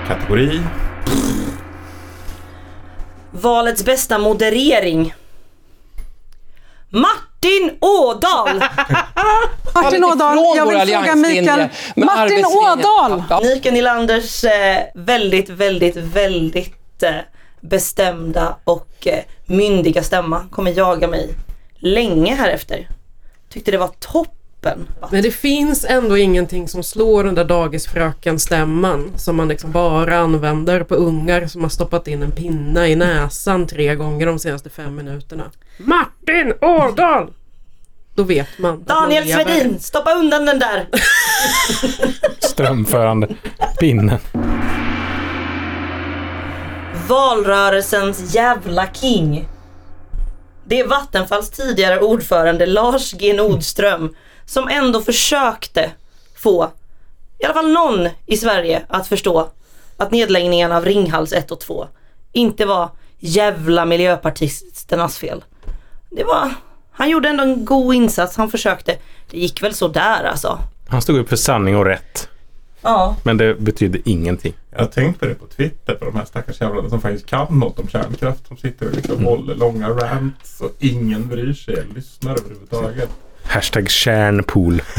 Kategori. 0.07 0.61
Valets 3.31 3.85
bästa 3.85 4.17
moderering. 4.17 5.13
Martin 6.89 7.77
Ådahl! 7.81 8.59
Martin 9.73 10.03
Ådahl, 10.03 10.37
jag 10.57 10.69
vill 10.69 10.95
fråga 10.95 11.15
Mikael. 11.15 11.69
Martin 11.95 12.45
Ådahl! 12.45 13.43
Mikael 13.43 13.73
Nylanders 13.73 14.43
eh, 14.43 14.83
väldigt, 14.95 15.49
väldigt, 15.49 15.95
väldigt 15.95 17.03
eh, 17.03 17.11
bestämda 17.61 18.55
och 18.63 19.07
myndiga 19.45 20.03
stämma 20.03 20.45
kommer 20.51 20.71
jaga 20.71 21.07
mig 21.07 21.29
länge 21.75 22.35
här 22.35 22.49
efter. 22.49 22.89
Tyckte 23.49 23.71
det 23.71 23.77
var 23.77 23.91
toppen. 23.99 24.87
Men 25.11 25.23
det 25.23 25.31
finns 25.31 25.85
ändå 25.89 26.17
ingenting 26.17 26.67
som 26.67 26.83
slår 26.83 27.23
den 27.23 27.35
där 27.35 27.45
dagisfröken-stämman 27.45 29.11
som 29.17 29.35
man 29.35 29.47
liksom 29.47 29.71
bara 29.71 30.17
använder 30.17 30.83
på 30.83 30.95
ungar 30.95 31.47
som 31.47 31.61
har 31.61 31.69
stoppat 31.69 32.07
in 32.07 32.23
en 32.23 32.31
pinna 32.31 32.87
i 32.87 32.95
näsan 32.95 33.67
tre 33.67 33.95
gånger 33.95 34.25
de 34.25 34.39
senaste 34.39 34.69
fem 34.69 34.95
minuterna. 34.95 35.51
Martin 35.77 36.53
Ådahl! 36.61 37.33
Då 38.15 38.23
vet 38.23 38.59
man. 38.59 38.83
Daniel. 38.83 39.27
Svedin, 39.27 39.79
stoppa 39.79 40.13
undan 40.13 40.45
den 40.45 40.59
där! 40.59 40.87
Strömförande 42.39 43.35
pinnen. 43.79 44.19
Valrörelsens 47.07 48.35
jävla 48.35 48.87
king. 48.93 49.47
Det 50.65 50.79
är 50.79 50.87
Vattenfalls 50.87 51.49
tidigare 51.49 51.99
ordförande 51.99 52.65
Lars 52.65 53.13
G 53.13 53.33
Nordström 53.33 54.15
som 54.45 54.67
ändå 54.67 55.01
försökte 55.01 55.91
få 56.35 56.71
i 57.39 57.45
alla 57.45 57.53
fall 57.53 57.71
någon 57.71 58.09
i 58.25 58.37
Sverige 58.37 58.85
att 58.89 59.07
förstå 59.07 59.49
att 59.97 60.11
nedläggningen 60.11 60.71
av 60.71 60.85
Ringhals 60.85 61.33
1 61.33 61.51
och 61.51 61.59
2 61.59 61.87
inte 62.31 62.65
var 62.65 62.89
jävla 63.19 63.85
miljöpartisternas 63.85 65.17
fel. 65.17 65.43
Det 66.09 66.23
var, 66.23 66.53
han 66.91 67.09
gjorde 67.09 67.29
ändå 67.29 67.43
en 67.43 67.65
god 67.65 67.95
insats, 67.95 68.37
han 68.37 68.51
försökte. 68.51 68.97
Det 69.31 69.37
gick 69.37 69.63
väl 69.63 69.73
sådär 69.73 70.23
alltså. 70.23 70.59
Han 70.87 71.01
stod 71.01 71.17
upp 71.17 71.29
för 71.29 71.35
sanning 71.35 71.77
och 71.77 71.85
rätt. 71.85 72.29
Ja. 72.85 73.15
Men 73.23 73.37
det 73.37 73.59
betydde 73.59 74.09
ingenting. 74.09 74.53
Jag 74.71 74.79
har 74.79 74.85
tänkt 74.85 75.19
på 75.19 75.25
det 75.25 75.35
på 75.35 75.45
Twitter 75.45 75.95
på 75.95 76.05
de 76.05 76.15
här 76.15 76.25
stackars 76.25 76.61
jävlarna 76.61 76.89
som 76.89 77.01
faktiskt 77.01 77.25
kan 77.25 77.59
något 77.59 77.79
om 77.79 77.87
kärnkraft. 77.87 78.47
Som 78.47 78.57
sitter 78.57 78.87
och 78.87 78.95
liksom 78.95 79.25
håller 79.25 79.55
långa 79.55 79.89
rants 79.89 80.61
och 80.61 80.71
ingen 80.79 81.27
bryr 81.27 81.53
sig 81.53 81.73
eller 81.73 81.93
lyssnar 81.95 82.31
överhuvudtaget. 82.31 83.09
Hashtag 83.43 83.89
kärnpool. 83.89 84.81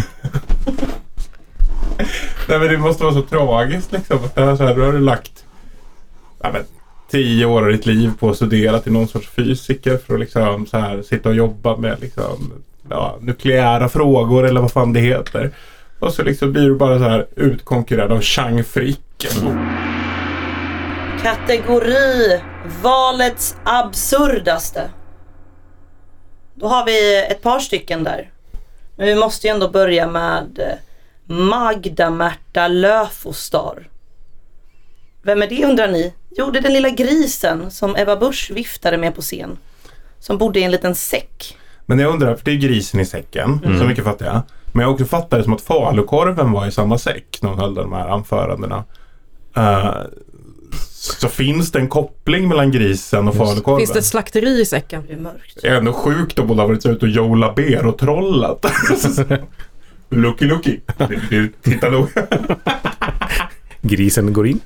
Nej 2.48 2.58
men 2.58 2.68
det 2.68 2.78
måste 2.78 3.04
vara 3.04 3.14
så 3.14 3.22
tragiskt 3.22 3.92
liksom. 3.92 4.16
Att 4.16 4.34
det 4.34 4.44
här, 4.44 4.56
så 4.56 4.64
här, 4.64 4.74
du 4.74 4.80
har 4.82 4.92
du 4.92 4.98
lagt 4.98 5.44
ja, 6.42 6.50
men, 6.52 6.62
tio 7.10 7.46
år 7.46 7.62
av 7.62 7.72
ditt 7.72 7.86
liv 7.86 8.10
på 8.18 8.30
att 8.30 8.36
studera 8.36 8.78
till 8.78 8.92
någon 8.92 9.08
sorts 9.08 9.28
fysiker 9.28 9.96
för 10.06 10.14
att 10.14 10.20
liksom 10.20 10.66
så 10.66 10.78
här 10.78 11.02
sitta 11.02 11.28
och 11.28 11.34
jobba 11.34 11.76
med 11.76 12.00
liksom 12.00 12.52
ja, 12.90 13.18
nukleära 13.20 13.88
frågor 13.88 14.46
eller 14.46 14.60
vad 14.60 14.72
fan 14.72 14.92
det 14.92 15.00
heter. 15.00 15.52
Och 15.98 16.12
så 16.12 16.22
liksom 16.22 16.52
blir 16.52 16.62
du 16.62 16.74
bara 16.74 16.98
så 16.98 17.04
här 17.04 17.26
utkonkurrerad 17.36 18.12
av 18.12 18.20
Chang 18.20 18.64
Frick. 18.64 19.26
Kategori 21.22 22.40
Valets 22.82 23.56
absurdaste. 23.64 24.90
Då 26.54 26.68
har 26.68 26.86
vi 26.86 27.26
ett 27.30 27.42
par 27.42 27.58
stycken 27.58 28.04
där. 28.04 28.30
Men 28.96 29.06
vi 29.06 29.14
måste 29.14 29.46
ju 29.46 29.50
ändå 29.50 29.68
börja 29.68 30.06
med 30.06 30.58
eh, 30.58 31.34
Magda-Märta 31.34 32.68
Löfostar. 32.68 33.88
Vem 35.22 35.42
är 35.42 35.46
det 35.46 35.64
undrar 35.64 35.88
ni? 35.88 36.14
Jo, 36.30 36.50
det 36.50 36.58
är 36.58 36.62
den 36.62 36.72
lilla 36.72 36.90
grisen 36.90 37.70
som 37.70 37.96
Ebba 37.96 38.16
Busch 38.16 38.50
viftade 38.54 38.98
med 38.98 39.14
på 39.14 39.22
scen. 39.22 39.58
Som 40.18 40.38
bodde 40.38 40.60
i 40.60 40.62
en 40.62 40.70
liten 40.70 40.94
säck. 40.94 41.56
Men 41.86 41.98
jag 41.98 42.12
undrar, 42.12 42.34
för 42.34 42.44
det 42.44 42.50
är 42.50 42.56
grisen 42.56 43.00
i 43.00 43.06
säcken. 43.06 43.60
Mm. 43.64 43.78
Så 43.78 43.84
mycket 43.84 44.04
fattar 44.04 44.26
jag. 44.26 44.42
Men 44.76 44.82
jag 44.82 44.92
också 44.92 45.04
fattar 45.04 45.38
det 45.38 45.44
som 45.44 45.52
att 45.52 45.60
falukorven 45.60 46.52
var 46.52 46.66
i 46.66 46.70
samma 46.70 46.98
säck 46.98 47.38
när 47.42 47.50
hon 47.50 47.58
höll 47.58 47.74
de 47.74 47.92
här 47.92 48.08
anförandena. 48.08 48.84
Eh, 49.56 49.94
så 50.90 51.28
finns 51.28 51.72
det 51.72 51.78
en 51.78 51.88
koppling 51.88 52.48
mellan 52.48 52.70
grisen 52.70 53.28
och 53.28 53.34
falukorven? 53.34 53.78
Finns 53.78 53.92
det 53.92 53.98
ett 53.98 54.04
slakteri 54.04 54.60
i 54.60 54.66
säcken? 54.66 55.04
Det 55.06 55.12
är 55.12 55.18
mörkt. 55.18 55.58
Det 55.62 55.68
är 55.68 55.74
ändå 55.74 55.92
sjukt 55.92 56.38
om 56.38 56.48
hon 56.48 56.58
har 56.58 56.66
varit 56.66 56.86
ute 56.86 57.06
och 57.06 57.10
Joe 57.10 57.52
ber 57.56 57.86
och 57.86 57.98
trollat. 57.98 58.66
Lucky 60.08 60.44
Lucky. 60.44 60.80
Titta 61.62 61.90
nog. 61.90 62.08
Grisen 63.80 64.32
går 64.32 64.46
in. 64.46 64.60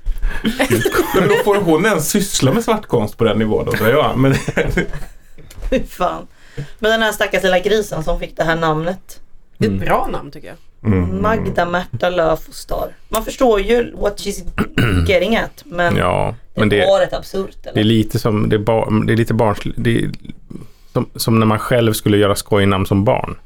Men 1.15 1.29
då 1.29 1.35
får 1.45 1.57
hon 1.57 1.87
ens 1.87 2.09
syssla 2.11 2.53
med 2.53 2.65
svartkonst 2.65 3.17
på 3.17 3.25
den 3.25 3.39
nivån 3.39 3.65
då, 3.65 3.73
säger 3.73 3.97
jag. 3.97 4.19
Men 4.19 4.35
Fy 5.71 5.83
fan. 5.89 6.27
Men 6.79 6.91
den 6.91 7.03
här 7.03 7.13
stackars 7.13 7.43
lilla 7.43 7.59
grisen 7.59 8.05
som 8.05 8.21
fick 8.21 8.37
det 8.37 8.45
här 8.45 8.57
namnet. 8.57 9.21
Det 9.61 9.67
är 9.67 9.71
ett 9.71 9.81
bra 9.81 10.09
namn 10.13 10.31
tycker 10.31 10.49
jag. 10.49 10.93
Mm. 10.93 11.23
Magda-Märta 11.23 12.11
Löfostar. 12.11 12.89
Man 13.09 13.25
förstår 13.25 13.61
ju 13.61 13.93
what 13.97 14.21
she's 14.21 14.45
getting 15.09 15.37
at. 15.37 15.65
Men 15.65 15.97
Ja, 15.97 16.35
det 16.55 16.61
men 16.61 16.69
det, 16.69 16.87
var 16.87 17.01
rätt 17.01 17.13
absurt. 17.13 17.57
Eller? 17.63 17.75
det 17.75 17.81
är 17.81 17.85
lite 17.85 18.19
som, 18.19 18.49
det 18.49 18.57
är, 18.57 18.61
bar, 18.61 19.07
det 19.07 19.13
är 19.13 19.17
lite 19.17 19.35
barnsligt. 19.35 19.79
Det 19.81 19.99
är 19.99 20.11
som, 20.93 21.07
som 21.15 21.39
när 21.39 21.47
man 21.47 21.59
själv 21.59 21.93
skulle 21.93 22.17
göra 22.17 22.35
skojnamn 22.35 22.87
som 22.87 23.05
barn. 23.05 23.37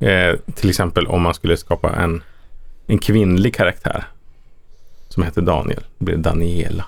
Eh, 0.00 0.36
till 0.54 0.70
exempel 0.70 1.06
om 1.06 1.22
man 1.22 1.34
skulle 1.34 1.56
skapa 1.56 1.92
en, 1.92 2.22
en 2.86 2.98
kvinnlig 2.98 3.54
karaktär. 3.54 4.04
Som 5.08 5.22
heter 5.22 5.42
Daniel. 5.42 5.82
Det 5.98 6.04
blir 6.04 6.16
Daniela. 6.16 6.84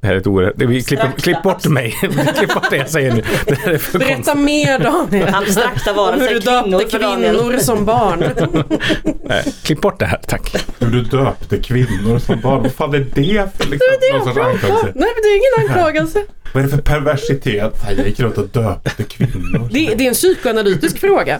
Det 0.00 0.06
här 0.06 0.14
är 0.14 0.18
ett 0.18 0.26
oerhört... 0.26 0.54
det- 0.56 0.66
Vi 0.66 0.82
klipper, 0.82 1.10
klipp 1.18 1.42
bort 1.42 1.64
mig. 1.66 1.90
klipp 2.36 2.54
bort 2.54 2.70
det 2.70 2.76
jag 2.76 2.88
säger 2.90 3.12
nu. 3.14 3.22
Det 3.46 3.54
här 3.58 3.72
är 3.72 3.78
för 3.78 3.98
Berätta 3.98 4.14
konstigt. 4.14 4.36
mer 4.36 4.78
Daniel. 4.78 5.28
Abstrakta 5.34 5.92
varelser, 5.92 6.28
hur 6.28 6.34
du 6.34 6.40
kvinnor 6.40 6.78
döpte 6.78 6.90
för 6.90 6.98
Daniel. 6.98 7.36
kvinnor 7.36 7.58
som 7.58 7.84
barn. 7.84 8.24
Nej, 9.24 9.44
klipp 9.62 9.80
bort 9.80 9.98
det 9.98 10.06
här, 10.06 10.20
tack. 10.26 10.66
hur 10.78 10.86
du 10.90 11.02
döpte 11.02 11.58
kvinnor 11.58 12.18
som 12.18 12.40
barn. 12.40 12.62
Vad 12.62 12.72
fan 12.72 12.94
är 12.94 12.98
det 12.98 13.48
för 13.56 13.70
liksom, 13.70 13.88
någon 14.12 14.24
sorts 14.24 14.38
anklagelse? 14.38 14.84
Nej 14.84 14.92
men 14.94 15.22
det 15.22 15.28
är 15.28 15.36
ingen 15.36 15.70
anklagelse. 15.70 16.22
Vad 16.54 16.62
är 16.64 16.68
det 16.68 16.74
för 16.76 16.82
perversitet? 16.82 17.74
Nej, 17.86 17.94
Jag 17.96 18.06
gick 18.06 18.20
runt 18.20 18.38
och 18.38 18.48
döpte 18.48 19.02
kvinnor. 19.04 19.68
Det, 19.72 19.94
det 19.94 20.04
är 20.04 20.08
en 20.08 20.14
psykoanalytisk 20.14 20.98
fråga. 20.98 21.38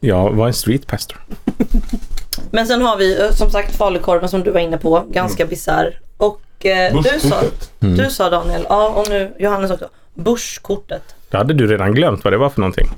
Jag 0.00 0.30
var 0.32 0.46
en 0.46 0.52
street 0.54 0.86
pastor. 0.86 1.18
Men 2.50 2.66
sen 2.66 2.82
har 2.82 2.96
vi 2.96 3.20
eh, 3.22 3.30
som 3.30 3.50
sagt 3.50 3.76
falukorven 3.76 4.28
som 4.28 4.42
du 4.42 4.50
var 4.50 4.60
inne 4.60 4.78
på. 4.78 5.04
Ganska 5.10 5.42
Mm. 5.42 5.50
bisarr. 5.50 5.98
Och 6.16 6.40
du, 7.02 7.20
sa, 7.20 7.42
du 7.78 8.10
sa 8.10 8.30
Daniel, 8.30 8.66
ja 8.68 8.88
och 8.88 9.08
nu 9.08 9.32
Johannes 9.38 9.70
också. 9.70 9.88
Bushkortet. 10.14 11.02
Det 11.30 11.36
hade 11.36 11.54
du 11.54 11.66
redan 11.66 11.94
glömt 11.94 12.24
vad 12.24 12.32
det 12.32 12.38
var 12.38 12.50
för 12.50 12.60
någonting. 12.60 12.88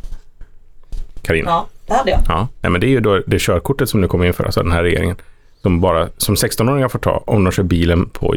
Carina. 1.22 1.50
Ja, 1.50 1.66
det 1.86 1.94
hade 1.94 2.10
jag. 2.10 2.20
Ja, 2.28 2.48
nej, 2.60 2.70
men 2.72 2.80
det 2.80 2.86
är 2.86 2.88
ju 2.88 3.00
då 3.00 3.22
det 3.26 3.38
körkortet 3.38 3.88
som 3.88 4.00
nu 4.00 4.08
kommer 4.08 4.26
införas 4.26 4.56
av 4.58 4.64
den 4.64 4.72
här 4.72 4.82
regeringen. 4.82 5.16
Som 5.62 5.80
bara 5.80 6.08
som 6.16 6.34
16-åringar 6.34 6.88
får 6.88 6.98
ta 6.98 7.22
om 7.26 7.44
de 7.44 7.52
kör 7.52 7.62
bilen 7.62 8.08
på 8.08 8.36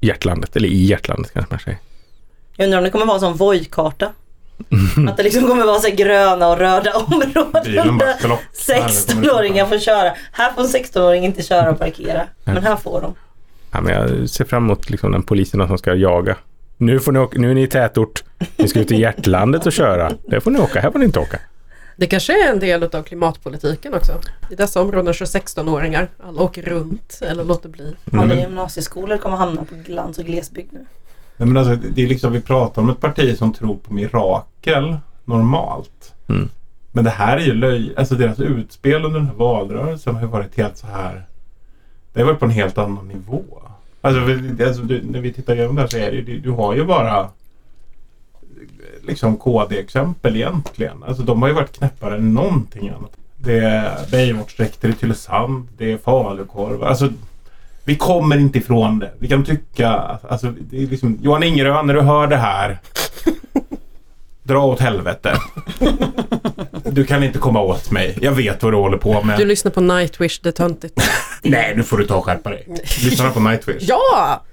hjärtlandet, 0.00 0.56
eller 0.56 0.68
i 0.68 0.84
hjärtlandet 0.84 1.32
kanske 1.32 1.52
man 1.52 1.60
säger. 1.60 1.78
Jag 2.56 2.64
undrar 2.64 2.78
om 2.78 2.84
det 2.84 2.90
kommer 2.90 3.06
vara 3.06 3.14
en 3.14 3.20
sån 3.20 3.36
Voi-karta. 3.36 4.12
Att 5.08 5.16
det 5.16 5.22
liksom 5.22 5.46
kommer 5.46 5.64
vara 5.64 5.78
så 5.78 5.90
gröna 5.90 6.48
och 6.48 6.58
röda 6.58 6.92
områden 6.96 7.52
där 7.98 8.14
skloppar. 8.18 8.38
16-åringar 8.88 9.66
får 9.66 9.78
köra. 9.78 10.12
Här 10.32 10.52
får 10.52 10.62
en 10.62 10.68
16-åring 10.68 11.24
inte 11.24 11.42
köra 11.42 11.70
och 11.70 11.78
parkera. 11.78 12.22
Men 12.44 12.62
här 12.62 12.76
får 12.76 13.00
de. 13.00 13.14
Ja, 13.72 13.80
men 13.80 13.92
jag 13.92 14.28
ser 14.28 14.44
fram 14.44 14.64
emot 14.64 14.90
liksom 14.90 15.12
den 15.12 15.22
poliserna 15.22 15.68
som 15.68 15.78
ska 15.78 15.94
jaga. 15.94 16.36
Nu, 16.76 17.00
får 17.00 17.12
ni 17.12 17.18
åka, 17.18 17.38
nu 17.38 17.50
är 17.50 17.54
ni 17.54 17.62
i 17.62 17.66
tätort. 17.66 18.24
Ni 18.56 18.68
ska 18.68 18.80
ut 18.80 18.92
i 18.92 18.96
hjärtlandet 18.96 19.66
och 19.66 19.72
köra. 19.72 20.12
Där 20.26 20.40
får 20.40 20.50
ni 20.50 20.58
åka, 20.58 20.80
här 20.80 20.90
får 20.90 20.98
ni 20.98 21.04
inte 21.04 21.18
åka. 21.18 21.38
Det 21.96 22.06
kanske 22.06 22.48
är 22.48 22.52
en 22.52 22.58
del 22.58 22.82
av 22.82 23.02
klimatpolitiken 23.02 23.94
också. 23.94 24.12
I 24.50 24.54
dessa 24.54 24.80
områden 24.80 25.14
kör 25.14 25.26
16-åringar. 25.26 26.08
Alla 26.24 26.42
åker 26.42 26.62
runt 26.62 27.18
eller 27.22 27.44
låter 27.44 27.68
bli. 27.68 27.94
Alla 28.12 28.34
gymnasieskolor 28.34 29.16
kommer 29.16 29.36
hamna 29.36 29.64
på 29.64 29.74
lands 29.92 30.18
och 30.18 30.24
glesbygd 30.24 30.72
nu. 30.72 30.86
Nej, 31.36 31.48
men 31.48 31.56
alltså, 31.56 31.88
det 31.94 32.02
är 32.02 32.06
liksom, 32.06 32.32
vi 32.32 32.40
pratar 32.40 32.82
om 32.82 32.90
ett 32.90 33.00
parti 33.00 33.38
som 33.38 33.52
tror 33.52 33.76
på 33.76 33.94
mirakel 33.94 34.96
normalt. 35.24 36.14
Mm. 36.28 36.48
Men 36.92 37.04
det 37.04 37.10
här 37.10 37.36
är 37.36 37.40
ju 37.40 37.54
löj... 37.54 37.94
Alltså 37.96 38.14
deras 38.14 38.40
utspel 38.40 39.04
under 39.04 39.18
den 39.18 39.28
här 39.28 39.34
valrörelsen 39.34 40.14
har 40.14 40.22
ju 40.22 40.28
varit 40.28 40.56
helt 40.56 40.76
så 40.76 40.86
här... 40.86 41.26
Det 42.12 42.20
har 42.20 42.26
varit 42.26 42.38
på 42.38 42.44
en 42.44 42.50
helt 42.50 42.78
annan 42.78 43.08
nivå. 43.08 43.61
Alltså, 44.04 44.20
alltså 44.66 44.82
du, 44.82 45.02
när 45.02 45.20
vi 45.20 45.32
tittar 45.32 45.54
igenom 45.54 45.76
det 45.76 45.82
här 45.82 45.88
så 45.88 45.96
är 45.96 46.12
det. 46.12 46.22
Du, 46.22 46.38
du 46.38 46.50
har 46.50 46.74
ju 46.74 46.84
bara 46.84 47.28
liksom 49.06 49.36
KD-exempel 49.36 50.36
egentligen. 50.36 51.02
Alltså 51.02 51.22
de 51.22 51.42
har 51.42 51.48
ju 51.48 51.54
varit 51.54 51.72
knäppare 51.72 52.16
än 52.16 52.34
någonting 52.34 52.88
annat. 52.88 53.16
Det 53.36 53.58
är 53.58 54.10
Beijerträkter 54.10 54.88
i 54.88 54.92
Tylösand. 54.92 55.68
Det 55.78 55.92
är 55.92 55.96
falukorvar. 55.96 56.86
Alltså 56.86 57.08
vi 57.84 57.96
kommer 57.96 58.38
inte 58.38 58.58
ifrån 58.58 58.98
det. 58.98 59.10
Vi 59.18 59.28
kan 59.28 59.44
tycka... 59.44 59.90
Alltså, 60.28 60.54
det 60.60 60.82
är 60.82 60.86
liksom, 60.86 61.18
Johan 61.22 61.42
Ingerö, 61.42 61.82
när 61.82 61.94
du 61.94 62.00
hör 62.00 62.26
det 62.26 62.36
här. 62.36 62.80
Dra 64.42 64.64
åt 64.64 64.80
helvete. 64.80 65.36
Du 66.84 67.04
kan 67.04 67.22
inte 67.24 67.38
komma 67.38 67.60
åt 67.60 67.90
mig. 67.90 68.18
Jag 68.20 68.32
vet 68.32 68.62
vad 68.62 68.72
du 68.72 68.76
håller 68.76 68.96
på 68.98 69.22
med. 69.22 69.38
Du 69.38 69.44
lyssnar 69.44 69.72
på 69.72 69.80
Nightwish, 69.80 70.40
det 70.42 70.48
är 70.48 70.52
töntigt. 70.52 71.00
Nej, 71.42 71.76
nu 71.76 71.82
får 71.82 71.96
du 71.98 72.06
ta 72.06 72.16
och 72.16 72.24
skärpa 72.24 72.50
dig. 72.50 72.66
Lyssna 73.04 73.30
på 73.30 73.40
Nightwish. 73.40 73.78
Ja! 73.80 74.44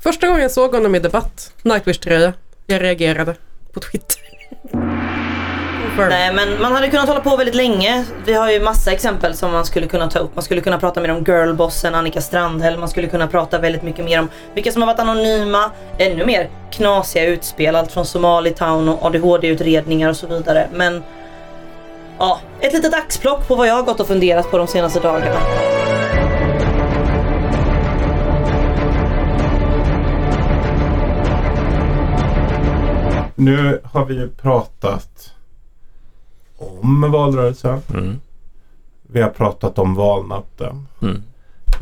Första 0.00 0.26
gången 0.26 0.42
jag 0.42 0.50
såg 0.50 0.74
honom 0.74 0.94
i 0.94 0.98
debatt, 0.98 1.52
Nightwish-tröja, 1.62 2.32
jag 2.66 2.82
reagerade 2.82 3.36
på 3.72 3.80
Twitter. 3.80 4.18
Nej 5.98 6.34
men 6.34 6.62
man 6.62 6.72
hade 6.72 6.88
kunnat 6.88 7.08
hålla 7.08 7.20
på 7.20 7.36
väldigt 7.36 7.54
länge. 7.54 8.04
Vi 8.26 8.34
har 8.34 8.50
ju 8.50 8.60
massa 8.60 8.92
exempel 8.92 9.34
som 9.34 9.52
man 9.52 9.64
skulle 9.64 9.86
kunna 9.86 10.10
ta 10.10 10.18
upp. 10.18 10.34
Man 10.34 10.42
skulle 10.42 10.60
kunna 10.60 10.78
prata 10.78 11.00
mer 11.00 11.10
om 11.10 11.24
girlbossen 11.24 11.94
Annika 11.94 12.20
Strandhäll. 12.20 12.78
Man 12.78 12.88
skulle 12.88 13.06
kunna 13.06 13.26
prata 13.26 13.58
väldigt 13.58 13.82
mycket 13.82 14.04
mer 14.04 14.20
om 14.20 14.28
vilka 14.54 14.72
som 14.72 14.82
har 14.82 14.86
varit 14.86 15.00
anonyma. 15.00 15.70
Ännu 15.98 16.26
mer 16.26 16.48
knasiga 16.70 17.24
utspel. 17.24 17.76
Allt 17.76 17.92
från 17.92 18.06
Somalitown 18.06 18.88
och 18.88 19.04
ADHD-utredningar 19.06 20.08
och 20.08 20.16
så 20.16 20.26
vidare. 20.26 20.68
Men 20.72 21.02
ja, 22.18 22.40
ett 22.60 22.72
litet 22.72 22.94
axplock 22.94 23.48
på 23.48 23.54
vad 23.54 23.68
jag 23.68 23.74
har 23.74 23.82
gått 23.82 24.00
och 24.00 24.06
funderat 24.06 24.50
på 24.50 24.58
de 24.58 24.66
senaste 24.66 25.00
dagarna. 25.00 25.40
Nu 33.34 33.80
har 33.84 34.04
vi 34.04 34.14
ju 34.14 34.28
pratat 34.28 35.34
om 36.80 37.10
valrörelsen. 37.12 37.80
Mm. 37.94 38.20
Vi 39.02 39.22
har 39.22 39.30
pratat 39.30 39.78
om 39.78 39.94
valnatten. 39.94 40.86
Mm. 41.02 41.22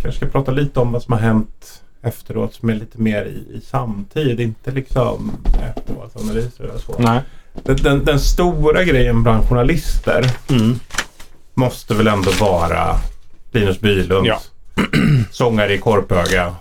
kanske 0.02 0.12
ska 0.12 0.26
prata 0.26 0.52
lite 0.52 0.80
om 0.80 0.92
vad 0.92 1.02
som 1.02 1.12
har 1.12 1.20
hänt 1.20 1.82
efteråt 2.02 2.54
som 2.54 2.70
är 2.70 2.74
lite 2.74 3.00
mer 3.00 3.24
i, 3.24 3.56
i 3.56 3.60
samtid. 3.60 4.40
Inte 4.40 4.70
liksom 4.70 5.32
eftervalsanalyser 5.76 6.70
och 6.74 6.80
så. 6.80 6.94
Nej. 6.98 7.20
Den, 7.64 7.76
den, 7.76 8.04
den 8.04 8.20
stora 8.20 8.84
grejen 8.84 9.22
bland 9.22 9.48
journalister 9.48 10.24
Mm. 10.50 10.78
måste 11.54 11.94
väl 11.94 12.06
ändå 12.08 12.30
vara 12.40 12.96
Linus 13.52 13.80
Bylund. 13.80 14.26
Ja. 14.26 14.40
Sångare 15.30 15.74
i 15.74 15.78
Korpöga. 15.78 16.54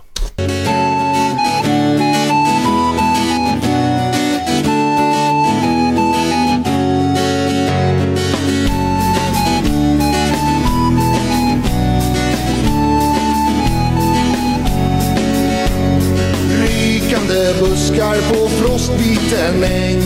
På 18.82 18.92
frostbiten 18.92 19.64
äng 19.64 20.02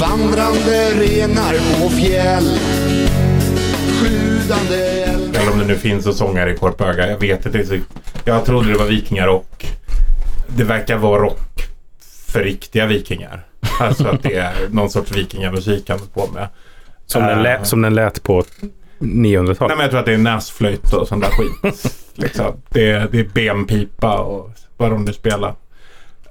Vandrande 0.00 0.90
renar 0.90 1.80
på 1.80 1.88
fjäll 1.88 2.58
Sjudande 4.00 5.02
eld 5.04 5.36
Eller 5.36 5.52
om 5.52 5.58
det 5.58 5.64
nu 5.64 5.76
finns 5.76 6.06
en 6.06 6.14
sångare 6.14 6.52
i 6.52 6.56
Korpöga. 6.56 7.10
Jag 7.10 7.18
vet 7.18 7.46
inte. 7.46 7.80
Jag 8.24 8.44
trodde 8.44 8.72
det 8.72 8.78
var 8.78 8.86
vikingarock. 8.86 9.66
Det 10.56 10.64
verkar 10.64 10.96
vara 10.96 11.22
rock 11.22 11.62
för 12.26 12.42
riktiga 12.42 12.86
vikingar. 12.86 13.46
Alltså 13.80 14.08
att 14.08 14.22
det 14.22 14.34
är 14.34 14.54
någon 14.70 14.90
sorts 14.90 15.12
vikingamusik 15.12 15.88
han 15.88 15.98
på 16.14 16.26
med. 16.34 16.48
Som, 17.06 17.22
den 17.22 17.38
Eh, 17.38 17.42
lät, 17.42 17.66
som 17.66 17.82
den 17.82 17.94
lät 17.94 18.22
på 18.22 18.44
900-talet. 18.98 19.58
Nej 19.60 19.68
men 19.68 19.80
jag 19.80 19.90
tror 19.90 20.00
att 20.00 20.06
det 20.06 20.14
är 20.14 20.18
näsflöjt 20.18 20.92
och 20.92 21.08
sån 21.08 21.20
där 21.20 21.30
skit. 21.30 21.84
liksom. 22.14 22.62
det, 22.68 22.90
är, 22.90 23.08
det 23.12 23.18
är 23.20 23.24
benpipa 23.24 24.18
och 24.18 24.50
vad 24.76 24.90
de 24.90 25.04
nu 25.04 25.12
spelar. 25.12 25.54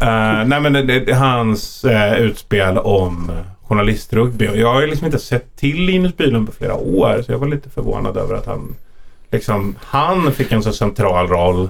Uh, 0.02 0.48
nej 0.48 0.62
men 0.62 0.74
det, 0.74 1.00
det, 1.00 1.14
hans 1.14 1.86
uh, 1.86 2.20
utspel 2.20 2.78
om 2.78 3.32
journalistrugby. 3.64 4.46
Jag 4.46 4.74
har 4.74 4.82
ju 4.82 4.88
liksom 4.88 5.06
inte 5.06 5.20
sett 5.20 5.56
till 5.56 5.82
Linus 5.82 6.18
Bylund 6.18 6.48
på 6.48 6.54
flera 6.54 6.76
år. 6.76 7.22
Så 7.26 7.32
jag 7.32 7.40
var 7.40 7.48
lite 7.48 7.70
förvånad 7.70 8.18
över 8.18 8.36
att 8.36 8.46
han 8.46 8.76
liksom 9.32 9.76
han 9.80 10.32
fick 10.32 10.52
en 10.52 10.64
så 10.64 10.74
central 10.74 11.28
roll 11.28 11.70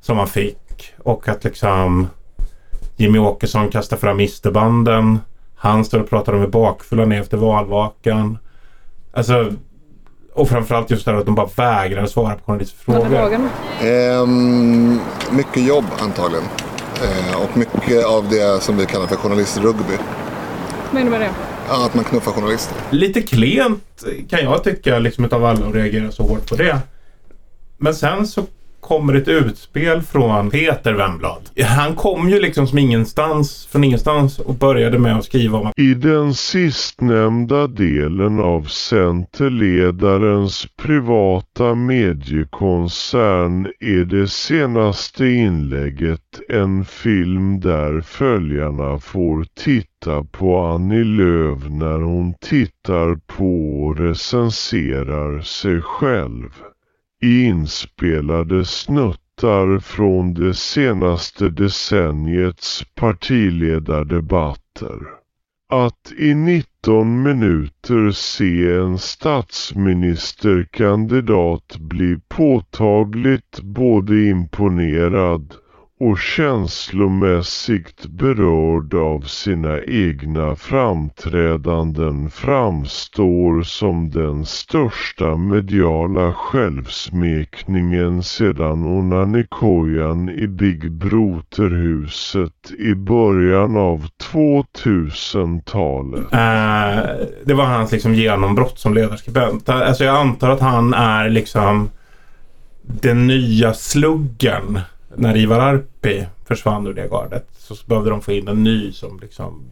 som 0.00 0.18
han 0.18 0.28
fick. 0.28 0.92
Och 0.98 1.28
att 1.28 1.44
liksom 1.44 2.08
Jimmy 2.96 3.18
Åkesson 3.18 3.68
kastar 3.68 3.96
fram 3.96 4.20
isterbanden. 4.20 5.18
Han 5.56 5.84
står 5.84 6.00
och 6.00 6.10
pratar 6.10 6.32
om 6.32 6.40
hur 6.40 6.48
bakfulla 6.48 7.02
är 7.02 7.20
efter 7.20 7.36
valvakan. 7.36 8.38
Alltså 9.12 9.52
och 10.34 10.48
framförallt 10.48 10.90
just 10.90 11.04
det 11.04 11.10
här 11.10 11.18
att 11.18 11.26
de 11.26 11.34
bara 11.34 11.48
vägrar 11.56 12.06
svara 12.06 12.34
på 12.34 12.44
journalisters 12.44 12.84
frågor. 12.84 13.48
Ehm, 13.80 15.00
mycket 15.30 15.66
jobb 15.66 15.84
antagligen. 15.98 16.44
Eh, 17.02 17.42
och 17.42 17.56
mycket 17.56 18.04
av 18.04 18.28
det 18.28 18.62
som 18.62 18.76
vi 18.76 18.86
kallar 18.86 19.06
för 19.06 19.16
journalistrugby. 19.16 19.94
Vad 20.92 21.04
med 21.04 21.20
det? 21.20 21.30
Ja, 21.68 21.86
att 21.86 21.94
man 21.94 22.04
knuffar 22.04 22.32
journalister. 22.32 22.76
Lite 22.90 23.22
klent 23.22 24.04
kan 24.28 24.40
jag 24.40 24.64
tycka 24.64 24.98
liksom 24.98 25.24
utav 25.24 25.44
alla 25.44 25.66
att 25.66 25.74
reagera 25.74 26.12
så 26.12 26.22
hårt 26.22 26.48
på 26.48 26.56
det. 26.56 26.78
Men 27.78 27.94
sen 27.94 28.26
så 28.26 28.46
kommer 28.86 29.14
ett 29.14 29.28
utspel 29.28 30.02
från 30.02 30.50
Peter 30.50 30.94
Wemblad. 30.94 31.42
Han 31.66 31.94
kom 31.94 32.28
ju 32.28 32.40
liksom 32.40 32.66
som 32.66 32.78
ingenstans, 32.78 33.66
från 33.66 33.84
ingenstans 33.84 34.38
och 34.38 34.54
började 34.54 34.98
med 34.98 35.16
att 35.16 35.24
skriva 35.24 35.58
om 35.58 35.66
att 35.66 35.78
I 35.78 35.94
den 35.94 36.34
sistnämnda 36.34 37.66
delen 37.66 38.40
av 38.40 38.62
Centerledarens 38.62 40.66
privata 40.82 41.74
mediekoncern 41.74 43.66
är 43.80 44.04
det 44.04 44.28
senaste 44.28 45.26
inlägget 45.26 46.40
en 46.48 46.84
film 46.84 47.60
där 47.60 48.00
följarna 48.00 48.98
får 48.98 49.46
titta 49.54 50.24
på 50.24 50.58
Annie 50.58 51.04
Lööf 51.04 51.62
när 51.70 52.00
hon 52.00 52.34
tittar 52.40 53.18
på 53.26 53.82
och 53.84 53.98
recenserar 53.98 55.40
sig 55.40 55.80
själv. 55.80 56.50
Inspelade 57.26 58.64
snuttar 58.64 59.78
från 59.78 60.34
det 60.34 60.54
senaste 60.54 61.48
decenniets 61.48 62.84
partiledardebatter. 62.94 64.98
Att 65.68 66.12
i 66.18 66.34
19 66.34 67.22
minuter 67.22 68.10
se 68.10 68.72
en 68.72 68.98
statsministerkandidat 68.98 71.76
bli 71.78 72.16
påtagligt 72.28 73.60
både 73.60 74.28
imponerad 74.28 75.54
och 75.98 76.18
känslomässigt 76.18 78.06
berörd 78.06 78.94
av 78.94 79.20
sina 79.20 79.82
egna 79.82 80.56
framträdanden 80.56 82.30
framstår 82.30 83.62
som 83.62 84.10
den 84.10 84.46
största 84.46 85.36
mediala 85.36 86.32
självsmekningen 86.32 88.22
sedan 88.22 88.86
onanikojan 88.86 90.28
i 90.28 90.46
Big 90.46 90.92
Broterhuset 90.92 92.70
i 92.78 92.94
början 92.94 93.76
av 93.76 94.06
2000-talet. 94.32 96.32
Uh, 96.32 96.38
eh, 96.38 96.98
det 97.44 97.54
var 97.54 97.64
hans 97.64 97.92
liksom 97.92 98.14
genombrott 98.14 98.78
som 98.78 98.94
ledarskribent. 98.94 99.68
Alltså 99.68 100.04
jag 100.04 100.16
antar 100.16 100.50
att 100.50 100.60
han 100.60 100.94
är 100.94 101.28
liksom 101.28 101.90
den 102.82 103.26
nya 103.26 103.74
sluggen 103.74 104.80
när 105.18 105.36
Ivar 105.36 105.60
Arpi 105.60 106.26
försvann 106.44 106.86
ur 106.86 106.94
det 106.94 107.08
gardet 107.08 107.48
så 107.52 107.74
behövde 107.86 108.10
de 108.10 108.20
få 108.20 108.32
in 108.32 108.48
en 108.48 108.64
ny 108.64 108.92
som 108.92 109.20
liksom 109.20 109.70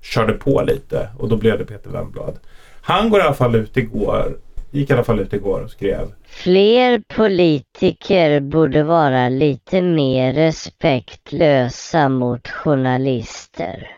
körde 0.00 0.32
på 0.32 0.62
lite 0.62 1.08
och 1.18 1.28
då 1.28 1.36
blev 1.36 1.58
det 1.58 1.64
Peter 1.64 1.90
Wemblad. 1.90 2.38
Han 2.82 3.10
går 3.10 3.20
i 3.20 3.22
alla 3.22 3.34
fall 3.34 3.54
ut 3.54 3.76
igår, 3.76 4.38
gick 4.70 4.90
i 4.90 4.92
alla 4.92 5.04
fall 5.04 5.20
ut 5.20 5.32
igår 5.32 5.60
och 5.60 5.70
skrev 5.70 6.12
Fler 6.24 7.02
politiker 7.16 8.40
borde 8.40 8.82
vara 8.82 9.28
lite 9.28 9.82
mer 9.82 10.32
respektlösa 10.32 12.08
mot 12.08 12.48
journalister. 12.48 13.88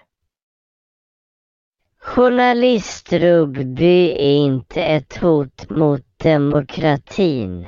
Journalistrugby 2.02 4.10
är 4.10 4.36
inte 4.36 4.82
ett 4.82 5.16
hot 5.16 5.70
mot 5.70 6.02
demokratin. 6.16 7.66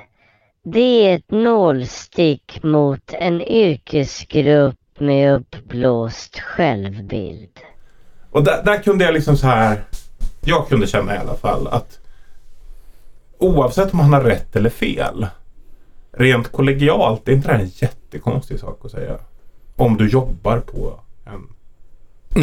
Det 0.64 1.06
är 1.10 1.16
ett 1.16 1.30
nålstick 1.30 2.62
mot 2.62 3.12
en 3.12 3.40
yrkesgrupp 3.40 4.78
med 4.98 5.34
uppblåst 5.34 6.38
självbild. 6.40 7.58
Och 8.30 8.44
där, 8.44 8.62
där 8.64 8.82
kunde 8.82 9.04
jag 9.04 9.14
liksom 9.14 9.36
så 9.36 9.46
här, 9.46 9.84
jag 10.40 10.68
kunde 10.68 10.86
känna 10.86 11.14
i 11.14 11.18
alla 11.18 11.34
fall 11.34 11.66
att 11.68 11.98
oavsett 13.38 13.92
om 13.92 14.00
han 14.00 14.12
har 14.12 14.20
rätt 14.20 14.56
eller 14.56 14.70
fel, 14.70 15.26
rent 16.12 16.52
kollegialt, 16.52 17.28
är 17.28 17.32
inte 17.32 17.48
det 17.48 17.54
här 17.54 17.60
en 17.60 17.70
jättekonstig 17.74 18.60
sak 18.60 18.80
att 18.84 18.90
säga? 18.90 19.18
Om 19.76 19.96
du 19.96 20.08
jobbar 20.08 20.60
på 20.60 21.00
en 21.24 21.48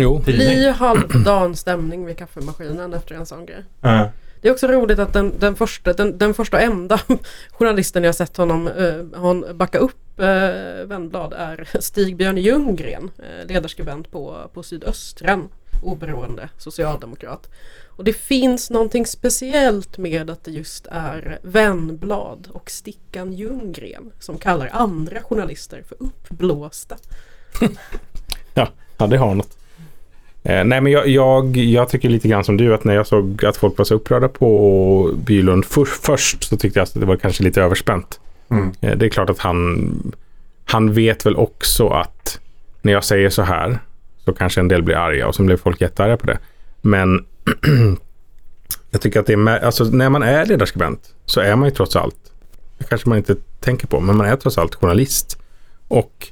Jo. 0.01 0.21
tidning. 0.25 0.47
blir 0.47 0.71
halvdan 0.71 1.55
stämning 1.55 2.05
vid 2.05 2.17
kaffemaskinen 2.17 2.93
efter 2.93 3.15
en 3.15 3.25
sån 3.25 3.45
grej. 3.45 3.63
Ja. 3.81 4.09
Det 4.41 4.47
är 4.47 4.51
också 4.51 4.67
roligt 4.67 4.99
att 4.99 5.13
den, 5.13 5.33
den, 5.39 5.55
första, 5.55 5.93
den, 5.93 6.17
den 6.17 6.33
första 6.33 6.57
och 6.57 6.63
enda 6.63 7.01
journalisten 7.51 8.03
jag 8.03 8.15
sett 8.15 8.37
honom 8.37 8.67
eh, 8.67 9.19
hon 9.19 9.45
backa 9.57 9.77
upp 9.77 10.19
eh, 10.19 10.85
Wennblad 10.85 11.33
är 11.33 11.69
Stig-Björn 11.79 12.37
Ljunggren, 12.37 13.11
eh, 13.17 13.47
ledarskribent 13.47 14.11
på, 14.11 14.49
på 14.53 14.63
Sydöstran, 14.63 15.49
oberoende 15.83 16.49
socialdemokrat. 16.57 17.49
Och 17.87 18.03
det 18.03 18.13
finns 18.13 18.69
någonting 18.69 19.05
speciellt 19.05 19.97
med 19.97 20.29
att 20.29 20.43
det 20.43 20.51
just 20.51 20.87
är 20.91 21.39
Wennblad 21.41 22.47
och 22.51 22.69
Stickan 22.69 23.33
Ljunggren 23.33 24.11
som 24.19 24.37
kallar 24.37 24.69
andra 24.73 25.21
journalister 25.21 25.83
för 25.87 25.97
uppblåsta. 25.99 26.97
Ja, 28.53 28.67
ja 28.97 29.07
det 29.07 29.17
har 29.17 29.35
något. 29.35 29.58
Eh, 30.43 30.63
nej 30.63 30.81
men 30.81 30.91
jag, 30.91 31.07
jag, 31.07 31.57
jag 31.57 31.89
tycker 31.89 32.09
lite 32.09 32.27
grann 32.27 32.43
som 32.43 32.57
du 32.57 32.73
att 32.73 32.83
när 32.83 32.95
jag 32.95 33.07
såg 33.07 33.45
att 33.45 33.57
folk 33.57 33.77
var 33.77 33.85
så 33.85 33.95
upprörda 33.95 34.27
på 34.27 35.11
Bylund 35.25 35.65
för, 35.65 35.85
först 35.85 36.43
så 36.43 36.57
tyckte 36.57 36.79
jag 36.79 36.83
att 36.83 36.93
det 36.93 37.05
var 37.05 37.15
kanske 37.15 37.43
lite 37.43 37.61
överspänt. 37.61 38.19
Mm. 38.49 38.71
Eh, 38.81 38.97
det 38.97 39.05
är 39.05 39.09
klart 39.09 39.29
att 39.29 39.39
han, 39.39 39.93
han 40.65 40.93
vet 40.93 41.25
väl 41.25 41.35
också 41.35 41.87
att 41.87 42.39
när 42.81 42.93
jag 42.93 43.03
säger 43.03 43.29
så 43.29 43.41
här 43.41 43.79
så 44.25 44.33
kanske 44.33 44.59
en 44.59 44.67
del 44.67 44.83
blir 44.83 44.95
arga 44.95 45.27
och 45.27 45.35
så 45.35 45.43
blev 45.43 45.57
folk 45.57 45.81
jättearga 45.81 46.17
på 46.17 46.27
det. 46.27 46.37
Men 46.81 47.25
jag 48.91 49.01
tycker 49.01 49.19
att 49.19 49.25
det 49.25 49.33
är, 49.33 49.65
alltså 49.65 49.83
när 49.83 50.09
man 50.09 50.23
är 50.23 50.45
ledarskribent 50.45 51.13
så 51.25 51.41
är 51.41 51.55
man 51.55 51.69
ju 51.69 51.75
trots 51.75 51.95
allt, 51.95 52.31
det 52.77 52.85
kanske 52.85 53.09
man 53.09 53.17
inte 53.17 53.35
tänker 53.59 53.87
på, 53.87 53.99
men 53.99 54.17
man 54.17 54.27
är 54.27 54.35
trots 54.35 54.57
allt 54.57 54.75
journalist. 54.75 55.41
Och 55.87 56.27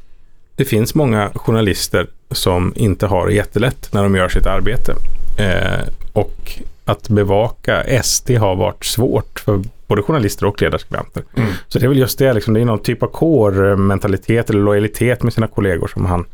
det 0.56 0.66
finns 0.66 0.96
många 0.96 1.32
journalister 1.36 2.08
som 2.32 2.74
inte 2.76 3.08
har 3.08 3.28
det 3.28 3.34
jättelätt 3.34 3.90
när 3.94 4.04
de 4.04 4.16
gör 4.16 4.30
sitt 4.30 4.46
arbete. 4.46 4.94
Eh, 5.38 5.88
och 6.14 6.60
att 6.86 7.10
bevaka 7.10 8.04
SD 8.04 8.32
har 8.32 8.56
varit 8.56 8.86
svårt 8.86 9.40
för 9.40 9.62
både 9.88 10.02
journalister 10.02 10.46
och 10.46 10.62
ledarskribenter. 10.62 11.24
Mm. 11.36 11.50
Så 11.68 11.80
det 11.80 11.86
är 11.86 11.90
väl 11.90 11.98
just 11.98 12.20
det, 12.20 12.34
liksom, 12.34 12.54
det 12.54 12.62
är 12.62 12.66
någon 12.66 12.80
typ 12.80 13.04
av 13.04 13.08
core-mentalitet 13.08 14.50
eller 14.50 14.60
lojalitet 14.60 15.24
med 15.24 15.34
sina 15.34 15.48
kollegor 15.48 15.88
som 15.88 16.06
han, 16.06 16.26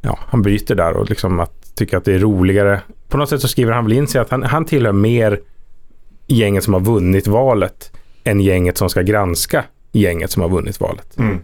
ja, 0.00 0.18
han 0.26 0.42
byter 0.42 0.74
där 0.74 0.96
och 0.96 1.08
liksom 1.08 1.40
att 1.40 1.74
tycka 1.74 1.96
att 1.96 2.04
det 2.04 2.14
är 2.14 2.18
roligare. 2.18 2.80
På 3.08 3.16
något 3.16 3.28
sätt 3.28 3.40
så 3.40 3.48
skriver 3.48 3.72
han 3.72 3.84
väl 3.84 3.92
in 3.92 4.08
sig 4.08 4.20
att 4.20 4.30
han, 4.30 4.42
han 4.42 4.64
tillhör 4.64 4.92
mer 4.92 5.40
gänget 6.26 6.64
som 6.64 6.74
har 6.74 6.80
vunnit 6.80 7.26
än 8.24 8.40
gänget 8.40 8.78
som 8.78 8.90
ska 8.90 9.02
granska 9.02 9.64
gänget 9.92 10.30
som 10.30 10.42
har 10.42 10.48
vunnit 10.48 10.80
valet. 10.80 11.18
Mm. 11.18 11.40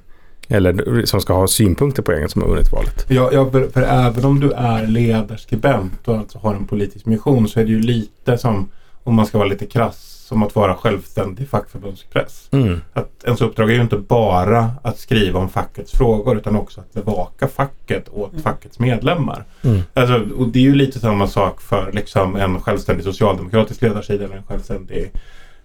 Eller 0.51 1.05
som 1.07 1.20
ska 1.20 1.34
ha 1.34 1.46
synpunkter 1.46 2.03
på 2.03 2.12
gänget 2.12 2.30
som 2.30 2.42
har 2.42 2.48
vunnit 2.48 2.72
valet. 2.72 3.07
Ja, 3.09 3.30
ja 3.32 3.51
för, 3.51 3.68
för 3.68 3.82
även 3.82 4.24
om 4.24 4.40
du 4.40 4.51
är 4.51 4.86
ledarskribent 4.86 6.09
och 6.09 6.16
alltså 6.16 6.38
har 6.38 6.55
en 6.55 6.66
politisk 6.66 7.07
mission 7.07 7.48
så 7.48 7.61
är 7.61 7.64
det 7.64 7.70
ju 7.70 7.80
lite 7.80 8.38
som, 8.38 8.70
om 9.05 9.14
man 9.14 9.26
ska 9.26 9.38
vara 9.38 9.48
lite 9.48 9.66
krass, 9.66 10.11
som 10.30 10.42
att 10.42 10.55
vara 10.55 10.74
självständig 10.74 11.48
fackförbundspress. 11.48 12.48
Mm. 12.51 12.80
Att 12.92 13.24
ens 13.24 13.40
uppdrag 13.40 13.70
är 13.70 13.74
ju 13.74 13.80
inte 13.80 13.96
bara 13.96 14.70
att 14.82 14.98
skriva 14.98 15.40
om 15.40 15.48
fackets 15.48 15.92
frågor 15.92 16.36
utan 16.36 16.57
också 16.57 16.80
att 16.80 16.92
bevaka 16.92 17.48
facket 17.48 18.09
åt 18.09 18.32
fackets 18.42 18.78
medlemmar. 18.78 19.44
Mm. 19.62 19.80
Alltså, 19.94 20.26
och 20.36 20.48
det 20.48 20.59
är 20.59 20.62
ju 20.62 20.74
lite 20.74 20.98
samma 20.98 21.26
sak 21.26 21.61
för 21.61 21.92
liksom, 21.92 22.36
en 22.36 22.61
självständig 22.61 23.05
socialdemokratisk 23.05 23.82
ledarsida 23.82 24.24
eller 24.24 24.36
en 24.36 24.42
självständig 24.42 25.11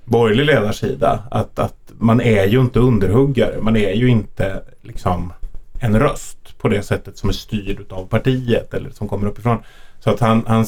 borgerlig 0.05 0.45
ledarsida. 0.45 1.23
Att, 1.31 1.59
att 1.59 1.91
man 1.97 2.21
är 2.21 2.45
ju 2.45 2.61
inte 2.61 2.79
underhuggare. 2.79 3.61
Man 3.61 3.75
är 3.77 3.93
ju 3.93 4.07
inte 4.07 4.63
liksom 4.81 5.33
en 5.79 5.99
röst 5.99 6.57
på 6.57 6.69
det 6.69 6.83
sättet 6.83 7.17
som 7.17 7.29
är 7.29 7.33
styrd 7.33 7.91
av 7.91 8.05
partiet 8.05 8.73
eller 8.73 8.89
som 8.89 9.07
kommer 9.07 9.27
uppifrån. 9.27 9.57
Så 9.99 10.09
att 10.09 10.19
han, 10.19 10.43
han 10.47 10.65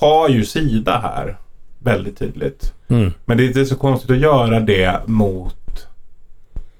tar 0.00 0.28
ju 0.28 0.44
sida 0.44 0.98
här 1.02 1.38
väldigt 1.78 2.18
tydligt. 2.18 2.74
Mm. 2.88 3.12
Men 3.24 3.36
det 3.36 3.44
är 3.44 3.46
inte 3.48 3.66
så 3.66 3.76
konstigt 3.76 4.10
att 4.10 4.18
göra 4.18 4.60
det 4.60 5.00
mot 5.06 5.86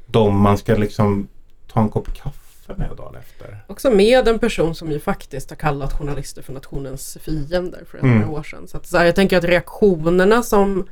de 0.07 0.41
man 0.41 0.59
ska 0.59 0.75
liksom 0.75 1.29
ta 1.73 1.81
en 1.81 1.89
kopp 1.89 2.15
kaffe 2.15 2.75
med 2.77 2.89
dagen 2.97 3.15
efter. 3.17 3.59
Också 3.67 3.91
med 3.91 4.29
en 4.29 4.39
person 4.39 4.75
som 4.75 4.93
ju 4.93 5.01
faktiskt 5.01 5.51
har 5.51 5.57
kallat 5.57 5.93
journalister 5.93 6.43
för 6.43 6.53
nationens 6.53 7.19
fiender 7.21 7.83
för 7.91 7.99
ett 7.99 8.05
Mm. 8.05 8.31
år 8.31 8.43
sedan. 8.43 8.69
Så, 8.69 8.77
att, 8.77 8.87
så 8.87 8.99
här, 8.99 9.05
jag 9.05 9.15
tänker 9.15 9.39
att 9.39 9.45
reaktionerna 9.45 10.43
som, 10.43 10.89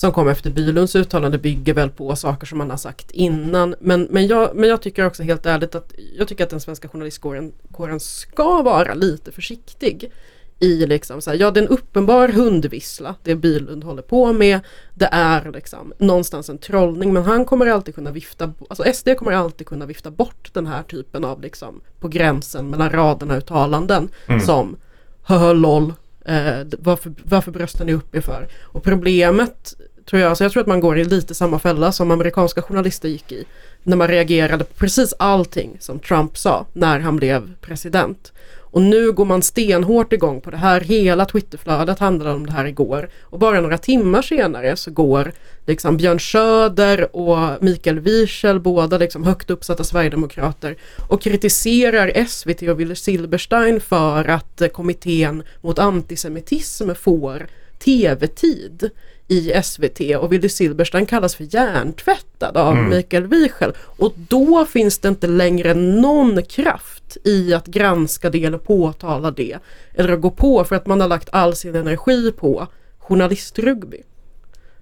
som 0.00 0.12
kom 0.12 0.28
efter 0.28 0.50
Bylunds 0.50 0.96
uttalande 0.96 1.38
bygger 1.38 1.74
väl 1.74 1.90
på 1.90 2.16
saker 2.16 2.46
som 2.46 2.58
man 2.58 2.70
har 2.70 2.76
sagt 2.76 3.10
innan. 3.10 3.74
Men, 3.80 4.08
men, 4.10 4.26
jag, 4.26 4.56
men 4.56 4.68
jag 4.68 4.82
tycker 4.82 5.06
också 5.06 5.22
helt 5.22 5.46
ärligt 5.46 5.74
att 5.74 5.92
jag 6.18 6.28
tycker 6.28 6.44
att 6.44 6.50
den 6.50 6.60
svenska 6.60 6.88
journalistkåren 6.88 7.52
kåren 7.72 8.00
ska 8.00 8.62
vara 8.62 8.94
lite 8.94 9.32
försiktig 9.32 10.10
i 10.58 10.86
liksom 10.86 11.20
så 11.22 11.30
här, 11.30 11.36
ja 11.38 11.50
det 11.50 11.60
är 11.60 11.64
en 11.64 11.68
uppenbar 11.68 12.28
hundvissla 12.28 13.14
det 13.22 13.34
Bylund 13.34 13.84
håller 13.84 14.02
på 14.02 14.32
med. 14.32 14.60
Det 14.94 15.08
är 15.12 15.52
liksom 15.52 15.92
någonstans 15.98 16.48
en 16.50 16.58
trollning 16.58 17.12
men 17.12 17.22
han 17.22 17.44
kommer 17.44 17.66
alltid 17.66 17.94
kunna 17.94 18.10
vifta, 18.10 18.52
alltså 18.68 18.92
SD 18.92 19.08
kommer 19.18 19.32
alltid 19.32 19.66
kunna 19.66 19.86
vifta 19.86 20.10
bort 20.10 20.50
den 20.54 20.66
här 20.66 20.82
typen 20.82 21.24
av 21.24 21.40
liksom 21.42 21.80
på 22.00 22.08
gränsen 22.08 22.70
mellan 22.70 22.90
raderna 22.90 23.36
uttalanden 23.36 24.08
Mm. 24.26 24.40
som 24.40 24.76
höhö 25.22 25.52
lol, 25.52 25.92
eh, 26.24 26.60
d- 26.60 26.76
varför, 26.80 27.12
varför 27.24 27.50
bröstar 27.50 27.84
ni 27.84 27.92
upp 27.94 28.14
er 28.14 28.20
för? 28.20 28.48
Och 28.62 28.82
problemet 28.82 29.74
tror 30.10 30.22
jag, 30.22 30.36
Så 30.36 30.44
jag 30.44 30.52
tror 30.52 30.60
att 30.60 30.66
man 30.66 30.80
går 30.80 30.98
i 30.98 31.04
lite 31.04 31.34
samma 31.34 31.58
fälla 31.58 31.92
som 31.92 32.10
amerikanska 32.10 32.62
journalister 32.62 33.08
gick 33.08 33.32
i 33.32 33.44
när 33.82 33.96
man 33.96 34.08
reagerade 34.08 34.64
på 34.64 34.74
precis 34.74 35.14
allting 35.18 35.76
som 35.80 35.98
Trump 35.98 36.38
sa 36.38 36.66
när 36.72 37.00
han 37.00 37.16
blev 37.16 37.54
president. 37.60 38.32
Och 38.72 38.82
nu 38.82 39.12
går 39.12 39.24
man 39.24 39.42
stenhårt 39.42 40.12
igång 40.12 40.40
på 40.40 40.50
det 40.50 40.56
här. 40.56 40.80
Hela 40.80 41.24
Twitterflödet 41.24 41.98
handlade 41.98 42.36
om 42.36 42.46
det 42.46 42.52
här 42.52 42.64
igår. 42.64 43.08
Och 43.22 43.38
bara 43.38 43.60
några 43.60 43.78
timmar 43.78 44.22
senare 44.22 44.76
så 44.76 44.90
går 44.90 45.32
liksom 45.66 45.96
Björn 45.96 46.20
Söder 46.20 47.16
och 47.16 47.62
Mikael 47.62 48.00
Wiechel, 48.00 48.60
båda 48.60 48.98
liksom 48.98 49.24
högt 49.24 49.50
uppsatta 49.50 49.84
sverigedemokrater, 49.84 50.76
och 51.08 51.22
kritiserar 51.22 52.24
SVT 52.26 52.62
och 52.62 52.80
Wille 52.80 52.96
Silberstein 52.96 53.80
för 53.80 54.24
att 54.24 54.60
eh, 54.60 54.68
kommittén 54.68 55.42
mot 55.60 55.78
antisemitism 55.78 56.90
får 56.94 57.46
tv-tid 57.78 58.90
i 59.30 59.62
SVT 59.62 60.00
och 60.18 60.32
Wille 60.32 60.48
Silberstein 60.48 61.06
kallas 61.06 61.34
för 61.34 61.54
hjärntvättad 61.54 62.56
av 62.56 62.72
Mm. 62.72 62.90
Mikael 62.90 63.26
Wiechel. 63.26 63.72
Och 63.78 64.12
då 64.16 64.66
finns 64.66 64.98
det 64.98 65.08
inte 65.08 65.26
längre 65.26 65.74
någon 65.74 66.42
kraft 66.42 67.16
i 67.24 67.54
att 67.54 67.66
granska 67.66 68.30
det 68.30 68.44
eller 68.44 68.58
påtala 68.58 69.30
det. 69.30 69.58
Eller 69.94 70.12
att 70.12 70.20
gå 70.20 70.30
på 70.30 70.64
för 70.64 70.76
att 70.76 70.86
man 70.86 71.00
har 71.00 71.08
lagt 71.08 71.28
all 71.32 71.56
sin 71.56 71.74
energi 71.74 72.32
på 72.32 72.66
journalistrugby. 72.98 74.02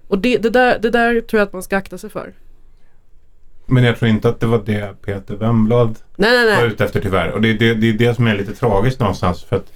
Och 0.07 0.19
det, 0.19 0.37
det, 0.37 0.49
där, 0.49 0.79
det 0.79 0.89
där 0.89 1.21
tror 1.21 1.39
jag 1.39 1.47
att 1.47 1.53
man 1.53 1.63
ska 1.63 1.77
akta 1.77 1.97
sig 1.97 2.09
för. 2.09 2.33
Men 3.65 3.83
jag 3.83 3.99
tror 3.99 4.09
inte 4.09 4.29
att 4.29 4.39
det 4.39 4.45
var 4.45 4.61
det 4.65 5.01
Peter 5.01 5.35
Wemblad 5.35 5.95
Nej, 6.15 6.31
nej, 6.31 6.55
var 6.55 6.61
nej. 6.63 6.71
ute 6.71 6.85
efter 6.85 7.01
tyvärr. 7.01 7.31
Och 7.31 7.41
det, 7.41 7.53
det, 7.53 7.73
det 7.73 7.89
är 7.89 7.93
det 7.93 8.15
som 8.15 8.27
är 8.27 8.35
lite 8.35 8.53
tragiskt 8.55 8.99
någonstans. 8.99 9.43
För 9.43 9.55
att 9.55 9.71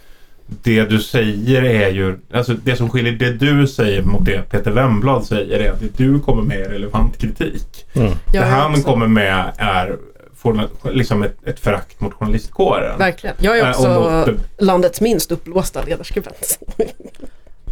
det 0.48 0.84
du 0.84 1.00
säger 1.00 1.64
är 1.64 1.89
ju, 1.89 2.18
alltså 2.34 2.54
det 2.54 2.76
som 2.76 2.89
skiljer 2.89 3.14
det 3.14 3.32
du 3.32 3.68
säger 3.68 4.02
mot 4.04 4.26
det 4.26 4.50
Peter 4.50 4.72
Wemblad 4.72 5.26
säger 5.26 5.60
är 5.60 5.72
att 5.72 5.80
det 5.80 5.98
du 5.98 6.20
kommer 6.20 6.44
med 6.44 6.58
är 6.60 6.70
relevant 6.70 7.18
kritik. 7.18 7.86
Mm. 7.94 8.12
Det 8.32 8.38
han 8.38 8.72
också- 8.72 8.84
kommer 8.84 9.08
med 9.08 9.52
är 9.58 9.98
får, 10.38 10.70
liksom 10.91 11.24
ett, 11.24 11.38
ett 11.48 11.60
förakt 11.60 12.02
mot 12.02 12.14
journalistkåren. 12.14 12.98
Verkligen. 12.98 13.36
Jag 13.39 13.60
är 13.60 13.64
Eh, 13.64 13.70
också 13.70 13.89
mot, 14.28 14.39
landets 14.58 15.02
minst 15.02 15.32
uppblåsta 15.32 15.84
ledarskribent. 15.84 16.60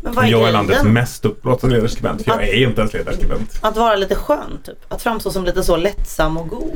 Men 0.04 0.14
vad 0.14 0.26
är 0.26 0.30
jag 0.30 0.48
är 0.48 0.52
landets 0.52 0.84
mest 0.84 1.26
uppblåsta 1.26 1.68
ledarskribent. 1.68 2.24
För 2.24 2.32
jag 2.32 2.44
är 2.50 2.68
inte 2.68 2.82
ens 2.82 2.94
ledarskribent. 2.94 3.60
Att 3.62 3.78
vara 3.78 3.96
lite 3.96 4.16
skön 4.16 4.60
typ. 4.66 4.76
Att 4.88 5.02
framstå 5.02 5.32
som 5.32 5.46
lite 5.46 5.64
så 5.64 5.78
lättsam 5.78 6.38
och 6.38 6.48
god. 6.48 6.74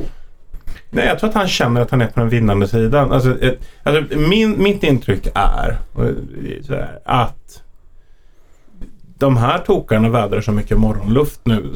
Nej, 0.90 1.06
jag 1.06 1.18
tror 1.18 1.30
att 1.30 1.36
han 1.36 1.48
känner 1.48 1.80
att 1.80 1.90
han 1.90 2.00
är 2.00 2.06
på 2.06 2.20
den 2.20 2.28
vinnande 2.28 2.68
sidan. 2.68 3.12
Alltså, 3.12 3.36
alltså, 3.82 4.18
min, 4.18 4.62
mitt 4.62 4.82
intryck 4.82 5.28
är 5.34 5.78
så 6.62 6.74
här, 6.74 6.98
att 7.04 7.62
de 9.18 9.36
här 9.36 9.58
tokarna 9.58 10.08
vädrar 10.08 10.40
så 10.40 10.52
mycket 10.52 10.78
morgonluft 10.78 11.40
nu 11.44 11.72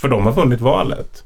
för 0.00 0.08
de 0.08 0.26
har 0.26 0.32
vunnit 0.32 0.60
valet. 0.60 1.24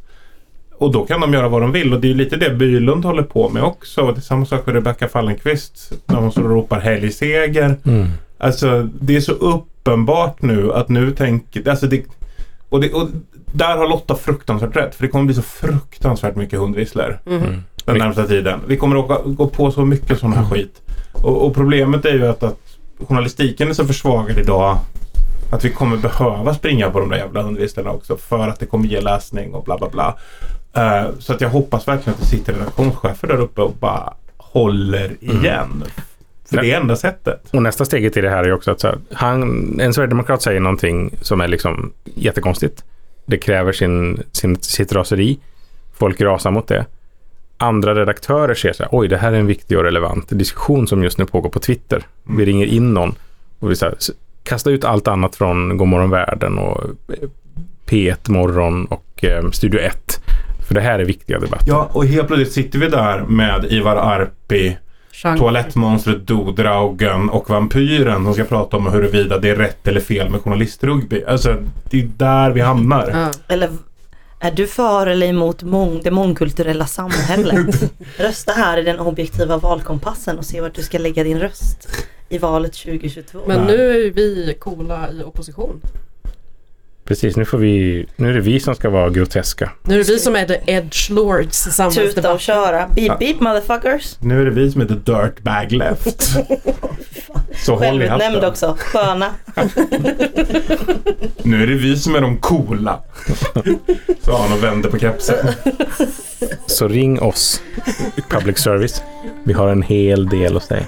Och 0.78 0.92
då 0.92 1.06
kan 1.06 1.20
de 1.20 1.32
göra 1.32 1.48
vad 1.48 1.62
de 1.62 1.72
vill 1.72 1.94
och 1.94 2.00
det 2.00 2.10
är 2.10 2.14
lite 2.14 2.36
det 2.36 2.50
Bylund 2.50 3.04
håller 3.04 3.22
på 3.22 3.48
med 3.48 3.62
också. 3.62 4.00
Och 4.02 4.14
det 4.14 4.18
är 4.18 4.22
samma 4.22 4.46
sak 4.46 4.66
med 4.66 4.74
Rebecca 4.74 5.08
Fallenkvist 5.08 5.92
när 6.06 6.16
hon 6.16 6.32
så 6.32 6.40
ropar 6.40 6.80
helgseger. 6.80 7.76
Mm. 7.84 8.06
Alltså 8.38 8.88
det 9.00 9.16
är 9.16 9.20
så 9.20 9.32
uppenbart 9.32 10.42
nu 10.42 10.72
att 10.72 10.88
nu 10.88 11.10
tänker... 11.10 11.70
Alltså 11.70 11.86
det, 11.86 12.04
och, 12.68 12.80
det, 12.80 12.92
och 12.92 13.08
där 13.52 13.76
har 13.76 13.88
Lotta 13.88 14.14
fruktansvärt 14.16 14.76
rätt 14.76 14.94
för 14.94 15.02
det 15.02 15.08
kommer 15.08 15.24
bli 15.24 15.34
så 15.34 15.42
fruktansvärt 15.42 16.36
mycket 16.36 16.58
hundvisslor 16.58 17.18
Mhm. 17.24 17.62
den 17.84 17.98
närmsta 17.98 18.26
tiden. 18.26 18.60
Vi 18.66 18.76
kommer 18.76 18.96
åka, 18.96 19.18
gå 19.24 19.46
på 19.48 19.70
så 19.70 19.84
mycket 19.84 20.18
sån 20.18 20.32
här 20.32 20.44
skit. 20.44 20.82
Och, 21.12 21.46
och 21.46 21.54
problemet 21.54 22.04
är 22.04 22.12
ju 22.14 22.26
att, 22.26 22.42
att 22.42 22.58
journalistiken 23.08 23.68
är 23.68 23.72
så 23.72 23.84
försvagad 23.84 24.38
idag 24.38 24.78
att 25.52 25.64
vi 25.64 25.70
kommer 25.70 25.96
behöva 25.96 26.54
springa 26.54 26.90
på 26.90 27.00
de 27.00 27.08
där 27.08 27.16
jävla 27.16 27.42
hundvisslorna 27.42 27.90
också 27.90 28.16
för 28.16 28.48
att 28.48 28.60
det 28.60 28.66
kommer 28.66 28.88
ge 28.88 29.00
läsning 29.00 29.54
och 29.54 29.64
bla 29.64 29.78
bla 29.78 29.88
bla. 29.88 30.16
Eh, 30.72 31.10
så 31.18 31.32
att 31.32 31.40
jag 31.40 31.48
hoppas 31.48 31.88
verkligen 31.88 32.14
att 32.14 32.20
det 32.20 32.26
sitter 32.26 32.52
redaktionschefer 32.52 33.28
där 33.28 33.40
uppe 33.40 33.60
och 33.60 33.74
bara 33.80 34.14
håller 34.36 35.16
igen. 35.20 35.84
För 36.48 36.56
det 36.56 36.72
är 36.72 36.80
enda 36.80 36.96
sättet. 36.96 37.42
Och 37.50 37.62
nästa 37.62 37.84
steget 37.84 38.16
i 38.16 38.20
det 38.20 38.30
här 38.30 38.44
är 38.44 38.52
också 38.52 38.70
att 38.70 38.80
så 38.80 38.86
här, 38.86 38.98
han, 39.12 39.80
en 39.80 39.94
sverigedemokrat 39.94 40.42
säger 40.42 40.60
någonting 40.60 41.10
som 41.22 41.40
är 41.40 41.48
liksom 41.48 41.92
jättekonstigt. 42.04 42.84
Det 43.28 43.38
kräver 43.38 43.72
sin, 43.72 44.22
sin, 44.32 44.56
sitt 44.56 44.92
raseri. 44.92 45.38
Folk 45.92 46.20
rasar 46.20 46.50
mot 46.50 46.68
det. 46.68 46.86
Andra 47.56 47.94
redaktörer 47.94 48.54
ser 48.54 48.72
så 48.72 48.82
här, 48.82 48.90
oj 48.92 49.08
det 49.08 49.16
här 49.16 49.32
är 49.32 49.36
en 49.36 49.46
viktig 49.46 49.78
och 49.78 49.84
relevant 49.84 50.28
diskussion 50.28 50.86
som 50.86 51.02
just 51.02 51.18
nu 51.18 51.26
pågår 51.26 51.50
på 51.50 51.60
Twitter. 51.60 52.02
Vi 52.22 52.44
ringer 52.44 52.66
in 52.66 52.94
någon 52.94 53.14
och 53.58 53.70
vi 53.70 53.76
så 53.76 53.84
här, 53.84 53.94
kasta 54.42 54.70
ut 54.70 54.84
allt 54.84 55.08
annat 55.08 55.36
från 55.36 55.76
Godmorgon 55.76 56.10
Världen 56.10 56.58
och 56.58 56.84
eh, 57.08 57.28
P1 57.86 58.30
Morgon 58.30 58.84
och 58.84 59.24
eh, 59.24 59.50
Studio 59.50 59.80
1. 59.80 60.20
För 60.68 60.74
det 60.74 60.80
här 60.80 60.98
är 60.98 61.04
viktiga 61.04 61.38
debatter. 61.38 61.68
Ja, 61.68 61.90
och 61.92 62.06
helt 62.06 62.26
plötsligt 62.26 62.52
sitter 62.52 62.78
vi 62.78 62.88
där 62.88 63.22
med 63.22 63.64
Ivar 63.64 63.96
Arpi, 63.96 64.76
Chang. 65.22 65.38
toalettmonstret 65.38 66.26
Dodraugen 66.26 67.30
och 67.30 67.50
vampyren 67.50 68.24
som 68.24 68.34
ska 68.34 68.44
prata 68.44 68.76
om 68.76 68.86
huruvida 68.86 69.38
det 69.38 69.50
är 69.50 69.56
rätt 69.56 69.88
eller 69.88 70.00
fel 70.00 70.30
med 70.30 70.40
journalistrugby. 70.40 71.24
Alltså, 71.24 71.56
det 71.90 72.00
är 72.00 72.10
där 72.16 72.50
vi 72.50 72.60
hamnar. 72.60 73.30
Eller 73.48 73.70
är 74.40 74.50
du 74.50 74.66
för 74.66 75.06
eller 75.06 75.26
emot 75.26 75.62
mång, 75.62 76.00
det 76.04 76.10
mångkulturella 76.10 76.86
samhället? 76.86 77.92
Rösta 78.16 78.52
här 78.52 78.78
i 78.78 78.82
den 78.82 78.98
objektiva 78.98 79.56
valkompassen 79.56 80.38
och 80.38 80.44
se 80.44 80.60
vart 80.60 80.74
du 80.74 80.82
ska 80.82 80.98
lägga 80.98 81.24
din 81.24 81.38
röst 81.38 81.88
i 82.28 82.38
valet 82.38 82.72
2022. 82.72 83.40
Men 83.46 83.66
nu 83.66 84.06
är 84.06 84.10
vi 84.10 84.56
coola 84.60 85.10
i 85.12 85.22
opposition. 85.22 85.80
Precis, 87.08 87.36
nu, 87.36 87.44
får 87.44 87.58
vi, 87.58 88.06
nu 88.16 88.30
är 88.30 88.34
det 88.34 88.40
vi 88.40 88.60
som 88.60 88.74
ska 88.74 88.90
vara 88.90 89.10
groteska. 89.10 89.70
Nu 89.82 89.94
är 89.94 89.98
det 89.98 90.12
vi 90.12 90.18
som 90.18 90.36
är 90.36 90.46
the 90.46 90.60
edge 90.66 91.10
lords 91.10 91.80
i 91.80 91.90
Tuta 91.94 92.32
och 92.32 92.40
köra. 92.40 92.88
Beep 92.94 93.18
beep 93.18 93.40
motherfuckers. 93.40 94.16
Nu 94.20 94.40
är 94.40 94.44
det 94.44 94.50
vi 94.50 94.72
som 94.72 94.80
är 94.80 94.84
the 94.84 94.94
dirt 94.94 95.42
bag 95.42 95.72
left. 95.72 96.22
Så 97.64 97.74
håll 97.74 98.02
i 98.02 98.06
hatten. 98.06 98.44
också. 98.44 98.76
Sköna. 98.78 99.26
Nu 101.42 101.62
är 101.62 101.66
det 101.66 101.74
vi 101.74 101.96
som 101.96 102.14
är 102.14 102.20
de 102.20 102.36
coola. 102.36 103.00
Så 104.24 104.36
han 104.36 104.52
och 104.52 104.64
vänder 104.64 104.90
på 104.90 104.98
kepsen. 104.98 105.48
Så 106.66 106.88
ring 106.88 107.22
oss, 107.22 107.62
public 108.28 108.58
service. 108.58 109.02
Vi 109.44 109.52
har 109.52 109.68
en 109.68 109.82
hel 109.82 110.28
del 110.28 110.56
att 110.56 110.64
säga. 110.64 110.84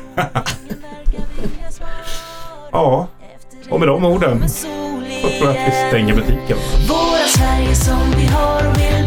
Ja, 2.72 3.08
och 3.70 3.80
med 3.80 3.88
de 3.88 4.04
orden 4.04 4.44
För 5.38 5.48
att 5.50 5.56
vi 5.56 5.88
stänger 5.88 6.14
butiken. 6.14 6.56
Våra 6.88 7.26
Sverige 7.26 7.74
som 7.74 8.10
vi 8.16 8.26
har 8.26 8.68
och 8.70 8.78
vill 8.78 8.99